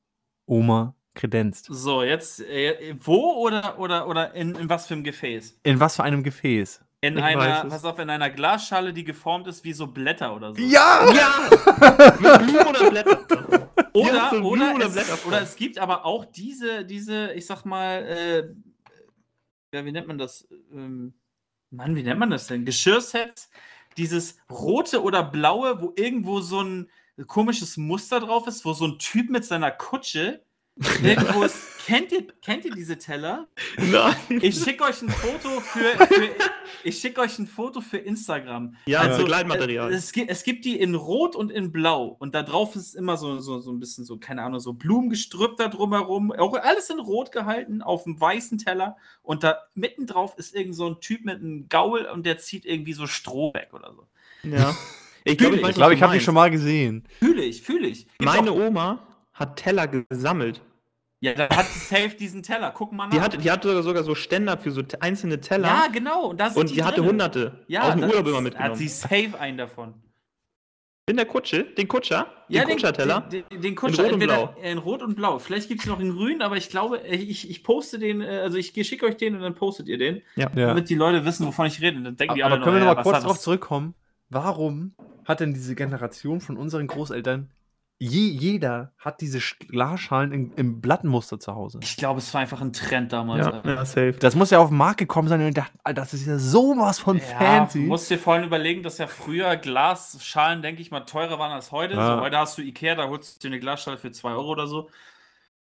Oma 0.46 0.96
kredenzt? 1.14 1.68
So, 1.70 2.04
jetzt, 2.04 2.42
äh, 2.42 2.96
wo 3.00 3.36
oder, 3.36 3.80
oder, 3.80 4.08
oder 4.08 4.34
in, 4.34 4.56
in 4.56 4.68
was 4.68 4.88
für 4.88 4.96
einem 4.96 5.06
Gefäß? 5.06 5.60
In 5.64 5.80
was 5.80 5.96
für 5.96 6.04
einem 6.04 6.24
Gefäß? 6.24 6.84
In 7.04 7.18
Ich 7.18 7.24
einer, 7.24 7.66
pass 7.66 7.86
auf, 7.86 7.98
in 8.00 8.10
einer 8.10 8.30
Glasschale, 8.30 8.94
die 8.94 9.04
geformt 9.04 9.48
ist 9.48 9.64
wie 9.64 9.74
so 9.74 9.88
Blätter 9.88 10.36
oder 10.36 10.54
so. 10.54 10.62
Ja! 10.62 11.10
Ja! 11.14 11.50
Mit 12.20 12.48
Blumen 12.48 12.68
oder 12.68 12.90
Blätter? 12.92 13.70
Oder, 13.94 14.14
Ja, 14.14 14.30
so 14.32 14.38
oder, 14.42 14.76
oder 14.76 14.86
es, 14.86 14.94
Blätter 14.94 15.28
oder 15.28 15.42
es 15.42 15.56
gibt 15.56 15.78
aber 15.80 16.06
auch 16.06 16.26
diese, 16.26 16.86
diese, 16.86 17.34
ich 17.34 17.46
sag 17.46 17.66
mal, 17.66 18.04
äh, 18.04 18.56
ja, 19.74 19.86
wie 19.86 19.92
nennt 19.92 20.08
man 20.08 20.18
das? 20.18 20.48
Ähm, 20.72 21.14
Mann, 21.72 21.96
wie 21.96 22.04
nennt 22.04 22.20
man 22.20 22.30
das 22.30 22.48
denn? 22.48 22.66
Geschirrsets, 22.66 23.50
dieses 23.98 24.38
rote 24.50 25.02
oder 25.02 25.24
blaue, 25.24 25.82
wo 25.82 25.94
irgendwo 25.96 26.40
so 26.42 26.62
ein 26.62 26.90
komisches 27.26 27.78
Muster 27.78 28.20
drauf 28.20 28.48
ist, 28.48 28.66
wo 28.66 28.74
so 28.74 28.86
ein 28.86 29.00
Typ 29.00 29.30
mit 29.30 29.46
seiner 29.46 29.72
Kutsche 29.72 30.44
irgendwo 31.04 31.44
ist. 31.44 31.58
Kennt 31.86 32.12
ihr, 32.12 32.28
kennt 32.42 32.64
ihr 32.64 32.72
diese 32.72 32.98
Teller? 32.98 33.48
Nein. 33.78 34.16
Ich 34.42 34.64
schicke 34.64 34.84
euch 34.84 35.02
ein 35.02 35.10
Foto 35.10 35.60
für, 35.60 36.08
für 36.08 36.30
ich 36.84 37.00
schicke 37.00 37.22
euch 37.22 37.38
ein 37.40 37.48
Foto 37.48 37.82
für 37.82 37.98
Instagram. 37.98 38.76
Ja, 38.86 39.02
Also, 39.02 39.24
Begleitmaterial. 39.24 39.92
Es 39.92 40.12
gibt, 40.12 40.30
es 40.30 40.44
gibt 40.44 40.64
die 40.64 40.80
in 40.80 40.96
Rot 40.96 41.36
und 41.36 41.52
in 41.52 41.72
Blau. 41.72 42.16
Und 42.20 42.36
da 42.36 42.44
drauf 42.44 42.76
ist 42.76 42.96
immer 42.96 43.18
so, 43.18 43.40
so, 43.40 43.60
so 43.60 43.72
ein 43.72 43.80
bisschen 43.80 44.06
so, 44.06 44.18
keine 44.18 44.44
Ahnung, 44.44 44.60
so 44.60 44.74
Blumengestrüpp 44.74 45.58
da 45.58 45.68
drumherum. 45.68 46.32
Auch 46.32 46.54
alles 46.54 46.90
in 46.90 47.00
Rot 47.00 47.32
gehalten, 47.32 47.82
auf 47.82 48.04
dem 48.04 48.20
weißen 48.20 48.58
Teller. 48.58 48.96
Und 49.24 49.44
da 49.44 49.58
mitten 49.74 50.06
drauf 50.06 50.36
ist 50.38 50.56
irgend 50.56 50.76
so 50.76 50.88
ein 50.88 51.02
Typ 51.02 51.26
mit 51.26 51.40
einem 51.40 51.68
Gaul 51.68 52.06
und 52.06 52.26
der 52.26 52.38
zieht 52.38 52.66
irgendwie 52.66 52.94
so 52.94 53.08
Stroh 53.08 53.54
weg 53.54 53.70
oder 53.74 53.94
so. 53.94 54.08
ja. 54.44 54.76
Ich 55.24 55.38
glaube, 55.38 55.56
Ich 55.56 55.62
Ich 55.62 55.76
glaube, 55.76 55.92
was 55.92 55.98
ich 55.98 56.02
habe 56.04 56.14
die 56.14 56.20
schon 56.20 56.34
mal 56.36 56.50
gesehen. 56.52 57.04
Fühle 57.20 57.44
ich, 57.44 57.62
fühle 57.62 57.88
ich. 57.88 58.06
Gibt's 58.08 58.26
Meine 58.26 58.52
auch, 58.52 58.56
Oma 58.60 59.00
hat 59.34 59.56
Teller 59.58 59.88
gesammelt. 59.88 60.62
ja, 61.20 61.34
da 61.34 61.50
hat 61.50 61.66
safe 61.68 62.16
diesen 62.20 62.42
Teller. 62.44 62.72
Guck 62.76 62.92
mal 62.92 63.06
nach. 63.08 63.14
Die 63.14 63.22
hatte, 63.22 63.38
die 63.38 63.52
hatte 63.52 63.68
sogar- 63.70 63.84
sogar 63.84 64.04
so 64.04 64.16
Ständer 64.16 64.58
für 64.58 64.72
so 64.72 64.82
einzelne 65.00 65.40
Teller. 65.40 65.68
ja, 65.68 65.88
genau. 65.92 66.30
Und, 66.30 66.40
da 66.40 66.50
sind 66.50 66.60
und 66.60 66.76
die, 66.76 66.84
hatte 66.84 66.96
drinne. 66.98 67.10
hunderte 67.10 67.64
Ja, 67.68 67.84
aus 67.84 67.92
dem 67.92 68.02
das 68.02 68.10
Urlaub 68.12 68.24
ist- 68.26 68.30
immer 68.30 68.38
Hat 68.38 68.44
mitgenommen. 68.44 68.76
sie 68.76 68.88
safe 68.88 69.40
einen 69.40 69.58
davon. 69.58 69.94
In 71.10 71.18
der 71.18 71.26
Kutsche, 71.26 71.64
den 71.64 71.88
Kutscher, 71.88 72.28
den 72.48 72.64
Kutscherteller. 72.64 73.22
Den, 73.22 73.44
den, 73.52 73.62
den 73.62 73.76
Kutscher, 73.76 74.04
Rot 74.04 74.14
und 74.14 74.22
entweder 74.22 74.48
Blau. 74.48 74.62
in 74.62 74.78
Rot 74.78 75.02
und 75.02 75.16
Blau. 75.16 75.40
Vielleicht 75.40 75.68
gibt 75.68 75.82
es 75.82 75.88
noch 75.88 76.00
in 76.00 76.12
Grün, 76.16 76.42
aber 76.42 76.58
ich 76.58 76.70
glaube, 76.70 77.00
ich, 77.00 77.50
ich 77.50 77.64
poste 77.64 78.00
den, 78.00 78.22
äh, 78.22 78.28
also 78.44 78.58
ich 78.58 78.72
schicke 78.88 79.08
euch 79.08 79.18
den 79.18 79.36
und 79.36 79.42
dann 79.42 79.56
postet 79.56 79.88
ihr 79.90 79.98
den, 79.98 80.22
Ja. 80.36 80.48
damit 80.50 80.90
die 80.90 80.96
Leute 80.96 81.26
wissen, 81.26 81.46
wovon 81.48 81.66
ich 81.66 81.82
rede. 81.82 82.02
Dann 82.02 82.16
denken 82.16 82.36
die 82.36 82.44
Aber 82.44 82.54
alle 82.56 82.64
können 82.64 82.76
wir 82.78 82.86
noch, 82.86 82.86
noch 82.86 82.92
ja, 82.92 82.94
mal 82.94 82.98
was 82.98 83.04
kurz 83.04 83.20
darauf 83.22 83.38
das- 83.38 83.44
zurückkommen? 83.44 83.96
Warum 84.30 84.94
hat 85.26 85.40
denn 85.40 85.54
diese 85.54 85.76
Generation 85.76 86.42
von 86.42 86.58
unseren 86.58 86.88
Großeltern, 86.88 87.50
je, 88.00 88.28
jeder 88.28 88.92
hat 88.98 89.22
diese 89.22 89.38
Sch- 89.40 89.68
Glasschalen 89.68 90.32
in, 90.32 90.54
im 90.56 90.82
Blattenmuster 90.82 91.40
zu 91.40 91.54
Hause? 91.54 91.80
Ich 91.84 91.98
glaube, 91.98 92.20
es 92.20 92.34
war 92.34 92.42
einfach 92.42 92.62
ein 92.62 92.74
Trend 92.74 93.14
damals. 93.14 93.46
Ja, 93.46 93.62
ja, 93.64 93.86
safe. 93.86 94.14
Das 94.14 94.36
muss 94.36 94.50
ja 94.50 94.60
auf 94.60 94.70
den 94.70 94.78
Markt 94.78 94.98
gekommen 95.00 95.28
sein 95.28 95.40
und 95.42 95.48
ich 95.50 95.54
dachte, 95.54 95.72
Alter, 95.84 96.02
das 96.02 96.14
ist 96.14 96.26
ja 96.26 96.40
sowas 96.40 97.00
von 97.00 97.18
Ja, 97.18 97.24
fancy. 97.24 97.82
du 97.82 97.86
musst 97.86 98.10
dir 98.10 98.18
vor 98.18 98.34
allem 98.34 98.46
überlegen, 98.46 98.82
dass 98.84 98.98
ja 98.98 99.08
früher 99.08 99.56
Glasschalen, 99.56 100.62
denke 100.62 100.82
ich 100.82 100.90
mal, 100.92 101.02
teurer 101.02 101.38
waren 101.38 101.52
als 101.52 101.72
heute. 101.72 101.96
Ja. 101.96 102.18
So, 102.18 102.22
heute 102.22 102.38
hast 102.38 102.58
du 102.58 102.62
Ikea, 102.64 102.96
da 102.96 103.08
holst 103.08 103.36
du 103.36 103.48
dir 103.48 103.54
eine 103.54 103.60
Glasschale 103.60 103.98
für 103.98 104.12
2 104.12 104.32
Euro 104.32 104.50
oder 104.50 104.68
so. 104.68 104.90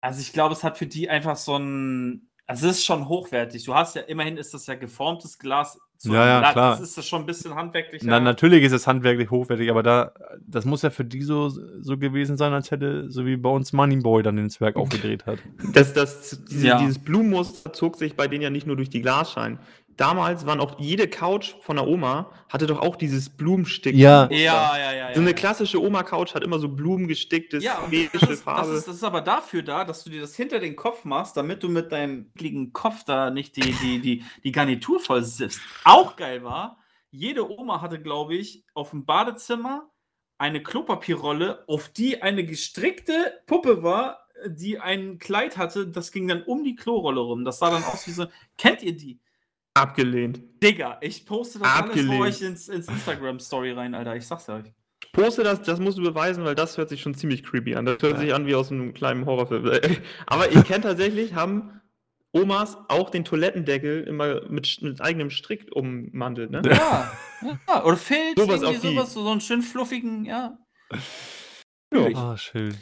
Also 0.00 0.20
ich 0.20 0.32
glaube, 0.32 0.54
es 0.54 0.62
hat 0.64 0.78
für 0.78 0.86
die 0.86 1.08
einfach 1.08 1.36
so 1.36 1.56
ein. 1.56 2.28
Also 2.46 2.68
es 2.68 2.78
ist 2.78 2.84
schon 2.86 3.08
hochwertig. 3.08 3.64
Du 3.64 3.74
hast 3.74 3.94
ja, 3.96 4.02
immerhin 4.02 4.36
ist 4.38 4.54
das 4.54 4.66
ja 4.66 4.74
geformtes 4.74 5.38
Glas. 5.38 5.78
Zu 5.98 6.12
Ja, 6.12 6.26
ja, 6.26 6.38
Blatt. 6.38 6.52
klar. 6.52 6.70
Das 6.72 6.80
ist 6.80 6.96
das 6.96 7.06
schon 7.06 7.22
ein 7.22 7.26
bisschen 7.26 7.54
handwerklicher. 7.54 8.06
Na, 8.06 8.20
natürlich 8.20 8.62
ist 8.62 8.72
es 8.72 8.86
handwerklich 8.86 9.30
hochwertig, 9.30 9.70
aber 9.70 9.82
da, 9.82 10.12
das 10.46 10.64
muss 10.64 10.82
ja 10.82 10.90
für 10.90 11.04
die 11.04 11.22
so, 11.22 11.48
so 11.48 11.98
gewesen 11.98 12.36
sein, 12.36 12.52
als 12.52 12.70
hätte, 12.70 13.10
so 13.10 13.26
wie 13.26 13.36
bei 13.36 13.50
uns 13.50 13.72
Moneyboy 13.72 14.22
dann 14.22 14.38
ins 14.38 14.60
Werk 14.60 14.76
aufgedreht 14.76 15.26
hat. 15.26 15.38
Das, 15.72 15.92
das, 15.92 16.40
diese, 16.48 16.66
Ja. 16.66 16.78
Dieses 16.78 16.98
Blumenmuster 16.98 17.72
zog 17.72 17.96
sich 17.96 18.14
bei 18.16 18.28
denen 18.28 18.42
ja 18.42 18.50
nicht 18.50 18.66
nur 18.66 18.76
durch 18.76 18.90
die 18.90 19.02
Glasscheiben. 19.02 19.58
Damals 19.98 20.46
waren 20.46 20.60
auch 20.60 20.78
jede 20.78 21.08
Couch 21.08 21.56
von 21.60 21.74
der 21.74 21.88
Oma 21.88 22.30
hatte 22.48 22.68
doch 22.68 22.78
auch 22.80 22.94
dieses 22.94 23.28
Blumenstick. 23.28 23.96
Ja. 23.96 24.30
Ja, 24.30 24.78
ja, 24.78 24.92
ja. 24.92 25.14
So 25.14 25.20
eine 25.20 25.34
klassische 25.34 25.82
Oma-Couch 25.82 26.34
hat 26.36 26.44
immer 26.44 26.60
so 26.60 26.68
blumengesticktes, 26.68 27.64
ja, 27.64 27.80
beige 27.90 28.08
das, 28.12 28.22
ist, 28.22 28.30
das, 28.30 28.40
Farbe. 28.42 28.72
ist, 28.74 28.86
das 28.86 28.94
ist 28.94 29.02
aber 29.02 29.20
dafür 29.20 29.64
da, 29.64 29.84
dass 29.84 30.04
du 30.04 30.10
dir 30.10 30.20
das 30.20 30.36
hinter 30.36 30.60
den 30.60 30.76
Kopf 30.76 31.04
machst, 31.04 31.36
damit 31.36 31.64
du 31.64 31.68
mit 31.68 31.90
deinem 31.90 32.30
ekligen 32.36 32.72
Kopf 32.72 33.02
da 33.04 33.30
nicht 33.30 33.56
die, 33.56 33.72
die, 33.72 33.98
die, 34.00 34.24
die 34.44 34.52
Garnitur 34.52 35.00
voll 35.00 35.24
siffst. 35.24 35.60
Auch 35.82 36.14
geil 36.14 36.44
war, 36.44 36.78
jede 37.10 37.50
Oma 37.50 37.80
hatte, 37.80 38.00
glaube 38.00 38.36
ich, 38.36 38.64
auf 38.74 38.90
dem 38.90 39.04
Badezimmer 39.04 39.90
eine 40.38 40.62
Klopapierrolle, 40.62 41.64
auf 41.66 41.88
die 41.88 42.22
eine 42.22 42.44
gestrickte 42.44 43.40
Puppe 43.46 43.82
war, 43.82 44.28
die 44.46 44.78
ein 44.78 45.18
Kleid 45.18 45.56
hatte, 45.56 45.88
das 45.88 46.12
ging 46.12 46.28
dann 46.28 46.44
um 46.44 46.62
die 46.62 46.76
Klorolle 46.76 47.18
rum. 47.18 47.44
Das 47.44 47.58
sah 47.58 47.70
dann 47.70 47.82
aus 47.82 48.06
wie 48.06 48.12
so. 48.12 48.26
Kennt 48.56 48.84
ihr 48.84 48.96
die? 48.96 49.18
Abgelehnt. 49.80 50.40
Digga, 50.62 50.98
ich 51.00 51.24
poste 51.26 51.58
das 51.58 51.68
alles 51.68 51.80
Abgelehnt. 51.90 52.12
für 52.14 52.20
euch 52.20 52.42
ins, 52.42 52.68
ins 52.68 52.88
Instagram-Story 52.88 53.72
rein, 53.72 53.94
Alter. 53.94 54.16
Ich 54.16 54.26
sag's 54.26 54.48
euch. 54.48 54.72
Poste 55.12 55.42
das, 55.42 55.62
das 55.62 55.80
musst 55.80 55.98
du 55.98 56.02
beweisen, 56.02 56.44
weil 56.44 56.54
das 56.54 56.76
hört 56.76 56.88
sich 56.88 57.00
schon 57.00 57.14
ziemlich 57.14 57.42
creepy 57.42 57.74
an. 57.76 57.84
Das 57.86 57.98
hört 58.02 58.14
Ja. 58.14 58.18
sich 58.20 58.34
an 58.34 58.46
wie 58.46 58.54
aus 58.54 58.70
einem 58.70 58.92
kleinen 58.94 59.24
Horrorfilm. 59.26 59.70
Aber 60.26 60.50
ihr 60.50 60.62
kennt 60.62 60.84
tatsächlich, 60.84 61.34
haben 61.34 61.80
Omas 62.32 62.76
auch 62.88 63.08
den 63.10 63.24
Toilettendeckel 63.24 64.02
immer 64.04 64.42
mit, 64.50 64.78
mit 64.82 65.00
eigenem 65.00 65.30
Strick 65.30 65.70
ummantelt, 65.74 66.50
ne? 66.50 66.60
Ja, 66.66 67.10
ja. 67.68 67.84
Oder 67.84 67.96
Filz, 67.96 68.38
Sowas 68.38 68.60
irgendwie 68.62 68.94
sowas, 68.94 69.12
so 69.14 69.22
so 69.22 69.30
einen 69.30 69.40
schön 69.40 69.62
fluffigen, 69.62 70.24
ja. 70.24 70.58
Ja. 71.92 72.06
Ah, 72.14 72.36
schön. 72.36 72.76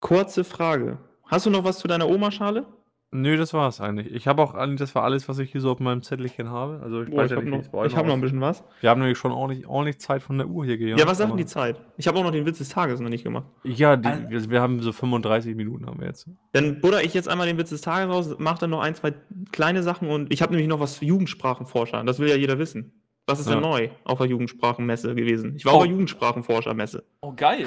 Kurze 0.00 0.44
Frage. 0.44 0.98
Hast 1.26 1.46
du 1.46 1.50
noch 1.50 1.64
was 1.64 1.78
zu 1.78 1.88
deiner 1.88 2.08
Oma-Schale? 2.08 2.66
Nö, 3.10 3.38
das 3.38 3.54
war's 3.54 3.80
eigentlich. 3.80 4.12
Ich 4.12 4.28
habe 4.28 4.42
auch, 4.42 4.52
all- 4.54 4.76
das 4.76 4.94
war 4.94 5.02
alles, 5.02 5.30
was 5.30 5.38
ich 5.38 5.50
hier 5.50 5.62
so 5.62 5.70
auf 5.70 5.80
meinem 5.80 6.02
Zettelchen 6.02 6.50
habe. 6.50 6.80
Also 6.82 7.02
ich 7.02 7.10
weiß 7.10 7.24
ich 7.26 7.30
ja 7.30 7.36
habe 7.38 7.48
noch, 7.48 7.84
ich 7.86 7.96
hab 7.96 8.04
noch 8.06 8.12
ein 8.12 8.20
bisschen 8.20 8.42
was. 8.42 8.62
Wir 8.82 8.90
haben 8.90 9.00
nämlich 9.00 9.16
schon 9.16 9.32
ordentlich, 9.32 9.66
ordentlich 9.66 9.98
Zeit 9.98 10.22
von 10.22 10.36
der 10.36 10.46
Uhr 10.46 10.66
hier 10.66 10.76
Ja, 10.76 10.94
gehabt. 10.96 11.10
was 11.10 11.16
sagt 11.18 11.30
denn 11.30 11.38
die 11.38 11.46
Zeit? 11.46 11.80
Ich 11.96 12.06
habe 12.06 12.18
auch 12.18 12.22
noch 12.22 12.32
den 12.32 12.44
Witz 12.44 12.58
des 12.58 12.68
Tages 12.68 13.00
noch 13.00 13.08
nicht 13.08 13.24
gemacht. 13.24 13.46
Ja, 13.64 13.96
die, 13.96 14.08
Also- 14.08 14.50
wir, 14.50 14.60
haben 14.60 14.82
so 14.82 14.92
35 14.92 15.54
Minuten 15.56 15.86
haben 15.86 15.98
wir 16.00 16.06
jetzt. 16.06 16.28
Dann 16.52 16.82
butter 16.82 17.02
ich 17.02 17.14
jetzt 17.14 17.30
einmal 17.30 17.46
den 17.46 17.56
Witz 17.56 17.70
des 17.70 17.80
Tages 17.80 18.14
raus, 18.14 18.36
mach 18.38 18.58
dann 18.58 18.68
noch 18.70 18.80
ein, 18.82 18.94
zwei 18.94 19.14
kleine 19.52 19.82
Sachen 19.82 20.10
und 20.10 20.30
ich 20.30 20.42
habe 20.42 20.52
nämlich 20.52 20.68
noch 20.68 20.80
was 20.80 20.98
für 20.98 21.06
Jugendsprachenforscher. 21.06 22.04
Das 22.04 22.18
will 22.18 22.28
ja 22.28 22.36
jeder 22.36 22.58
wissen. 22.58 22.92
Was 23.26 23.40
ist 23.40 23.46
Ja. 23.48 23.54
denn 23.54 23.62
neu 23.62 23.88
auf 24.04 24.18
der 24.18 24.26
Jugendsprachenmesse 24.26 25.14
gewesen? 25.14 25.54
Ich 25.56 25.64
war 25.64 25.72
Oh. 25.72 25.76
auf 25.78 25.82
der 25.84 25.92
Jugendsprachenforschermesse. 25.92 27.04
Oh, 27.22 27.32
geil. 27.34 27.64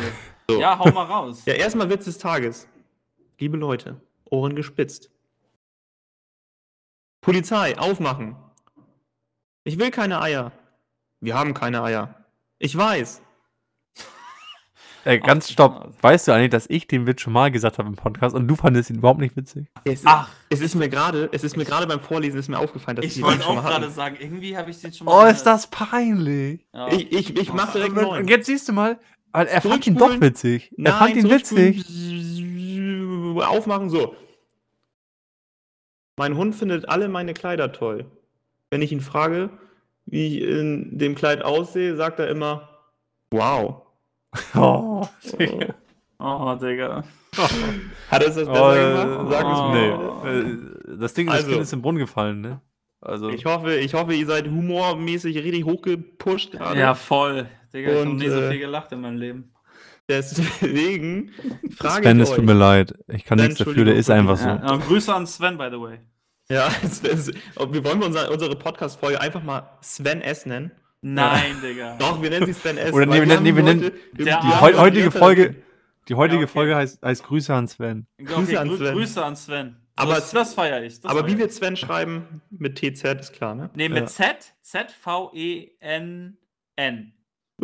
So. 0.49 0.59
Ja, 0.59 0.77
hau 0.77 0.91
mal 0.91 1.05
raus. 1.05 1.43
Ja, 1.47 1.53
erstmal 1.53 1.89
Witz 1.89 2.05
des 2.05 2.19
Tages. 2.19 2.67
Liebe 3.39 3.57
Leute, 3.57 3.99
Ohren 4.29 4.55
gespitzt. 4.55 5.09
Polizei, 7.21 7.77
aufmachen. 7.77 8.35
Ich 9.63 9.77
will 9.77 9.91
keine 9.91 10.21
Eier. 10.21 10.51
Wir 11.19 11.35
haben 11.35 11.53
keine 11.53 11.83
Eier. 11.83 12.15
Ich 12.59 12.75
weiß. 12.75 13.21
Äh, 15.03 15.17
ganz 15.17 15.47
Ach, 15.47 15.51
stopp. 15.53 15.93
Weißt 16.03 16.27
du 16.27 16.31
eigentlich, 16.31 16.51
dass 16.51 16.69
ich 16.69 16.85
den 16.85 17.07
Witz 17.07 17.21
schon 17.21 17.33
mal 17.33 17.49
gesagt 17.49 17.79
habe 17.79 17.89
im 17.89 17.95
Podcast 17.95 18.35
und 18.35 18.47
du 18.47 18.55
fandest 18.55 18.91
ihn 18.91 18.97
überhaupt 18.97 19.19
nicht 19.19 19.35
witzig? 19.35 19.65
Es, 19.83 20.03
Ach. 20.05 20.29
es 20.49 20.61
ist 20.61 20.75
mir 20.75 20.89
gerade, 20.89 21.27
es 21.31 21.43
ist 21.43 21.57
mir 21.57 21.65
gerade 21.65 21.87
beim 21.87 21.99
Vorlesen 21.99 22.39
ist 22.39 22.49
mir 22.49 22.59
aufgefallen, 22.59 22.97
dass 22.97 23.05
Ich 23.05 23.15
die 23.15 23.23
wollte 23.23 23.43
auch 23.47 23.63
gerade 23.63 23.89
sagen, 23.89 24.17
irgendwie 24.19 24.55
habe 24.55 24.69
ich 24.69 24.79
den 24.79 24.93
schon 24.93 25.05
mal. 25.05 25.25
Oh, 25.25 25.27
ist 25.27 25.41
das 25.41 25.65
peinlich. 25.65 26.67
Ja. 26.71 26.87
Ich, 26.91 27.11
ich, 27.11 27.35
ich 27.35 27.51
mach 27.51 27.71
direkt 27.71 27.97
Und, 27.97 28.03
neun. 28.03 28.21
und 28.21 28.29
jetzt 28.29 28.45
siehst 28.45 28.69
du 28.69 28.73
mal, 28.73 28.99
er 29.33 29.61
fand 29.61 29.87
ihn 29.87 29.95
doch 29.95 30.21
witzig. 30.21 30.71
Er 30.77 30.93
fand 30.93 31.15
ihn 31.15 31.31
witzig. 31.31 31.83
Aufmachen, 33.43 33.89
so. 33.89 34.15
Mein 36.21 36.37
Hund 36.37 36.53
findet 36.53 36.87
alle 36.87 37.09
meine 37.09 37.33
Kleider 37.33 37.71
toll. 37.71 38.05
Wenn 38.69 38.83
ich 38.83 38.91
ihn 38.91 39.01
frage, 39.01 39.49
wie 40.05 40.27
ich 40.37 40.43
in 40.47 40.95
dem 40.99 41.15
Kleid 41.15 41.41
aussehe, 41.43 41.95
sagt 41.95 42.19
er 42.19 42.27
immer, 42.29 42.69
wow. 43.31 43.81
Oh. 44.55 45.07
Oh. 45.33 45.59
Oh, 46.19 46.55
Digga. 46.61 47.03
Hat 48.11 48.21
es 48.23 48.35
das 48.35 48.47
besser 48.47 48.51
Oh, 48.51 49.03
gemacht? 49.03 49.31
Sag 49.31 49.45
es 49.51 49.59
oh. 49.59 49.69
mir. 49.71 50.21
Nee, 50.23 50.93
äh, 50.93 50.97
das 50.99 51.15
Ding, 51.15 51.25
das 51.25 51.37
Also. 51.37 51.49
Kind 51.49 51.61
ist 51.63 51.73
im 51.73 51.81
Brunnen 51.81 51.97
gefallen, 51.97 52.41
ne? 52.41 52.61
Also, 53.01 53.29
Ich 53.29 53.45
hoffe, 53.45 53.73
ich 53.77 53.95
hoffe, 53.95 54.13
ihr 54.13 54.27
seid 54.27 54.45
humormäßig 54.45 55.35
richtig 55.39 55.65
hochgepusht 55.65 56.51
gerade. 56.51 56.79
Ja, 56.79 56.93
voll. 56.93 57.47
Digga, 57.73 57.89
ich 57.93 57.97
hab 57.97 58.05
noch 58.05 58.11
Und, 58.11 58.17
nie 58.19 58.29
so 58.29 58.41
äh, 58.41 58.51
viel 58.51 58.59
gelacht 58.59 58.91
in 58.91 59.01
meinem 59.01 59.17
Leben. 59.17 59.51
Deswegen 60.07 61.31
frage 61.75 62.03
Sven, 62.03 62.17
ich 62.17 62.23
es 62.25 62.29
euch. 62.29 62.35
tut 62.35 62.45
mir 62.45 62.53
leid. 62.53 62.93
Ich 63.07 63.25
kann 63.25 63.39
Sven, 63.39 63.47
nichts 63.47 63.63
dafür, 63.65 63.85
der 63.85 63.95
ist 63.95 64.11
einfach 64.11 64.37
so. 64.37 64.47
Ja, 64.47 64.71
und 64.71 64.85
Grüße 64.85 65.11
an 65.11 65.25
Sven, 65.25 65.57
by 65.57 65.69
the 65.71 65.79
way. 65.81 65.99
Ja, 66.51 66.69
es, 66.83 67.01
es, 67.03 67.31
ob 67.55 67.73
wir 67.73 67.83
wollen 67.83 67.99
wir 67.99 68.07
unser, 68.07 68.29
unsere 68.31 68.55
Podcast-Folge 68.55 69.19
einfach 69.21 69.41
mal 69.43 69.77
Sven 69.81 70.21
S 70.21 70.45
nennen. 70.45 70.71
Nein, 71.01 71.55
Digga. 71.63 71.97
Doch, 71.97 72.21
wir 72.21 72.29
nennen 72.29 72.45
sie 72.45 72.53
Sven 72.53 72.77
S. 72.77 72.93
Oder 72.93 73.05
nee, 73.05 73.19
wir 73.19 73.25
nennen- 73.25 73.43
nee, 73.43 73.55
wir 73.55 73.63
nennen- 73.63 73.91
Die 74.17 74.31
heu 74.31 74.73
heutige 74.77 75.09
Folge, 75.11 75.55
die 76.07 76.15
heutige 76.15 76.41
Ja, 76.41 76.45
okay. 76.45 76.53
Folge 76.53 76.75
heißt, 76.75 77.01
heißt 77.03 77.23
Grüße 77.23 77.53
an 77.53 77.67
Sven. 77.67 78.05
Okay, 78.19 78.33
Grüße 78.33 78.59
an 78.59 78.75
Sven. 78.77 78.93
Grüße 78.93 79.25
an 79.25 79.35
Sven. 79.35 79.75
Aber 79.95 80.15
das, 80.15 80.31
das 80.31 80.53
feiere 80.53 80.83
ich. 80.83 80.95
Das 81.01 81.05
Aber 81.05 81.19
feier 81.21 81.27
wie 81.27 81.33
ich. 81.33 81.37
wir 81.39 81.49
Sven 81.49 81.75
schreiben, 81.77 82.41
mit 82.49 82.75
TZ 82.77 83.03
ist 83.19 83.33
klar, 83.33 83.55
ne? 83.55 83.69
Nee, 83.75 83.89
mit 83.89 83.99
Ja. 83.99 84.05
Z, 84.07 84.53
Z-V-E-N-N. 85.81 87.13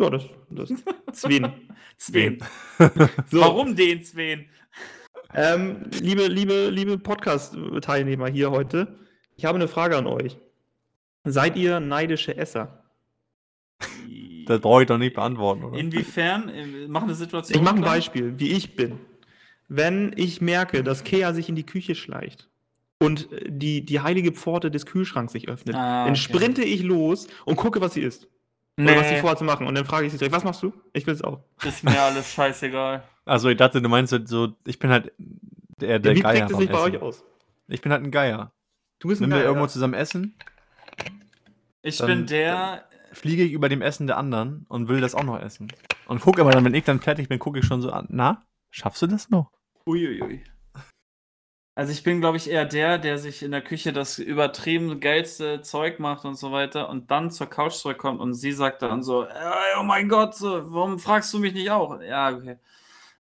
Ja, 0.00 0.10
das, 0.10 0.24
das 0.50 0.68
Sven. 1.12 1.52
Sven. 1.96 2.38
So, 3.26 3.40
Warum 3.40 3.74
den 3.74 4.04
Sven? 4.04 4.46
Ähm, 5.34 5.84
liebe, 6.00 6.26
liebe, 6.26 6.68
liebe 6.70 6.98
Podcast-Teilnehmer 6.98 8.28
hier 8.28 8.50
heute, 8.50 8.98
ich 9.36 9.44
habe 9.44 9.56
eine 9.56 9.68
Frage 9.68 9.96
an 9.96 10.06
euch. 10.06 10.38
Seid 11.24 11.56
ihr 11.56 11.80
neidische 11.80 12.36
Esser? 12.36 12.84
Das 14.46 14.60
brauche 14.60 14.82
ich 14.82 14.88
doch 14.88 14.96
nicht 14.96 15.14
beantworten, 15.14 15.64
oder? 15.64 15.78
Inwiefern? 15.78 16.48
Äh, 16.48 16.86
Mach 16.88 17.02
eine 17.02 17.14
Situation. 17.14 17.58
Ich 17.58 17.62
mache 17.62 17.76
ein. 17.76 17.82
Beispiel, 17.82 18.38
wie 18.38 18.52
ich 18.52 18.74
bin. 18.76 18.98
Wenn 19.68 20.12
ich 20.16 20.40
merke, 20.40 20.82
dass 20.82 21.04
Kea 21.04 21.34
sich 21.34 21.50
in 21.50 21.56
die 21.56 21.66
Küche 21.66 21.94
schleicht 21.94 22.48
und 22.98 23.30
äh, 23.30 23.44
die, 23.50 23.84
die 23.84 24.00
heilige 24.00 24.32
Pforte 24.32 24.70
des 24.70 24.86
Kühlschranks 24.86 25.32
sich 25.34 25.48
öffnet, 25.48 25.76
Ah, 25.76 26.04
dann 26.04 26.12
okay. 26.14 26.20
sprinte 26.20 26.62
ich 26.64 26.82
los 26.82 27.28
und 27.44 27.56
gucke, 27.56 27.82
was 27.82 27.92
sie 27.92 28.00
isst. 28.00 28.28
Nee, 28.78 28.92
Oder 28.92 29.00
was 29.00 29.08
sie 29.10 29.16
vorhat 29.16 29.38
zu 29.38 29.44
machen. 29.44 29.66
Und 29.66 29.74
dann 29.74 29.84
frage 29.84 30.06
ich 30.06 30.12
sie 30.12 30.18
direkt, 30.18 30.34
was 30.34 30.44
machst 30.44 30.62
du? 30.62 30.72
Ich 30.94 31.06
will 31.06 31.12
es 31.12 31.22
auch. 31.22 31.40
ist 31.66 31.84
mir 31.84 32.00
alles 32.00 32.32
scheißegal. 32.32 33.02
Also 33.28 33.48
ich 33.50 33.56
dachte, 33.56 33.82
du 33.82 33.88
meinst 33.88 34.12
halt 34.12 34.26
so, 34.28 34.54
ich 34.66 34.78
bin 34.78 34.90
halt 34.90 35.12
der, 35.80 35.98
der 35.98 36.14
wie 36.16 36.20
Geier 36.20 36.46
es 36.46 36.50
vom 36.52 36.60
sich 36.60 36.70
bei 36.70 36.78
Essen. 36.78 36.96
euch 36.96 37.02
aus? 37.02 37.24
Ich 37.68 37.82
bin 37.82 37.92
halt 37.92 38.02
ein 38.02 38.10
Geier. 38.10 38.52
Du 38.98 39.08
bist 39.08 39.20
ein 39.20 39.24
Wenn 39.24 39.30
wir 39.30 39.36
Geier, 39.38 39.46
irgendwo 39.46 39.66
ja. 39.66 39.70
zusammen 39.70 39.94
essen, 39.94 40.34
Ich 41.82 41.98
Dann- 41.98 42.06
bin 42.08 42.26
der. 42.26 42.84
fliege 43.12 43.42
ich 43.44 43.52
über 43.52 43.68
dem 43.68 43.82
Essen 43.82 44.06
der 44.06 44.16
anderen 44.16 44.64
und 44.68 44.88
will 44.88 45.00
das 45.00 45.14
auch 45.14 45.22
noch 45.22 45.40
essen. 45.40 45.68
Und 46.06 46.20
gucke 46.20 46.40
aber 46.40 46.50
dann, 46.52 46.64
wenn 46.64 46.74
ich 46.74 46.84
dann 46.84 47.00
fertig 47.00 47.28
bin, 47.28 47.38
gucke 47.38 47.58
ich 47.60 47.64
schon 47.66 47.82
so 47.82 47.90
an, 47.92 48.06
na, 48.10 48.42
schaffst 48.70 49.02
du 49.02 49.06
das 49.06 49.30
noch? 49.30 49.50
Uiuiui. 49.86 50.42
Also 51.74 51.92
ich 51.92 52.02
bin, 52.02 52.20
glaube 52.20 52.36
ich, 52.38 52.50
eher 52.50 52.64
der, 52.64 52.98
der 52.98 53.18
sich 53.18 53.42
in 53.42 53.52
der 53.52 53.62
Küche 53.62 53.92
das 53.92 54.18
übertrieben 54.18 54.98
geilste 55.00 55.62
Zeug 55.62 56.00
macht 56.00 56.24
und 56.24 56.34
so 56.34 56.50
weiter 56.50 56.88
und 56.88 57.10
dann 57.12 57.30
zur 57.30 57.46
Couch 57.46 57.74
zurückkommt 57.74 58.20
und 58.20 58.34
sie 58.34 58.50
sagt 58.52 58.82
dann 58.82 59.02
so, 59.04 59.24
"Ey, 59.24 59.76
oh 59.78 59.84
mein 59.84 60.08
Gott, 60.08 60.34
warum 60.40 60.98
fragst 60.98 61.32
du 61.32 61.38
mich 61.38 61.54
nicht 61.54 61.70
auch? 61.70 62.00
Ja, 62.02 62.30
okay. 62.34 62.56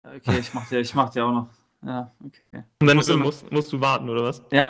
Okay, 0.04 0.38
ich 0.38 0.52
mach 0.54 0.68
dir, 0.68 0.80
ich 0.80 0.94
mach 0.94 1.10
dir 1.10 1.24
auch 1.26 1.32
noch. 1.32 1.48
Ja, 1.82 2.10
okay. 2.24 2.64
Und 2.80 2.86
dann 2.86 2.96
muss 2.96 3.08
immer- 3.08 3.24
musst, 3.24 3.50
musst 3.50 3.72
du 3.72 3.80
warten, 3.80 4.08
oder 4.08 4.24
was? 4.24 4.42
Ja, 4.50 4.68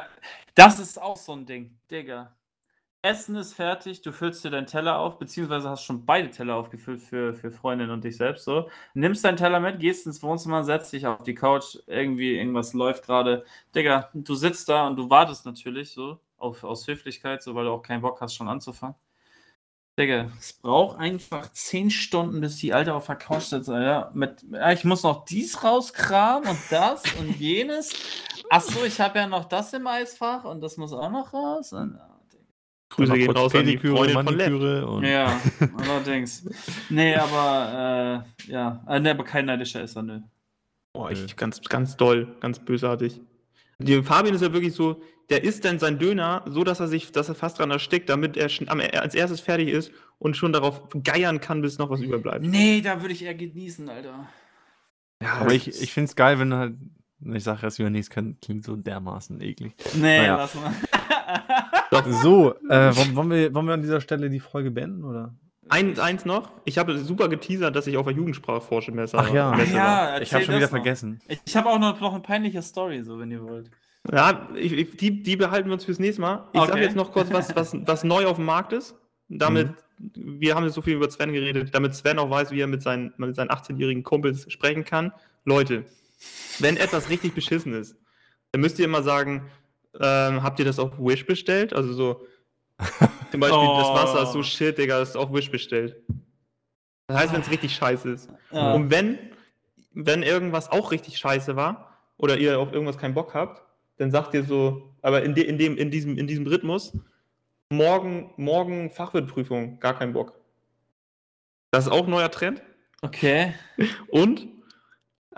das 0.55 0.79
ist 0.79 1.01
auch 1.01 1.17
so 1.17 1.33
ein 1.33 1.47
Ding, 1.47 1.77
Digga. 1.91 2.35
Essen 3.03 3.37
ist 3.37 3.53
fertig, 3.53 4.01
du 4.01 4.13
füllst 4.13 4.43
dir 4.45 4.51
deinen 4.51 4.67
Teller 4.67 4.99
auf, 4.99 5.19
beziehungsweise 5.19 5.69
hast 5.69 5.83
schon 5.85 6.07
beide 6.07 6.31
Teller 6.31 6.55
aufgefüllt 6.55 7.03
für, 7.03 7.35
für 7.35 7.51
Freundin 7.51 7.91
und 7.91 8.03
dich 8.03 8.17
selbst 8.17 8.45
so. 8.45 8.71
Nimmst 8.95 9.23
deinen 9.25 9.37
Teller 9.37 9.61
mit, 9.61 9.79
gehst 9.79 10.07
ins 10.07 10.23
Wohnzimmer, 10.23 10.65
setzt 10.65 10.91
dich 10.93 11.07
auf 11.07 11.23
die 11.23 11.35
Couch, 11.35 11.77
irgendwie 11.87 12.39
irgendwas 12.39 12.73
läuft 12.73 13.05
gerade. 13.05 13.45
Digga, 13.75 14.09
du 14.15 14.35
sitzt 14.35 14.71
da 14.71 14.87
und 14.87 14.97
du 14.97 15.11
wartest 15.11 15.45
natürlich 15.45 15.91
so, 15.91 16.19
auf, 16.39 16.65
aus 16.65 16.87
Höflichkeit, 16.89 17.43
so 17.43 17.55
weil 17.55 17.67
du 17.67 17.73
auch 17.73 17.83
keinen 17.83 18.01
Bock 18.01 18.21
hast, 18.23 18.35
schon 18.37 18.49
anzufangen. 18.49 18.95
Digga, 19.99 20.29
es 20.41 20.53
braucht 20.55 20.99
einfach 20.99 21.53
10 21.53 21.91
Stunden, 21.91 22.41
bis 22.41 22.57
die 22.57 22.73
Alte 22.73 22.95
auf 22.95 23.07
der 23.07 23.15
Couch 23.15 23.45
sitzt, 23.45 23.69
Alter. 23.69 24.11
Mit, 24.13 24.45
ja, 24.51 24.73
ich 24.73 24.85
muss 24.85 25.05
noch 25.05 25.25
dies 25.25 25.63
rauskramen 25.63 26.49
und 26.49 26.59
das 26.71 27.03
und 27.19 27.37
jenes. 27.39 27.93
Achso, 28.51 28.85
ich 28.85 29.01
habe 29.01 29.21
ja 29.21 29.27
noch 29.29 29.45
das 29.45 29.73
im 29.73 29.87
Eisfach 29.87 30.45
und 30.45 30.61
das 30.61 30.77
muss 30.77 30.93
auch 30.93 31.11
noch 31.11 31.33
raus. 31.33 31.73
Und, 31.73 31.97
ah, 31.97 32.15
Grüße 32.95 33.13
gehen 33.13 33.31
raus 33.31 33.55
an 33.55 33.67
die 33.67 33.79
Freundin. 33.79 34.15
Maniküre 34.15 34.87
und 34.87 35.05
ja, 35.05 35.41
allerdings. 35.79 36.45
Nee, 36.91 37.15
aber 37.15 38.25
äh, 38.49 38.53
ja, 38.53 38.85
äh, 38.89 39.01
nee, 39.01 39.11
aber 39.11 39.25
kein 39.25 39.47
neidischer 39.47 39.83
Esser, 39.83 40.03
nö. 40.03 40.21
Boah, 40.93 41.11
ich, 41.11 41.37
ganz, 41.37 41.61
ganz 41.63 41.97
doll, 41.97 42.37
ganz 42.41 42.59
bösartig. 42.59 43.21
Die 43.79 44.03
Fabian 44.03 44.35
ist 44.35 44.43
ja 44.43 44.53
wirklich 44.53 44.75
so, 44.75 45.03
der 45.31 45.43
isst 45.45 45.65
dann 45.65 45.79
sein 45.79 45.99
Döner 45.99 46.45
so, 46.47 46.65
dass 46.65 46.81
er 46.81 46.89
sich, 46.89 47.11
dass 47.13 47.29
er 47.29 47.35
fast 47.35 47.59
dran 47.59 47.71
erstickt, 47.71 48.09
damit 48.09 48.37
er 48.37 48.51
als 49.03 49.15
erstes 49.15 49.41
fertig 49.41 49.69
ist 49.69 49.91
und 50.19 50.37
schon 50.37 50.53
darauf 50.53 50.83
geiern 51.03 51.41
kann, 51.41 51.63
bis 51.63 51.79
noch 51.79 51.91
was 51.91 52.01
überbleibt. 52.01 52.45
Nee, 52.45 52.81
da 52.83 53.01
würde 53.01 53.15
ich 53.15 53.25
eher 53.25 53.35
genießen, 53.35 53.89
Alter. 53.89 54.29
Ja, 55.23 55.35
Aber 55.41 55.53
ich, 55.55 55.69
ich 55.69 55.93
finde 55.93 56.09
es 56.11 56.17
geil, 56.17 56.39
wenn 56.39 56.51
du 56.51 56.57
halt. 56.57 56.75
Ich 57.33 57.43
sag 57.45 57.63
erst 57.63 57.79
wieder 57.79 57.89
nichts, 57.89 58.11
kann- 58.11 58.37
klingt 58.43 58.65
so 58.65 58.77
dermaßen 58.77 59.41
eklig. 59.41 59.73
Nee, 59.95 60.19
Naja. 60.19 60.37
lass 60.37 60.55
mal. 60.55 60.73
So, 62.23 62.55
äh, 62.69 62.95
wollen, 62.97 63.15
wollen, 63.17 63.31
wir, 63.31 63.55
wollen 63.55 63.67
wir 63.67 63.75
an 63.75 63.83
dieser 63.83 64.01
Stelle 64.01 64.29
die 64.29 64.41
Folge 64.41 64.71
beenden, 64.73 65.05
oder? 65.05 65.33
Eins, 65.69 65.99
eins 65.99 66.25
noch, 66.25 66.51
ich 66.65 66.77
habe 66.79 66.99
super 66.99 67.29
geteasert, 67.29 67.75
dass 67.75 67.87
ich 67.87 67.97
auf 67.97 68.05
der 68.07 68.15
Jugendsprachforschemesse 68.15 69.17
Ach 69.19 69.33
ja. 69.33 69.51
Messe 69.55 69.73
war. 69.75 70.15
ja, 70.17 70.21
Ich 70.21 70.33
habe 70.35 70.45
schon 70.45 70.55
wieder 70.57 70.67
noch. 70.67 70.71
vergessen. 70.71 71.21
Ich 71.47 71.57
habe 71.57 71.69
auch 71.71 71.79
noch, 71.79 71.99
noch 72.01 72.13
eine 72.13 72.23
peinliche 72.23 72.61
Story, 72.63 73.03
so 73.03 73.19
wenn 73.19 73.31
ihr 73.31 73.43
wollt. 73.43 73.71
Ja, 74.13 74.49
ich, 74.55 74.73
ich, 74.73 74.97
die, 74.99 75.23
die 75.23 75.37
behalten 75.37 75.69
wir 75.71 75.75
uns 75.75 75.85
fürs 75.85 75.99
nächste 75.99 76.21
Mal. 76.21 76.49
Ich 76.53 76.61
sage 76.61 76.73
Okay. 76.73 76.83
jetzt 76.83 76.97
noch 76.97 77.13
kurz, 77.13 77.33
was, 77.33 77.57
was, 77.57 77.75
was 77.87 78.05
neu 78.05 78.27
auf 78.27 78.37
dem 78.37 78.45
Markt 78.45 78.73
ist. 78.75 78.95
Damit, 79.29 79.71
wir 80.15 80.55
haben 80.55 80.65
jetzt 80.65 80.75
so 80.75 80.83
viel 80.83 80.95
über 80.97 81.11
Sven 81.11 81.33
geredet, 81.33 81.75
damit 81.75 81.95
Sven 81.95 82.19
auch 82.19 82.29
weiß, 82.29 82.51
wie 82.51 82.61
er 82.61 82.67
mit 82.67 82.83
seinen, 82.83 83.15
mit 83.17 83.35
seinen 83.35 83.49
18-jährigen 83.49 84.03
Kumpels 84.03 84.45
sprechen 84.53 84.85
kann. 84.85 85.13
Leute, 85.47 85.87
wenn 86.59 86.77
etwas 86.77 87.09
richtig 87.09 87.35
beschissen 87.35 87.73
ist, 87.73 87.97
dann 88.53 88.61
müsst 88.61 88.79
ihr 88.79 88.85
immer 88.85 89.03
sagen, 89.03 89.47
ähm, 89.99 90.43
habt 90.43 90.59
ihr 90.59 90.67
das 90.67 90.79
auf 90.79 90.99
Wish 90.99 91.25
bestellt? 91.25 91.73
Also 91.73 91.95
so, 91.95 92.27
zum 93.35 93.41
Beispiel, 93.41 93.59
das 93.79 93.87
Oh. 93.89 93.95
Wasser 93.95 94.23
ist 94.23 94.33
so 94.33 94.43
shit, 94.43 94.79
Digga, 94.79 94.99
das 94.99 95.11
ist 95.11 95.17
auf 95.17 95.33
Wish 95.33 95.51
bestellt. 95.51 95.97
Das 97.09 97.19
heißt, 97.19 97.33
wenn 97.35 97.41
es 97.43 97.51
richtig 97.51 97.75
scheiße 97.75 98.09
ist. 98.11 98.31
Ja. 98.51 98.73
Und 98.75 98.91
wenn, 98.91 99.19
wenn 99.93 100.23
irgendwas 100.23 100.71
auch 100.71 100.91
richtig 100.93 101.19
scheiße 101.19 101.57
war 101.57 101.99
oder 102.17 102.39
ihr 102.39 102.59
auf 102.59 102.73
irgendwas 102.73 102.97
keinen 102.99 103.15
Bock 103.15 103.35
habt, 103.35 103.63
dann 103.99 104.11
sagt 104.11 104.35
ihr 104.35 104.45
so, 104.45 104.95
aber 105.03 105.23
in, 105.23 105.35
de, 105.35 105.45
in, 105.45 105.59
dem, 105.59 105.77
in, 105.77 105.91
diesem, 105.91 106.17
in 106.17 106.27
diesem 106.27 106.47
Rhythmus, 106.47 106.97
morgen, 107.71 108.33
morgen 108.37 108.91
Fachwirtprüfung, 108.91 109.79
gar 109.81 109.99
keinen 109.99 110.13
Bock. 110.13 110.41
Das 111.71 111.87
ist 111.87 111.93
auch 111.93 112.05
ein 112.05 112.11
neuer 112.11 112.31
Trend. 112.31 112.63
Okay. 113.03 113.55
Und, 114.09 114.47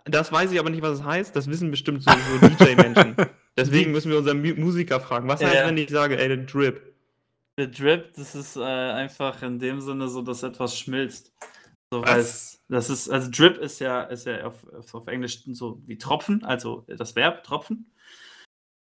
das 0.04 0.30
weiß 0.30 0.52
ich 0.52 0.60
aber 0.60 0.70
nicht, 0.70 0.82
was 0.82 1.00
es 1.00 1.04
heißt, 1.04 1.34
das 1.34 1.48
wissen 1.48 1.70
bestimmt 1.70 2.02
so, 2.04 2.10
so 2.12 2.48
DJ-Menschen. 2.48 3.16
Deswegen 3.56 3.90
müssen 3.90 4.10
wir 4.10 4.18
unseren 4.18 4.40
Mu- 4.40 4.54
Musiker 4.54 5.00
fragen. 5.00 5.26
Was 5.28 5.42
heißt, 5.42 5.54
ja. 5.54 5.66
wenn 5.66 5.78
ich 5.78 5.88
sage, 5.90 6.18
ey, 6.18 6.28
der 6.28 6.36
Drip? 6.38 6.94
Der 7.58 7.68
Drip, 7.68 8.12
das 8.14 8.34
ist 8.34 8.56
äh, 8.56 8.62
einfach 8.62 9.42
in 9.42 9.58
dem 9.58 9.80
Sinne 9.80 10.08
so, 10.08 10.20
dass 10.20 10.42
etwas 10.42 10.78
schmilzt. 10.78 11.32
So, 11.90 12.02
Was? 12.02 12.62
das 12.68 12.90
ist, 12.90 13.08
also 13.08 13.30
Drip 13.30 13.56
ist 13.58 13.78
ja, 13.78 14.02
ist 14.02 14.26
ja 14.26 14.44
auf, 14.46 14.66
auf, 14.74 14.94
auf 14.94 15.06
Englisch 15.06 15.42
so 15.46 15.80
wie 15.86 15.96
Tropfen, 15.96 16.44
also 16.44 16.84
das 16.86 17.16
Verb 17.16 17.44
Tropfen. 17.44 17.90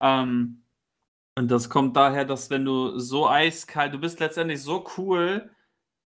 Ähm, 0.01 0.63
und 1.39 1.51
das 1.51 1.69
kommt 1.69 1.97
daher, 1.97 2.25
dass 2.25 2.49
wenn 2.49 2.65
du 2.65 2.99
so 2.99 3.29
eiskalt, 3.29 3.93
du 3.93 3.99
bist 3.99 4.21
letztendlich 4.21 4.63
so 4.63 4.85
cool, 4.97 5.51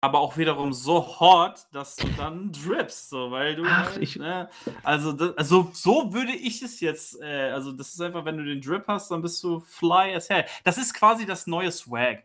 aber 0.01 0.19
auch 0.19 0.37
wiederum 0.37 0.73
so 0.73 1.19
hot, 1.19 1.67
dass 1.73 1.95
du 1.95 2.07
dann 2.17 2.51
drippst, 2.51 3.09
so, 3.09 3.29
weil 3.31 3.55
du 3.55 3.63
Ach, 3.67 3.91
halt, 3.91 3.97
ich- 4.01 4.15
ne, 4.15 4.49
also, 4.83 5.11
das, 5.11 5.37
also 5.37 5.69
so 5.73 6.13
würde 6.13 6.33
ich 6.33 6.61
es 6.63 6.79
jetzt, 6.79 7.19
äh, 7.21 7.51
also 7.51 7.71
das 7.71 7.89
ist 7.89 8.01
einfach, 8.01 8.25
wenn 8.25 8.37
du 8.37 8.45
den 8.45 8.61
Drip 8.61 8.85
hast, 8.87 9.11
dann 9.11 9.21
bist 9.21 9.43
du 9.43 9.59
fly 9.59 10.15
as 10.15 10.29
hell. 10.29 10.45
Das 10.63 10.77
ist 10.77 10.93
quasi 10.93 11.25
das 11.25 11.45
neue 11.45 11.71
Swag. 11.71 12.23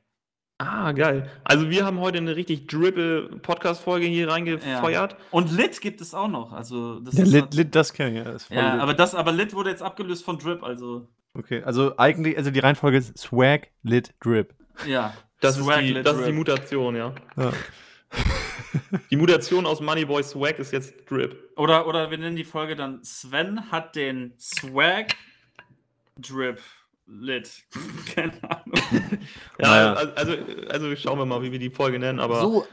Ah, 0.64 0.92
geil. 0.92 1.28
Also 1.44 1.70
wir 1.70 1.84
haben 1.84 1.98
heute 2.00 2.18
eine 2.18 2.36
richtig 2.36 2.66
drippe 2.68 3.30
Podcast-Folge 3.42 4.06
hier 4.06 4.28
reingefeuert. 4.28 5.16
Und 5.30 5.50
Lit 5.50 5.80
gibt 5.80 6.00
es 6.00 6.14
auch 6.14 6.28
noch. 6.28 6.52
Also 6.52 7.00
das 7.00 7.14
Der 7.16 7.24
ist 7.24 7.32
Lit, 7.32 7.44
nat- 7.46 7.54
Lit, 7.54 7.74
das 7.74 7.92
kenne 7.92 8.20
ich, 8.20 8.24
ja. 8.26 8.32
Ist 8.32 8.46
voll 8.46 8.56
ja, 8.58 8.78
aber 8.78 8.94
das, 8.94 9.14
aber 9.14 9.32
Lit 9.32 9.54
wurde 9.54 9.70
jetzt 9.70 9.82
abgelöst 9.82 10.24
von 10.24 10.38
Drip, 10.38 10.62
also 10.62 11.08
okay, 11.34 11.62
also 11.64 11.96
eigentlich, 11.98 12.36
also 12.36 12.50
die 12.50 12.60
Reihenfolge 12.60 12.98
ist 12.98 13.18
Swag, 13.18 13.68
Lit, 13.82 14.14
Drip. 14.20 14.54
ja. 14.86 15.12
Das, 15.40 15.56
Swag, 15.56 15.80
ist 15.80 15.88
die, 15.88 15.92
Lit, 15.94 16.06
das 16.06 16.12
ist 16.14 16.20
die 16.20 16.24
Drip. 16.26 16.34
Mutation, 16.36 16.94
ja. 16.96 17.14
Ja. 17.36 17.52
Die 19.10 19.16
Mutation 19.16 19.66
aus 19.66 19.80
Moneyboy 19.80 20.22
Swag 20.22 20.58
ist 20.58 20.72
jetzt 20.72 20.94
Drip. 21.10 21.50
Oder, 21.56 21.86
oder 21.86 22.10
wir 22.10 22.18
nennen 22.18 22.36
die 22.36 22.44
Folge 22.44 22.76
dann 22.76 23.02
Sven 23.04 23.70
hat 23.70 23.96
den 23.96 24.32
Swag 24.38 25.08
Drip 26.18 26.60
Lit. 27.06 27.64
Keine 28.14 28.32
Ahnung. 28.42 28.74
Ja, 29.60 29.92
also, 29.94 30.12
also, 30.14 30.32
also 30.70 30.96
schauen 30.96 31.18
wir 31.18 31.26
mal, 31.26 31.42
wie 31.42 31.52
wir 31.52 31.58
die 31.58 31.70
Folge 31.70 31.98
nennen, 31.98 32.18
aber 32.18 32.40
So, 32.40 32.66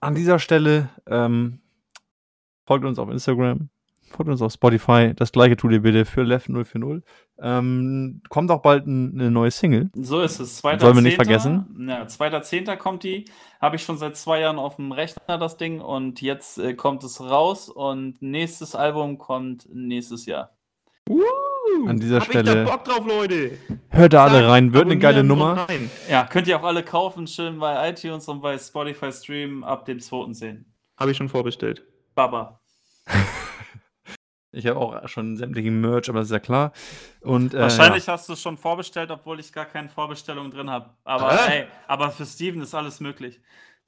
an 0.00 0.14
dieser 0.14 0.38
Stelle 0.38 0.88
ähm, 1.06 1.60
folgt 2.66 2.84
uns 2.84 2.98
auf 2.98 3.10
Instagram. 3.10 3.68
folgt 4.10 4.30
uns 4.30 4.40
auf 4.42 4.52
Spotify. 4.52 5.12
Das 5.14 5.32
gleiche 5.32 5.56
tut 5.56 5.72
ihr 5.72 5.82
bitte 5.82 6.04
für 6.04 6.22
Left 6.22 6.46
040. 6.46 7.02
Ähm, 7.42 8.22
kommt 8.28 8.50
auch 8.50 8.62
bald 8.62 8.86
ein, 8.86 9.12
eine 9.14 9.30
neue 9.30 9.50
Single. 9.50 9.90
So 9.94 10.20
ist 10.22 10.40
es. 10.40 10.58
Zweiter 10.58 10.80
Sollen 10.80 10.96
wir 10.96 11.02
nicht 11.02 11.16
vergessen? 11.16 11.86
Ja, 11.88 12.02
2.10. 12.04 12.76
kommt 12.76 13.02
die. 13.02 13.26
Habe 13.60 13.76
ich 13.76 13.82
schon 13.82 13.98
seit 13.98 14.16
zwei 14.16 14.40
Jahren 14.40 14.58
auf 14.58 14.76
dem 14.76 14.92
Rechner, 14.92 15.38
das 15.38 15.56
Ding. 15.56 15.80
Und 15.80 16.22
jetzt 16.22 16.58
äh, 16.58 16.74
kommt 16.74 17.04
es 17.04 17.20
raus. 17.20 17.68
Und 17.68 18.22
nächstes 18.22 18.74
Album 18.74 19.18
kommt 19.18 19.68
nächstes 19.72 20.26
Jahr. 20.26 20.54
Uh, 21.08 21.20
An 21.88 21.98
dieser 22.00 22.16
hab 22.16 22.24
Stelle- 22.24 22.62
Ich 22.62 22.68
da 22.68 22.76
Bock 22.76 22.84
drauf, 22.84 23.06
Leute. 23.06 23.58
Hört 23.88 24.12
da 24.12 24.24
alle 24.26 24.48
rein, 24.48 24.72
wird 24.72 24.86
eine 24.86 24.98
geile 24.98 25.22
Nummer. 25.24 25.68
rein. 25.68 25.90
Ja, 26.08 26.24
könnt 26.24 26.46
ihr 26.48 26.58
auch 26.58 26.64
alle 26.64 26.82
kaufen. 26.82 27.26
Schön 27.26 27.58
bei 27.58 27.90
iTunes 27.90 28.28
und 28.28 28.40
bei 28.40 28.58
Spotify 28.58 29.12
streamen 29.12 29.64
ab 29.64 29.84
dem 29.86 29.98
2.10. 29.98 30.64
Habe 30.98 31.10
ich 31.10 31.16
schon 31.16 31.28
vorbestellt. 31.28 31.82
Baba. 32.14 32.60
Ich 34.52 34.66
habe 34.66 34.80
auch 34.80 35.08
schon 35.08 35.36
sämtlichen 35.36 35.80
Merch, 35.80 36.08
aber 36.08 36.18
das 36.18 36.26
ist 36.28 36.32
ja 36.32 36.40
klar. 36.40 36.72
Und, 37.20 37.54
äh, 37.54 37.60
Wahrscheinlich 37.60 38.08
hast 38.08 38.28
du 38.28 38.32
es 38.32 38.42
schon 38.42 38.56
vorbestellt, 38.56 39.10
obwohl 39.12 39.38
ich 39.38 39.52
gar 39.52 39.64
keine 39.66 39.88
Vorbestellung 39.88 40.50
drin 40.50 40.68
habe. 40.68 40.90
Aber 41.04 41.30
Hä? 41.30 41.60
ey, 41.60 41.66
aber 41.86 42.10
für 42.10 42.26
Steven 42.26 42.60
ist 42.60 42.74
alles 42.74 42.98
möglich. 42.98 43.40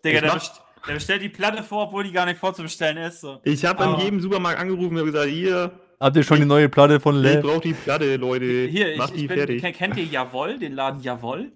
Digga, 0.05 0.21
der, 0.21 0.33
best 0.35 0.63
der 0.87 0.95
bestellt 0.95 1.23
die 1.23 1.29
Platte 1.31 1.65
vor, 1.65 1.87
obwohl 1.89 2.05
die 2.05 2.13
gar 2.13 2.27
nicht 2.27 2.39
vorzubestellen 2.39 2.97
ist. 2.99 3.21
So. 3.23 3.41
Ich 3.43 3.65
habe 3.65 3.83
in 3.83 3.97
jedem 3.99 4.21
Supermarkt 4.21 4.61
angerufen 4.61 4.97
und 4.97 5.05
gesagt, 5.07 5.29
hier, 5.31 5.51
ja. 5.51 5.71
Habt 6.03 6.17
ihr 6.17 6.25
schon 6.25 6.41
die 6.41 6.47
neue 6.47 6.69
Platte 6.69 6.99
von 6.99 7.15
ich 7.17 7.23
Lev? 7.23 7.43
brauche 7.43 7.61
die 7.61 7.75
Platte, 7.75 8.17
Leute. 8.17 8.67
Hier, 8.67 8.95
Mach 8.99 9.09
ich, 9.11 9.15
die 9.15 9.21
ich 9.23 9.29
bin, 9.29 9.37
fertig. 9.39 9.63
kennt- 9.75 9.97
ihr 9.97 10.05
Jawoll, 10.05 10.59
den 10.59 10.73
Laden 10.73 11.01
Jawoll? 11.01 11.53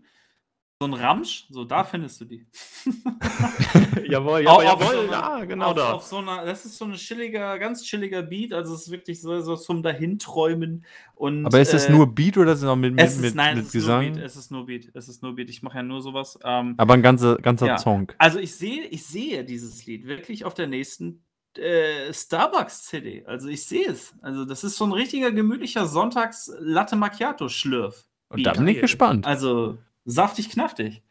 So 0.81 0.87
ein 0.87 0.93
Ramsch, 0.93 1.47
so 1.49 1.65
da 1.65 1.85
findest 1.85 2.21
du 2.21 2.27
die. 2.27 2.47
jawohl, 4.09 4.43
jawohl, 4.43 4.67
auf 4.67 4.83
so 4.85 4.93
jawohl, 4.93 5.09
einer- 5.09 5.25
ah, 5.25 5.45
genau 5.45 5.67
auf, 5.71 5.75
da. 5.75 5.93
Auf 5.95 6.03
so 6.03 6.19
einer, 6.19 6.45
das 6.45 6.65
ist 6.67 6.77
so 6.79 6.85
ein 6.85 6.93
chilliger, 6.95 7.59
ganz 7.59 7.83
chilliger 7.83 8.23
Beat, 8.23 8.53
also 8.53 8.75
es 8.75 8.83
ist 8.83 8.91
wirklich 8.91 9.21
so, 9.21 9.41
so 9.41 9.57
zum 9.57 9.83
Dahinträumen. 9.83 10.85
Und, 11.15 11.47
Aber 11.47 11.61
ist 11.61 11.73
es 11.75 11.87
äh, 11.87 11.93
nur 11.93 12.15
Beat 12.15 12.37
oder 12.37 12.53
ist 12.53 12.59
es 12.63 12.65
auch 12.69 12.77
mit, 12.77 12.95
mit, 12.95 13.05
es 13.05 13.17
ist, 13.17 13.23
mit, 13.23 13.35
nein, 13.35 13.57
mit 13.57 13.67
es 13.67 13.75
ist 13.75 13.87
nur 13.89 14.01
Gesang? 14.01 14.13
Beat, 14.15 14.25
es 14.25 14.37
ist 14.37 14.51
nur 14.53 14.67
Beat, 14.67 14.91
es 14.95 15.09
ist 15.09 15.23
nur 15.23 15.35
Beat. 15.35 15.49
Ich 15.51 15.63
mache 15.63 15.79
ja 15.79 15.83
nur 15.83 16.03
sowas. 16.03 16.39
Ähm, 16.45 16.75
Aber 16.77 16.95
ein 16.95 17.03
ganzer, 17.03 17.37
ganzer 17.37 17.67
Ja. 17.67 17.79
Song. 17.79 18.13
Also 18.19 18.39
ich 18.39 18.55
sehe, 18.55 18.85
ich 18.85 19.07
sehe 19.07 19.45
dieses 19.45 19.87
Lied 19.87 20.07
wirklich 20.07 20.45
auf 20.45 20.55
der 20.55 20.67
nächsten 20.67 21.23
äh, 21.59 22.13
Starbucks-CD. 22.13 23.25
Also 23.27 23.49
ich 23.49 23.65
sehe 23.65 23.89
es. 23.89 24.15
Also 24.23 24.45
das 24.45 24.65
ist 24.65 24.77
so 24.77 24.85
ein 24.85 24.93
richtiger 24.93 25.33
gemütlicher 25.33 25.87
Sonntags-Latte 25.87 26.97
Macchiato-Schlürf. 26.97 28.05
Und 28.29 28.45
da 28.45 28.53
bin 28.53 28.67
ich 28.69 28.81
gespannt. 28.81 29.27
Also 29.27 29.79
saftig 30.05 30.51
knaftig. 30.51 31.03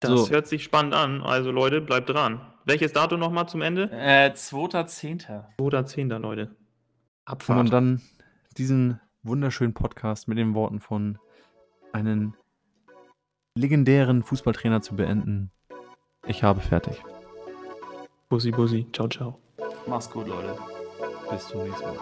Das 0.00 0.10
So. 0.26 0.30
hört 0.30 0.46
sich 0.46 0.62
spannend 0.64 0.94
an. 0.94 1.22
Also 1.22 1.50
Leute, 1.50 1.80
bleibt 1.80 2.08
dran. 2.10 2.40
Welches 2.64 2.92
Datum 2.92 3.20
nochmal 3.20 3.48
zum 3.48 3.62
Ende? 3.62 3.90
Äh, 3.92 4.30
2.10. 4.34 5.44
2.10. 5.58 6.18
Leute. 6.18 6.54
Abfahrt. 7.24 7.72
dann 7.72 8.00
diesen 8.56 9.00
wunderschönen 9.22 9.74
Podcast 9.74 10.28
mit 10.28 10.38
den 10.38 10.54
Worten 10.54 10.80
von 10.80 11.18
einem 11.92 12.34
legendären 13.54 14.22
Fußballtrainer 14.22 14.80
zu 14.82 14.96
beenden. 14.96 15.50
Ich 16.26 16.42
habe 16.42 16.60
fertig. 16.60 17.02
Bussi, 18.30 18.52
Bussi. 18.52 18.86
Ciao, 18.92 19.08
ciao. 19.08 19.38
Mach's 19.88 20.08
gut, 20.08 20.28
Leute. 20.28 20.56
Bis 21.28 21.48
zum 21.48 21.64
nächsten 21.64 21.84
Mal. 21.84 21.96